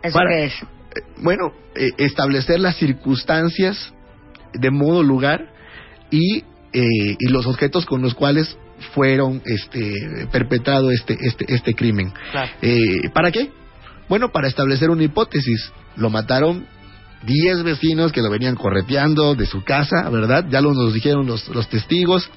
¿Eso 0.02 0.14
Para- 0.14 0.30
qué 0.30 0.44
es? 0.46 0.54
Eh, 0.54 1.00
bueno, 1.22 1.52
eh, 1.76 1.90
establecer 1.98 2.58
las 2.58 2.76
circunstancias 2.76 3.92
de 4.54 4.70
modo, 4.70 5.02
lugar 5.02 5.52
y, 6.10 6.38
eh, 6.72 7.16
y 7.18 7.28
los 7.28 7.46
objetos 7.46 7.86
con 7.86 8.02
los 8.02 8.14
cuales 8.14 8.56
fueron 8.94 9.42
este, 9.44 9.92
perpetrado 10.32 10.90
este, 10.90 11.16
este, 11.20 11.44
este 11.54 11.74
crimen. 11.74 12.12
Claro. 12.32 12.50
Eh, 12.62 13.10
¿Para 13.12 13.30
qué? 13.30 13.50
Bueno, 14.08 14.32
para 14.32 14.48
establecer 14.48 14.90
una 14.90 15.04
hipótesis. 15.04 15.70
Lo 15.96 16.08
mataron 16.10 16.66
10 17.26 17.62
vecinos 17.62 18.10
que 18.10 18.22
lo 18.22 18.30
venían 18.30 18.56
correteando 18.56 19.34
de 19.34 19.44
su 19.46 19.62
casa, 19.62 20.08
¿verdad? 20.10 20.46
Ya 20.48 20.60
lo 20.62 20.72
nos 20.72 20.94
dijeron 20.94 21.26
los, 21.26 21.46
los 21.48 21.68
testigos. 21.68 22.28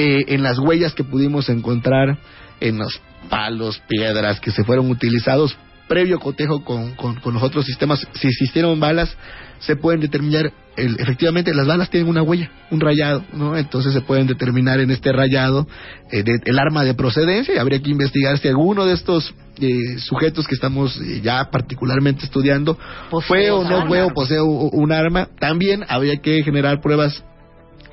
Eh, 0.00 0.26
en 0.28 0.44
las 0.44 0.60
huellas 0.60 0.94
que 0.94 1.02
pudimos 1.02 1.48
encontrar, 1.48 2.18
en 2.60 2.78
los 2.78 3.00
palos, 3.28 3.82
piedras 3.88 4.38
que 4.38 4.52
se 4.52 4.62
fueron 4.62 4.88
utilizados, 4.90 5.56
previo 5.88 6.20
cotejo 6.20 6.62
con, 6.64 6.94
con, 6.94 7.16
con 7.16 7.34
los 7.34 7.42
otros 7.42 7.64
sistemas, 7.64 8.06
si 8.12 8.28
existieron 8.28 8.78
balas, 8.78 9.16
se 9.58 9.74
pueden 9.74 10.00
determinar, 10.00 10.52
el- 10.76 11.00
efectivamente 11.00 11.52
las 11.52 11.66
balas 11.66 11.90
tienen 11.90 12.08
una 12.08 12.22
huella, 12.22 12.48
un 12.70 12.78
rayado, 12.78 13.24
¿no? 13.32 13.56
Entonces 13.56 13.92
se 13.92 14.02
pueden 14.02 14.28
determinar 14.28 14.78
en 14.78 14.92
este 14.92 15.10
rayado 15.12 15.66
eh, 16.12 16.22
de- 16.22 16.40
el 16.44 16.58
arma 16.60 16.84
de 16.84 16.94
procedencia 16.94 17.54
y 17.54 17.58
habría 17.58 17.80
que 17.82 17.90
investigar 17.90 18.38
si 18.38 18.46
alguno 18.46 18.84
de 18.86 18.94
estos 18.94 19.34
eh, 19.60 19.98
sujetos 19.98 20.46
que 20.46 20.54
estamos 20.54 20.96
eh, 21.00 21.20
ya 21.24 21.50
particularmente 21.50 22.24
estudiando 22.24 22.78
fue 23.26 23.50
o 23.50 23.64
no 23.64 23.78
un 23.82 23.88
fue 23.88 23.98
o 24.02 24.04
arma. 24.04 24.14
posee 24.14 24.40
un 24.40 24.92
arma. 24.92 25.28
También 25.40 25.84
habría 25.88 26.18
que 26.18 26.44
generar 26.44 26.80
pruebas 26.80 27.24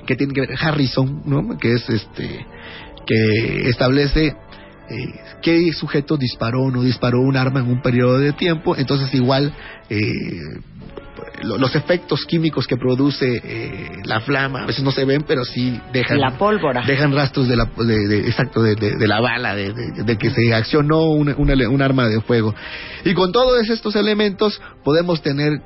que 0.06 0.16
tienen 0.16 0.34
que 0.34 0.40
ver 0.42 0.54
Harrison, 0.60 1.22
¿no? 1.26 1.58
Que 1.58 1.72
es 1.72 1.88
este 1.90 2.46
que 3.06 3.68
establece 3.68 4.26
eh, 4.88 5.14
qué 5.42 5.72
sujeto 5.72 6.16
disparó 6.16 6.62
o 6.62 6.70
no 6.70 6.82
disparó 6.82 7.20
un 7.20 7.36
arma 7.36 7.60
en 7.60 7.66
un 7.68 7.82
periodo 7.82 8.18
de 8.18 8.32
tiempo. 8.32 8.74
Entonces 8.76 9.12
igual 9.14 9.52
eh, 9.90 10.00
lo- 11.42 11.58
los 11.58 11.74
efectos 11.74 12.24
químicos 12.26 12.66
que 12.66 12.76
produce 12.76 13.40
eh, 13.44 13.90
la 14.04 14.20
flama 14.20 14.62
a 14.62 14.66
veces 14.66 14.82
no 14.84 14.90
se 14.90 15.04
ven, 15.04 15.22
pero 15.26 15.44
sí 15.44 15.80
dejan 15.92 16.20
La 16.20 16.36
pólvora. 16.38 16.82
dejan 16.86 17.12
rastros 17.14 17.48
de 17.48 17.56
la 17.56 17.64
de, 17.76 18.08
de- 18.08 18.26
exacto 18.28 18.62
de, 18.62 18.76
la 19.06 19.20
bala 19.20 19.54
de, 19.54 20.16
que 20.18 20.30
se 20.30 20.52
accionó 20.54 21.04
un, 21.10 21.28
un 21.36 21.50
un 21.66 21.82
arma 21.82 22.08
de 22.08 22.20
fuego 22.20 22.54
y 23.04 23.14
con 23.14 23.32
todos 23.32 23.68
estos 23.70 23.94
elementos 23.96 24.60
podemos 24.84 25.22
tener 25.22 25.60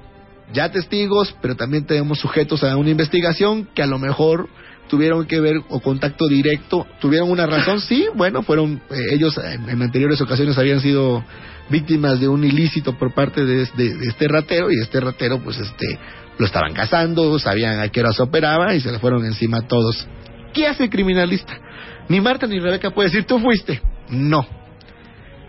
ya 0.53 0.71
testigos 0.71 1.35
pero 1.41 1.57
también 1.57 1.87
tenemos 1.87 2.19
sujetos 2.19 2.63
a 2.65 2.77
una 2.77 2.91
investigación 2.91 3.69
que 3.75 3.83
a 3.83 3.87
lo 3.87 3.99
mejor 3.99 4.49
tuvieron 4.89 5.27
que 5.27 5.41
ver 5.41 5.57
o 5.69 5.81
contacto 5.81 6.27
directo 6.29 6.87
tuvieron 7.01 7.31
una 7.31 7.47
razón 7.47 7.81
sí 7.89 8.07
bueno 8.15 8.43
fueron 8.43 8.81
eh, 8.91 8.97
ellos 9.13 9.39
en, 9.39 9.69
en 9.69 9.83
anteriores 9.83 10.21
ocasiones 10.21 10.59
habían 10.59 10.81
sido 10.81 11.25
víctimas 11.71 12.19
de 12.21 12.29
un 12.29 12.43
ilícito 12.45 12.99
por 12.99 13.15
parte 13.15 13.45
de, 13.45 13.67
de- 13.77 13.95
de 13.95 14.07
este 14.09 14.27
ratero 14.29 14.71
y 14.71 14.81
este 14.81 15.01
ratero 15.01 15.39
pues 15.41 15.59
este 15.59 15.99
lo 16.39 16.47
estaban 16.47 16.73
cazando 16.75 17.39
sabían 17.39 17.79
a 17.81 17.89
qué 17.89 18.01
hora 18.01 18.13
se 18.13 18.23
operaba 18.23 18.75
y 18.75 18.81
se 18.81 18.91
le 18.91 18.99
fueron 18.99 19.25
encima 19.25 19.59
a 19.59 19.67
todos 19.69 20.07
¿Qué 20.53 20.67
hace 20.67 20.83
el 20.83 20.91
criminalista? 20.91 21.57
Ni 22.09 22.21
Marta 22.21 22.49
ni 22.49 22.59
Rebeca 22.59 22.91
puede 22.91 23.09
decir, 23.09 23.23
tú 23.25 23.39
fuiste. 23.39 23.81
No. 24.09 24.45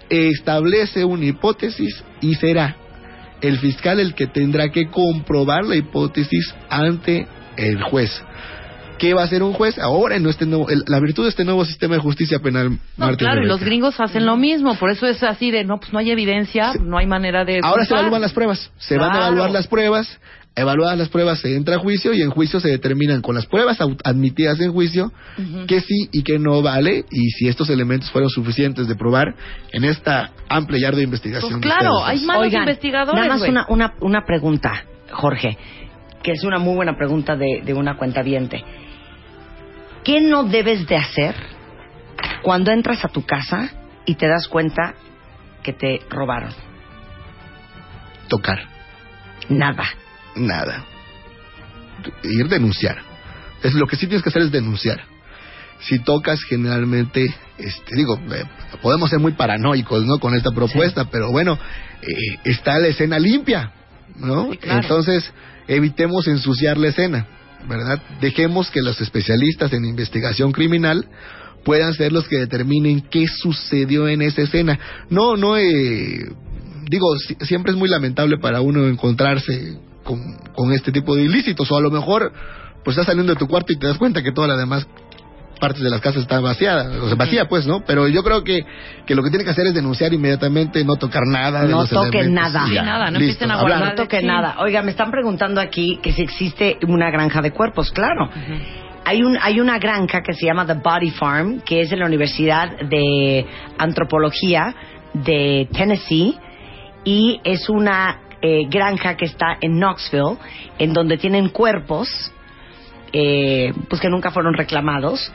Establece 0.10 1.06
una 1.06 1.26
hipótesis 1.26 2.04
y 2.22 2.36
será 2.36 2.76
el 3.42 3.60
fiscal 3.60 4.00
el 4.00 4.14
que 4.14 4.28
tendrá 4.28 4.70
que 4.70 4.88
comprobar 4.88 5.66
la 5.66 5.76
hipótesis 5.76 6.54
ante 6.70 7.28
el 7.58 7.82
juez. 7.84 8.10
¿Qué 9.02 9.16
va 9.16 9.22
a 9.22 9.26
hacer 9.26 9.42
un 9.42 9.54
juez 9.54 9.80
ahora 9.80 10.16
en 10.16 10.28
este 10.28 10.46
nuevo, 10.46 10.70
el- 10.70 10.84
la 10.88 11.00
virtud 11.00 11.24
de 11.24 11.30
este 11.30 11.44
nuevo 11.44 11.66
sistema 11.66 11.96
de 11.96 12.02
justicia 12.02 12.38
penal? 12.40 12.70
No, 12.70 12.78
Marta 12.98 13.14
y 13.16 13.18
claro, 13.18 13.44
y 13.44 13.48
los 13.48 13.60
gringos 13.60 14.00
hacen 14.00 14.28
lo 14.28 14.38
mismo, 14.38 14.76
por 14.76 14.92
eso 14.92 15.08
es 15.08 15.24
así 15.24 15.50
de, 15.50 15.64
no, 15.66 15.80
pues 15.80 15.92
no 15.92 15.98
hay 15.98 16.12
evidencia, 16.12 16.72
Sí. 16.74 16.80
no 16.84 17.00
hay 17.00 17.08
manera 17.08 17.44
de... 17.44 17.60
Ahora 17.64 17.84
se 17.84 17.96
evalúan 17.96 18.22
las 18.22 18.32
pruebas, 18.32 18.72
se 18.78 18.98
van 19.00 19.12
a 19.14 19.18
evaluar 19.18 19.50
las 19.50 19.66
pruebas, 19.66 20.20
evaluadas 20.56 21.00
las 21.00 21.10
pruebas 21.10 21.40
se 21.40 21.56
entra 21.56 21.78
a 21.78 21.80
juicio 21.80 22.14
y 22.14 22.22
en 22.22 22.30
juicio 22.30 22.60
se 22.60 22.68
determinan 22.68 23.22
con 23.22 23.34
las 23.34 23.48
pruebas 23.48 23.80
admitidas 24.04 24.60
en 24.60 24.72
juicio 24.72 25.12
Ujú. 25.38 25.66
que 25.66 25.82
sí 25.82 26.10
y 26.12 26.22
que 26.22 26.38
no 26.38 26.62
vale 26.62 27.04
y 27.10 27.30
si 27.32 27.48
estos 27.48 27.70
elementos 27.72 28.12
fueron 28.12 28.30
suficientes 28.30 28.88
de 28.88 28.96
probar 28.96 29.34
en 29.72 29.84
esta 29.84 30.30
amplia 30.48 30.80
y 30.80 30.84
ardua 30.86 31.02
investigación. 31.02 31.60
Pues 31.60 31.74
claro, 31.74 32.06
hay 32.06 32.18
hacen. 32.18 32.28
más 32.28 32.36
los 32.38 32.46
Oigan, 32.46 32.62
investigadores, 32.64 33.20
Nada 33.20 33.34
más 33.40 33.50
una, 33.50 33.66
una, 33.70 33.94
una 34.02 34.26
pregunta, 34.28 34.84
Jorge, 35.12 35.58
que 36.22 36.34
es 36.34 36.44
una 36.44 36.60
muy 36.60 36.76
buena 36.76 36.96
pregunta 36.96 37.36
de, 37.36 37.64
de 37.66 37.74
una 37.74 37.98
cuenta 37.98 38.22
¿Qué 40.04 40.22
no 40.22 40.44
debes 40.46 40.88
de 40.88 40.96
hacer 40.96 41.36
cuando 42.42 42.72
entras 42.72 43.04
a 43.06 43.10
tu 43.10 43.26
casa 43.26 43.70
y 44.06 44.16
te 44.16 44.28
das 44.28 44.48
cuenta 44.48 44.96
que 45.64 45.74
te 45.74 46.02
robaron? 46.10 46.54
Tocar, 48.28 48.60
Nada. 49.50 49.84
nada. 50.36 50.86
Ir 52.24 52.48
denunciar. 52.48 52.98
Es 53.62 53.74
lo 53.74 53.86
que 53.86 53.96
sí 53.96 54.08
tienes 54.08 54.24
que 54.24 54.30
hacer 54.30 54.44
es 54.44 54.52
denunciar. 54.52 55.02
Si 55.82 56.00
tocas 56.00 56.42
generalmente, 56.44 57.34
este, 57.58 57.96
digo, 57.96 58.18
eh, 58.32 58.44
podemos 58.82 59.10
ser 59.10 59.20
muy 59.20 59.34
paranoicos, 59.34 60.06
¿no? 60.06 60.20
Con 60.20 60.36
esta 60.36 60.52
propuesta, 60.52 61.06
pero 61.06 61.32
bueno, 61.32 61.60
eh, 62.02 62.40
está 62.44 62.80
la 62.80 62.88
escena 62.88 63.20
limpia, 63.20 63.72
¿no? 64.16 64.52
Sí, 64.52 64.58
claro. 64.58 64.82
Entonces, 64.82 65.32
evitemos 65.68 66.28
ensuciar 66.28 66.78
la 66.78 66.88
escena, 66.90 67.28
¿verdad? 67.68 68.02
Dejemos 68.20 68.70
que 68.72 68.82
los 68.82 69.00
especialistas 69.02 69.74
en 69.74 69.86
investigación 69.86 70.52
criminal 70.52 71.06
puedan 71.64 71.94
ser 71.94 72.12
los 72.12 72.28
que 72.28 72.38
determinen 72.38 73.02
qué 73.10 73.26
sucedió 73.28 74.08
en 74.08 74.22
esa 74.22 74.42
escena. 74.42 74.80
No, 75.10 75.38
no, 75.38 75.58
eh, 75.58 76.26
digo, 76.90 77.18
si- 77.20 77.36
siempre 77.46 77.72
es 77.72 77.78
muy 77.78 77.90
lamentable 77.90 78.38
para 78.40 78.62
uno 78.62 78.88
encontrarse 78.88 79.78
con, 80.04 80.20
con 80.56 80.72
este 80.74 80.92
tipo 80.92 81.16
de 81.16 81.24
ilícitos, 81.24 81.72
o 81.72 81.78
a 81.78 81.82
lo 81.82 81.92
mejor, 81.92 82.34
pues 82.84 82.96
estás 82.96 83.06
saliendo 83.08 83.34
de 83.34 83.40
tu 83.40 83.48
cuarto 83.48 83.72
y 83.74 83.78
te 83.78 83.88
das 83.88 83.98
cuenta 83.98 84.24
que 84.24 84.32
toda 84.32 84.48
la 84.48 84.58
demás 84.58 84.88
partes 85.62 85.82
de 85.82 85.90
las 85.90 86.02
casas 86.02 86.24
está 86.24 86.40
vaciada, 86.42 86.90
o 87.02 87.08
sea, 87.08 87.16
vacía 87.16 87.48
pues, 87.48 87.66
¿no? 87.68 87.82
Pero 87.86 88.08
yo 88.08 88.24
creo 88.24 88.44
que, 88.44 88.66
que 89.06 89.16
lo 89.16 89.22
que 89.24 89.30
tiene 89.30 89.46
que 89.46 89.52
hacer 89.52 89.68
es 89.68 89.74
denunciar 89.74 90.12
inmediatamente, 90.14 90.84
no 90.84 90.96
tocar 90.96 91.22
nada. 91.28 91.62
de 91.62 91.70
No 91.72 91.82
los 91.82 91.90
toquen 91.90 92.34
nada. 92.34 92.66
Sí, 92.68 92.74
nada, 92.74 93.12
no 93.12 93.20
listo, 93.20 93.46
empiecen 93.46 93.52
a 93.52 93.54
hablar. 93.54 93.78
guardar. 93.78 93.90
No 93.98 94.04
toque 94.04 94.20
Sí. 94.20 94.26
nada. 94.26 94.56
Oiga, 94.60 94.82
me 94.82 94.92
están 94.92 95.12
preguntando 95.12 95.62
aquí 95.62 96.00
que 96.02 96.12
si 96.12 96.24
existe 96.24 96.78
una 96.88 97.10
granja 97.12 97.42
de 97.42 97.52
cuerpos. 97.52 97.92
Claro. 97.92 98.30
Hay, 99.06 99.24
un, 99.24 99.38
hay 99.42 99.60
una 99.60 99.80
granja 99.80 100.22
que 100.22 100.34
se 100.34 100.46
llama 100.46 100.66
The 100.66 100.74
Body 100.76 101.12
Farm, 101.12 101.62
que 101.62 101.82
es 101.82 101.90
de 101.92 101.98
la 101.98 102.06
Universidad 102.08 102.70
de 102.90 103.46
Antropología 103.78 104.74
de 105.14 105.68
Tennessee, 105.74 106.36
y 107.04 107.40
es 107.44 107.70
una 107.70 108.20
eh, 108.42 108.66
granja 108.70 109.16
que 109.16 109.26
está 109.26 109.58
en 109.62 109.78
Knoxville, 109.80 110.38
en 110.80 110.94
donde 110.94 111.18
tienen 111.18 111.50
cuerpos, 111.50 112.08
eh, 113.14 113.74
pues 113.90 114.02
que 114.02 114.10
nunca 114.10 114.32
fueron 114.32 114.54
reclamados, 114.54 115.32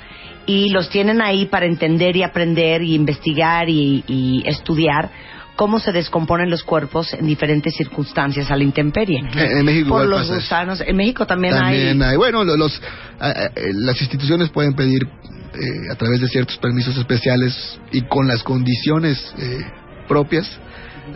y 0.46 0.70
los 0.70 0.88
tienen 0.90 1.20
ahí 1.20 1.46
para 1.46 1.66
entender 1.66 2.16
y 2.16 2.22
aprender 2.22 2.82
y 2.82 2.94
investigar 2.94 3.68
y, 3.68 4.04
y 4.06 4.42
estudiar 4.46 5.10
cómo 5.56 5.78
se 5.80 5.90
descomponen 5.90 6.50
los 6.50 6.62
cuerpos 6.62 7.12
en 7.14 7.26
diferentes 7.26 7.74
circunstancias 7.74 8.50
a 8.50 8.56
la 8.56 8.62
intemperie. 8.62 9.18
En- 9.20 9.38
en 9.38 9.64
México 9.64 9.88
Por 9.88 10.04
igual 10.04 10.10
los 10.10 10.20
pasa 10.20 10.32
eso. 10.34 10.40
gusanos. 10.42 10.80
En 10.86 10.96
México 10.96 11.26
también, 11.26 11.54
También 11.54 12.02
hay... 12.02 12.10
hay, 12.10 12.16
bueno, 12.16 12.44
lo- 12.44 12.56
los, 12.56 12.80
eh, 13.22 13.50
las 13.74 14.00
instituciones 14.00 14.50
pueden 14.50 14.74
pedir 14.74 15.02
eh, 15.04 15.90
a 15.90 15.94
través 15.96 16.20
de 16.20 16.28
ciertos 16.28 16.58
permisos 16.58 16.96
especiales 16.98 17.80
y 17.90 18.02
con 18.02 18.28
las 18.28 18.42
condiciones 18.42 19.34
eh, 19.38 19.60
propias 20.06 20.46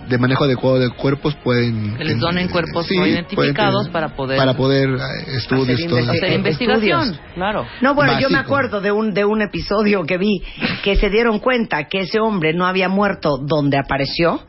de 0.09 0.19
manejo 0.19 0.45
adecuado 0.45 0.79
de 0.79 0.91
cuerpos 0.91 1.35
pueden 1.43 1.97
Que 1.97 2.05
les 2.05 2.19
donen 2.19 2.49
cuerpos 2.49 2.87
sí, 2.87 2.97
no 2.97 3.07
identificados 3.07 3.83
tener- 3.87 3.93
para 3.93 4.17
poder- 4.17 4.39
para 4.39 4.55
poder 4.55 4.89
eh, 4.91 5.37
estudios 5.37 5.79
Hacer 5.79 5.89
todo. 5.91 5.99
Hacer 6.11 6.33
investigación, 6.33 7.01
estudios. 7.03 7.35
claro. 7.35 7.67
No, 7.81 7.95
bueno, 7.95 8.19
yo 8.21 8.29
me 8.31 8.39
acuerdo 8.39 8.81
de 8.81 8.93
un, 8.93 9.13
de 9.15 9.25
un 9.25 9.43
episodio 9.43 10.05
que 10.05 10.19
vi 10.19 10.43
que 10.83 10.97
se 10.97 11.11
dieron 11.11 11.39
cuenta 11.39 11.85
que 11.85 12.01
ese 12.01 12.21
hombre 12.21 12.53
no 12.55 12.67
había 12.67 12.89
muerto 12.89 13.39
donde 13.39 13.79
apareció 13.79 14.41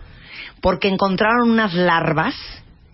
porque 0.62 0.88
encontraron 0.88 1.50
unas 1.52 1.74
larvas 1.74 2.36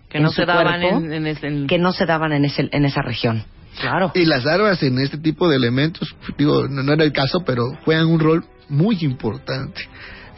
Que 0.08 0.20
no 0.20 0.30
se 0.30 0.46
daban 0.46 0.80
cuerpo 0.80 0.98
en, 0.98 1.12
en 1.12 1.26
ese- 1.26 1.46
en- 1.46 1.66
que 1.66 1.78
no 1.78 1.92
se 1.92 2.06
daban 2.06 2.32
en, 2.32 2.44
ese, 2.46 2.68
en 2.72 2.84
esa 2.84 3.02
región. 3.02 3.44
Claro. 3.80 4.10
Y 4.14 4.24
las 4.24 4.44
armas 4.46 4.82
en 4.82 4.98
este 4.98 5.18
tipo 5.18 5.48
de 5.48 5.54
elementos, 5.56 6.14
digo, 6.36 6.66
no, 6.68 6.82
no 6.82 6.92
era 6.94 7.04
el 7.04 7.12
caso, 7.12 7.44
pero 7.44 7.62
juegan 7.84 8.06
un 8.06 8.18
rol 8.18 8.44
muy 8.68 8.96
importante 9.02 9.82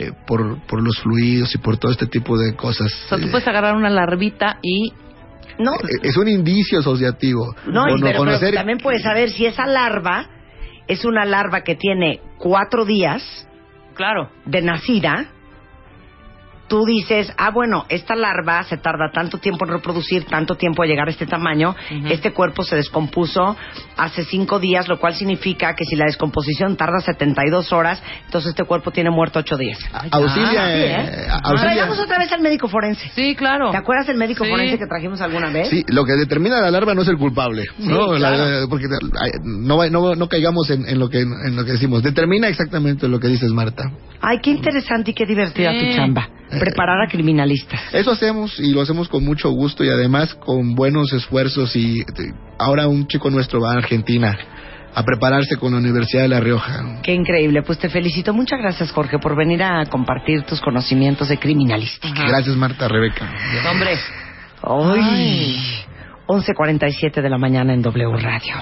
eh, 0.00 0.12
por, 0.26 0.58
por 0.66 0.82
los 0.82 0.98
fluidos 1.00 1.54
y 1.54 1.58
por 1.58 1.76
todo 1.76 1.92
este 1.92 2.06
tipo 2.06 2.36
de 2.38 2.54
cosas. 2.56 2.92
O 3.04 3.08
sea, 3.10 3.18
tú 3.18 3.26
eh, 3.26 3.30
puedes 3.30 3.46
agarrar 3.46 3.76
una 3.76 3.90
larvita 3.90 4.58
y 4.62 4.92
No, 5.58 5.72
eh, 5.74 5.98
es 6.02 6.16
un 6.16 6.26
indicio 6.28 6.78
asociativo. 6.80 7.54
no, 7.66 7.84
pero, 7.84 7.96
pero 8.00 8.18
conocer- 8.20 8.54
también 8.54 8.78
puedes 8.78 9.02
saber 9.02 9.30
si 9.30 9.46
esa 9.46 9.66
larva 9.66 10.26
es 10.88 11.04
una 11.04 11.24
larva 11.24 11.60
que 11.62 11.76
tiene 11.76 12.20
cuatro 12.38 12.84
días 12.84 13.22
claro. 13.94 14.30
de 14.46 14.62
nacida 14.62 15.26
tú 16.70 16.84
dices, 16.86 17.32
ah, 17.36 17.50
bueno, 17.50 17.84
esta 17.88 18.14
larva 18.14 18.62
se 18.62 18.76
tarda 18.76 19.10
tanto 19.12 19.38
tiempo 19.38 19.64
en 19.66 19.72
reproducir, 19.72 20.24
tanto 20.24 20.54
tiempo 20.54 20.84
en 20.84 20.90
llegar 20.90 21.08
a 21.08 21.10
este 21.10 21.26
tamaño, 21.26 21.74
este 22.08 22.32
cuerpo 22.32 22.62
se 22.62 22.76
descompuso 22.76 23.56
hace 23.96 24.22
cinco 24.24 24.60
días, 24.60 24.86
lo 24.88 24.98
cual 25.00 25.14
significa 25.14 25.74
que 25.74 25.84
si 25.84 25.96
la 25.96 26.04
descomposición 26.06 26.76
tarda 26.76 27.00
72 27.00 27.72
horas, 27.72 28.00
entonces 28.24 28.50
este 28.50 28.62
cuerpo 28.64 28.92
tiene 28.92 29.10
muerto 29.10 29.40
ocho 29.40 29.56
días. 29.56 29.78
Auxilia, 30.12 30.62
Ah, 30.64 30.66
sí, 30.68 30.78
eh, 30.78 30.92
¿eh? 30.92 31.26
auxilia- 31.42 31.64
Vayamos 31.70 31.98
otra 31.98 32.18
vez 32.18 32.30
al 32.32 32.40
médico 32.40 32.68
forense. 32.68 33.10
Sí, 33.16 33.34
claro. 33.34 33.72
¿Te 33.72 33.76
acuerdas 33.76 34.06
del 34.06 34.16
médico 34.16 34.44
Sí. 34.44 34.50
forense 34.50 34.78
que 34.78 34.86
trajimos 34.86 35.20
alguna 35.20 35.50
vez? 35.50 35.68
Sí, 35.70 35.84
lo 35.88 36.04
que 36.04 36.12
determina 36.12 36.60
la 36.60 36.70
larva 36.70 36.94
no 36.94 37.02
es 37.02 37.08
el 37.08 37.18
culpable, 37.18 37.64
¿no? 37.78 38.12
La- 38.16 38.28
claro. 38.36 38.68
porque 38.68 38.86
no, 39.42 39.76
va- 39.76 39.90
no, 39.90 40.14
no 40.14 40.28
caigamos 40.28 40.70
en, 40.70 40.88
en 40.88 40.98
lo 41.00 41.08
que 41.08 41.20
en 41.20 41.56
lo 41.56 41.64
que 41.64 41.72
decimos. 41.72 42.02
Determina 42.04 42.46
exactamente 42.48 43.08
lo 43.08 43.18
que 43.18 43.26
dices, 43.26 43.50
Marta. 43.50 43.90
Ay, 44.20 44.38
qué 44.42 44.50
interesante 44.50 45.10
y 45.10 45.14
qué 45.14 45.26
divertida 45.26 45.72
Sí. 45.72 45.88
tu 45.90 45.96
chamba. 45.96 46.28
Preparar 46.60 47.00
a 47.00 47.08
criminalistas. 47.08 47.80
Eso 47.92 48.10
hacemos 48.12 48.58
y 48.60 48.72
lo 48.72 48.80
hacemos 48.82 49.08
con 49.08 49.24
mucho 49.24 49.50
gusto 49.50 49.82
y 49.84 49.88
además 49.88 50.34
con 50.34 50.74
buenos 50.74 51.12
esfuerzos 51.12 51.74
y 51.76 52.04
te- 52.04 52.32
ahora 52.58 52.86
un 52.88 53.06
chico 53.08 53.30
nuestro 53.30 53.60
va 53.60 53.72
a 53.72 53.78
Argentina 53.78 54.38
a 54.94 55.04
prepararse 55.04 55.56
con 55.56 55.72
la 55.72 55.78
Universidad 55.78 56.22
de 56.22 56.28
La 56.28 56.40
Rioja. 56.40 57.00
Qué 57.02 57.14
increíble. 57.14 57.62
Pues 57.62 57.78
te 57.78 57.88
felicito. 57.88 58.34
Muchas 58.34 58.58
gracias, 58.60 58.90
Jorge, 58.90 59.18
por 59.18 59.36
venir 59.36 59.62
a 59.62 59.84
compartir 59.86 60.42
tus 60.42 60.60
conocimientos 60.60 61.28
de 61.28 61.38
criminalística. 61.38 62.24
Gracias, 62.26 62.56
Marta, 62.56 62.88
Rebeca. 62.88 63.30
Hombre. 63.70 63.96
Hoy, 64.62 65.56
11.47 66.26 67.22
de 67.22 67.30
la 67.30 67.38
mañana 67.38 67.72
en 67.72 67.82
W 67.82 68.16
Radio. 68.20 68.54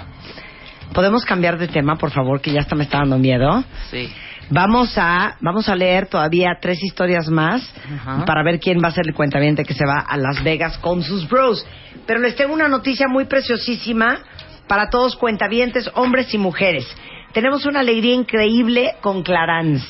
¿Podemos 0.95 1.25
cambiar 1.25 1.59
de 1.59 1.69
tema, 1.69 1.97
por 1.97 2.11
favor, 2.11 2.41
que 2.41 2.53
ya 2.53 2.61
hasta 2.61 2.75
me 2.75 2.85
está 2.85 2.99
dando 2.99 3.19
miedo? 3.19 3.63
Sí. 3.91 4.09
Vamos 4.51 4.97
a, 4.97 5.37
vamos 5.41 5.69
a 5.69 5.75
leer 5.75 6.07
todavía 6.07 6.57
tres 6.61 6.83
historias 6.83 7.29
más 7.29 7.71
Ajá. 7.95 8.25
para 8.25 8.43
ver 8.43 8.59
quién 8.59 8.79
va 8.83 8.89
a 8.89 8.93
ser 8.93 9.07
el 9.07 9.15
cuentaviente 9.15 9.65
que 9.65 9.75
se 9.75 9.85
va 9.85 10.01
a 10.01 10.17
Las 10.17 10.43
Vegas 10.43 10.79
con 10.79 11.03
sus 11.03 11.29
bros. 11.29 11.67
Pero 12.07 12.21
les 12.21 12.35
tengo 12.35 12.55
una 12.55 12.69
noticia 12.69 13.09
muy 13.09 13.27
preciosísima 13.27 14.21
para 14.67 14.89
todos 14.89 15.17
cuentavientes, 15.17 15.91
hombres 15.95 16.33
y 16.33 16.39
mujeres. 16.39 16.87
Tenemos 17.33 17.67
una 17.67 17.81
alegría 17.81 18.15
increíble 18.15 18.95
con 19.03 19.23
Clarins, 19.23 19.85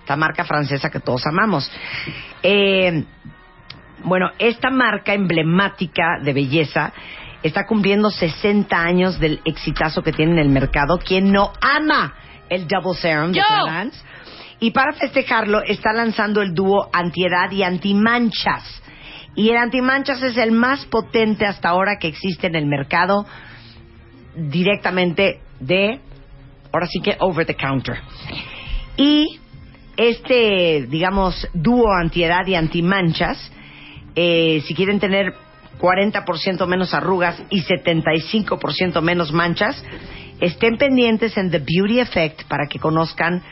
esta 0.00 0.16
marca 0.16 0.44
francesa 0.44 0.90
que 0.90 1.00
todos 1.00 1.26
amamos. 1.26 1.70
Eh, 2.42 3.04
bueno, 4.04 4.30
esta 4.38 4.70
marca 4.70 5.12
emblemática 5.12 6.20
de 6.22 6.32
belleza 6.32 6.92
está 7.42 7.66
cumpliendo 7.66 8.10
60 8.10 8.80
años 8.80 9.18
del 9.18 9.40
exitazo 9.44 10.02
que 10.02 10.12
tiene 10.12 10.32
en 10.32 10.38
el 10.38 10.48
mercado. 10.50 10.98
¿Quién 10.98 11.32
no 11.32 11.52
ama 11.60 12.14
el 12.48 12.66
Double 12.66 12.94
Serum 12.98 13.32
de. 13.32 13.40
Clarins? 13.40 14.04
Y 14.60 14.72
para 14.72 14.92
festejarlo 14.92 15.62
está 15.62 15.92
lanzando 15.92 16.42
el 16.42 16.54
dúo 16.54 16.88
antiedad 16.92 17.50
y 17.50 17.62
antimanchas. 17.62 18.82
Y 19.36 19.50
el 19.50 19.56
antimanchas 19.56 20.20
es 20.22 20.36
el 20.36 20.50
más 20.50 20.84
potente 20.86 21.46
hasta 21.46 21.68
ahora 21.68 21.98
que 22.00 22.08
existe 22.08 22.48
en 22.48 22.56
el 22.56 22.66
mercado 22.66 23.24
directamente 24.34 25.40
de, 25.60 26.00
ahora 26.72 26.86
sí 26.86 27.00
que 27.00 27.16
over 27.20 27.46
the 27.46 27.54
counter. 27.54 27.98
Y 28.96 29.38
este, 29.96 30.86
digamos, 30.88 31.48
dúo 31.54 31.92
antiedad 31.92 32.46
y 32.46 32.54
antimanchas, 32.54 33.52
eh, 34.16 34.62
si 34.66 34.74
quieren 34.74 34.98
tener 34.98 35.34
40% 35.80 36.66
menos 36.66 36.94
arrugas 36.94 37.40
y 37.50 37.62
75% 37.62 39.00
menos 39.00 39.32
manchas, 39.32 39.82
estén 40.40 40.76
pendientes 40.76 41.36
en 41.36 41.50
The 41.50 41.58
Beauty 41.58 42.00
Effect 42.00 42.44
para 42.48 42.66
que 42.66 42.78
conozcan 42.78 43.42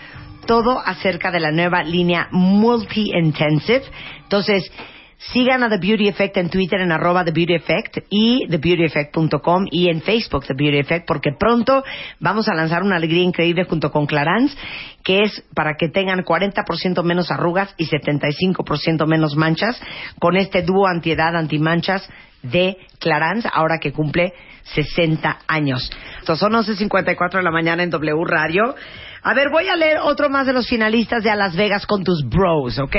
todo 0.46 0.80
acerca 0.84 1.30
de 1.30 1.40
la 1.40 1.50
nueva 1.50 1.82
línea 1.82 2.28
Multi 2.30 3.10
Intensive. 3.12 3.82
Entonces, 4.22 4.70
sigan 5.18 5.62
a 5.62 5.68
The 5.68 5.78
Beauty 5.78 6.08
Effect 6.08 6.36
en 6.36 6.50
Twitter 6.50 6.80
en 6.80 6.92
arroba 6.92 7.24
The 7.24 7.32
Beauty 7.32 7.54
Effect 7.54 7.98
y 8.10 8.46
TheBeautyEffect.com 8.48 9.66
y 9.70 9.88
en 9.88 10.02
Facebook 10.02 10.46
The 10.46 10.54
Beauty 10.54 10.78
Effect 10.78 11.06
porque 11.06 11.30
pronto 11.38 11.82
vamos 12.20 12.48
a 12.48 12.54
lanzar 12.54 12.82
una 12.82 12.96
alegría 12.96 13.22
increíble 13.22 13.64
junto 13.64 13.90
con 13.90 14.06
Clarins 14.06 14.56
que 15.02 15.22
es 15.22 15.44
para 15.54 15.74
que 15.76 15.88
tengan 15.88 16.24
40% 16.24 17.02
menos 17.02 17.30
arrugas 17.30 17.74
y 17.78 17.86
75% 17.86 19.06
menos 19.06 19.36
manchas 19.36 19.80
con 20.18 20.36
este 20.36 20.62
dúo 20.62 20.86
antiedad, 20.86 21.34
antimanchas 21.34 22.08
de 22.42 22.76
Clarins 22.98 23.46
ahora 23.52 23.78
que 23.78 23.92
cumple 23.92 24.32
60 24.74 25.38
años. 25.46 25.90
Estos 26.18 26.38
son 26.38 26.52
11.54 26.52 27.36
de 27.36 27.42
la 27.42 27.50
mañana 27.50 27.82
en 27.82 27.90
W 27.90 28.24
Radio. 28.24 28.74
A 29.22 29.34
ver, 29.34 29.50
voy 29.50 29.68
a 29.68 29.76
leer 29.76 29.98
otro 29.98 30.28
más 30.28 30.46
de 30.46 30.52
los 30.52 30.68
finalistas 30.68 31.22
de 31.22 31.30
A 31.30 31.36
Las 31.36 31.56
Vegas 31.56 31.86
con 31.86 32.04
tus 32.04 32.28
bros, 32.28 32.78
¿ok? 32.78 32.96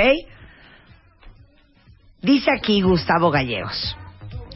Dice 2.21 2.51
aquí 2.51 2.81
Gustavo 2.81 3.31
Gallegos. 3.31 3.95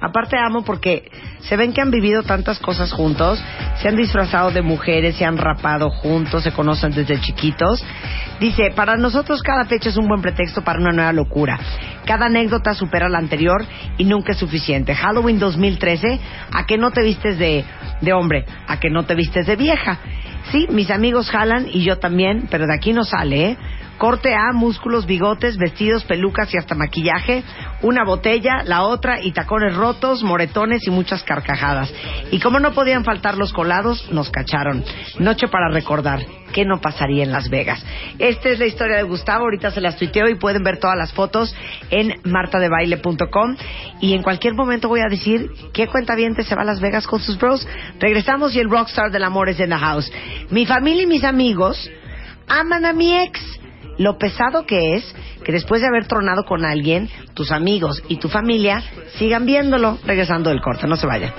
Aparte 0.01 0.35
amo 0.35 0.63
porque 0.63 1.11
se 1.41 1.55
ven 1.55 1.73
que 1.73 1.81
han 1.81 1.91
vivido 1.91 2.23
tantas 2.23 2.57
cosas 2.57 2.91
juntos, 2.91 3.41
se 3.75 3.87
han 3.87 3.95
disfrazado 3.95 4.49
de 4.49 4.63
mujeres, 4.63 5.15
se 5.15 5.25
han 5.25 5.37
rapado 5.37 5.91
juntos, 5.91 6.43
se 6.43 6.51
conocen 6.51 6.91
desde 6.91 7.21
chiquitos. 7.21 7.83
Dice, 8.39 8.71
para 8.75 8.97
nosotros 8.97 9.43
cada 9.43 9.65
fecha 9.65 9.89
es 9.89 9.97
un 9.97 10.07
buen 10.07 10.21
pretexto 10.21 10.63
para 10.63 10.79
una 10.79 10.91
nueva 10.91 11.13
locura. 11.13 11.59
Cada 12.05 12.25
anécdota 12.25 12.73
supera 12.73 13.09
la 13.09 13.19
anterior 13.19 13.63
y 13.99 14.05
nunca 14.05 14.31
es 14.31 14.39
suficiente. 14.39 14.95
Halloween 14.95 15.37
2013, 15.37 16.19
¿a 16.51 16.65
que 16.65 16.79
no 16.79 16.89
te 16.89 17.03
vistes 17.03 17.37
de, 17.37 17.63
de 18.01 18.13
hombre? 18.13 18.45
¿A 18.67 18.79
que 18.79 18.89
no 18.89 19.03
te 19.03 19.13
vistes 19.13 19.45
de 19.45 19.55
vieja? 19.55 19.99
Sí, 20.51 20.67
mis 20.71 20.89
amigos 20.89 21.29
jalan 21.29 21.67
y 21.71 21.83
yo 21.83 21.99
también, 21.99 22.47
pero 22.49 22.65
de 22.65 22.73
aquí 22.73 22.91
no 22.91 23.03
sale, 23.03 23.51
¿eh? 23.51 23.57
Corte 24.01 24.33
A, 24.33 24.51
músculos, 24.51 25.05
bigotes, 25.05 25.57
vestidos, 25.57 26.03
pelucas 26.05 26.51
y 26.55 26.57
hasta 26.57 26.73
maquillaje. 26.73 27.43
Una 27.83 28.03
botella, 28.03 28.63
la 28.65 28.81
otra 28.81 29.21
y 29.21 29.31
tacones 29.31 29.75
rotos, 29.75 30.23
moretones 30.23 30.87
y 30.87 30.89
muchas 30.89 31.21
carcajadas. 31.21 31.93
Y 32.31 32.39
como 32.39 32.59
no 32.59 32.73
podían 32.73 33.03
faltar 33.03 33.37
los 33.37 33.53
colados, 33.53 34.11
nos 34.11 34.31
cacharon. 34.31 34.83
Noche 35.19 35.49
para 35.49 35.69
recordar. 35.69 36.19
¿Qué 36.51 36.65
no 36.65 36.81
pasaría 36.81 37.23
en 37.23 37.31
Las 37.31 37.51
Vegas? 37.51 37.85
Esta 38.17 38.49
es 38.49 38.57
la 38.57 38.65
historia 38.65 38.95
de 38.95 39.03
Gustavo. 39.03 39.43
Ahorita 39.43 39.69
se 39.69 39.81
las 39.81 39.97
tuiteo 39.97 40.27
y 40.29 40.33
pueden 40.33 40.63
ver 40.63 40.79
todas 40.79 40.97
las 40.97 41.13
fotos 41.13 41.55
en 41.91 42.19
martadebaile.com. 42.23 43.55
Y 43.99 44.15
en 44.15 44.23
cualquier 44.23 44.55
momento 44.55 44.87
voy 44.87 45.01
a 45.01 45.09
decir 45.11 45.51
qué 45.73 45.85
cuenta 45.85 46.15
se 46.15 46.55
va 46.55 46.63
a 46.63 46.65
Las 46.65 46.81
Vegas 46.81 47.05
con 47.05 47.19
sus 47.19 47.37
bros. 47.37 47.67
Regresamos 47.99 48.55
y 48.55 48.59
el 48.61 48.67
rockstar 48.67 49.11
del 49.11 49.25
amor 49.25 49.49
es 49.49 49.59
en 49.59 49.69
the 49.69 49.77
house. 49.77 50.11
Mi 50.49 50.65
familia 50.65 51.03
y 51.03 51.05
mis 51.05 51.23
amigos 51.23 51.87
aman 52.47 52.83
a 52.85 52.93
mi 52.93 53.15
ex. 53.15 53.61
Lo 53.97 54.17
pesado 54.17 54.65
que 54.65 54.95
es 54.95 55.15
que 55.43 55.51
después 55.51 55.81
de 55.81 55.87
haber 55.87 56.07
tronado 56.07 56.43
con 56.43 56.65
alguien, 56.65 57.09
tus 57.33 57.51
amigos 57.51 58.03
y 58.07 58.17
tu 58.17 58.29
familia 58.29 58.83
sigan 59.17 59.45
viéndolo 59.45 59.97
regresando 60.05 60.49
del 60.49 60.61
corte. 60.61 60.87
No 60.87 60.95
se 60.95 61.07
vayan. 61.07 61.33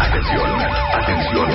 Atención, 0.00 0.50
atención, 0.94 1.50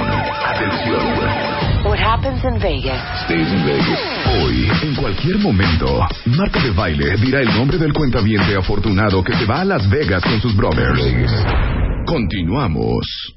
atención. 0.46 1.58
What 1.86 2.00
happens 2.00 2.44
in 2.44 2.60
Vegas? 2.60 3.24
Stays 3.26 3.48
in 3.48 3.66
Vegas. 3.66 4.00
Hoy, 4.44 4.70
en 4.84 4.96
cualquier 4.96 5.38
momento, 5.38 6.06
Marta 6.26 6.62
de 6.62 6.72
Baile 6.72 7.16
dirá 7.18 7.40
el 7.40 7.54
nombre 7.56 7.78
del 7.78 7.94
cuentaviente 7.94 8.58
afortunado 8.58 9.24
que 9.24 9.34
se 9.34 9.46
va 9.46 9.62
a 9.62 9.66
Las 9.66 9.90
Vegas 9.90 10.22
con 10.24 10.42
sus 10.42 10.56
brothers. 10.56 11.02
Continuamos. 12.06 13.36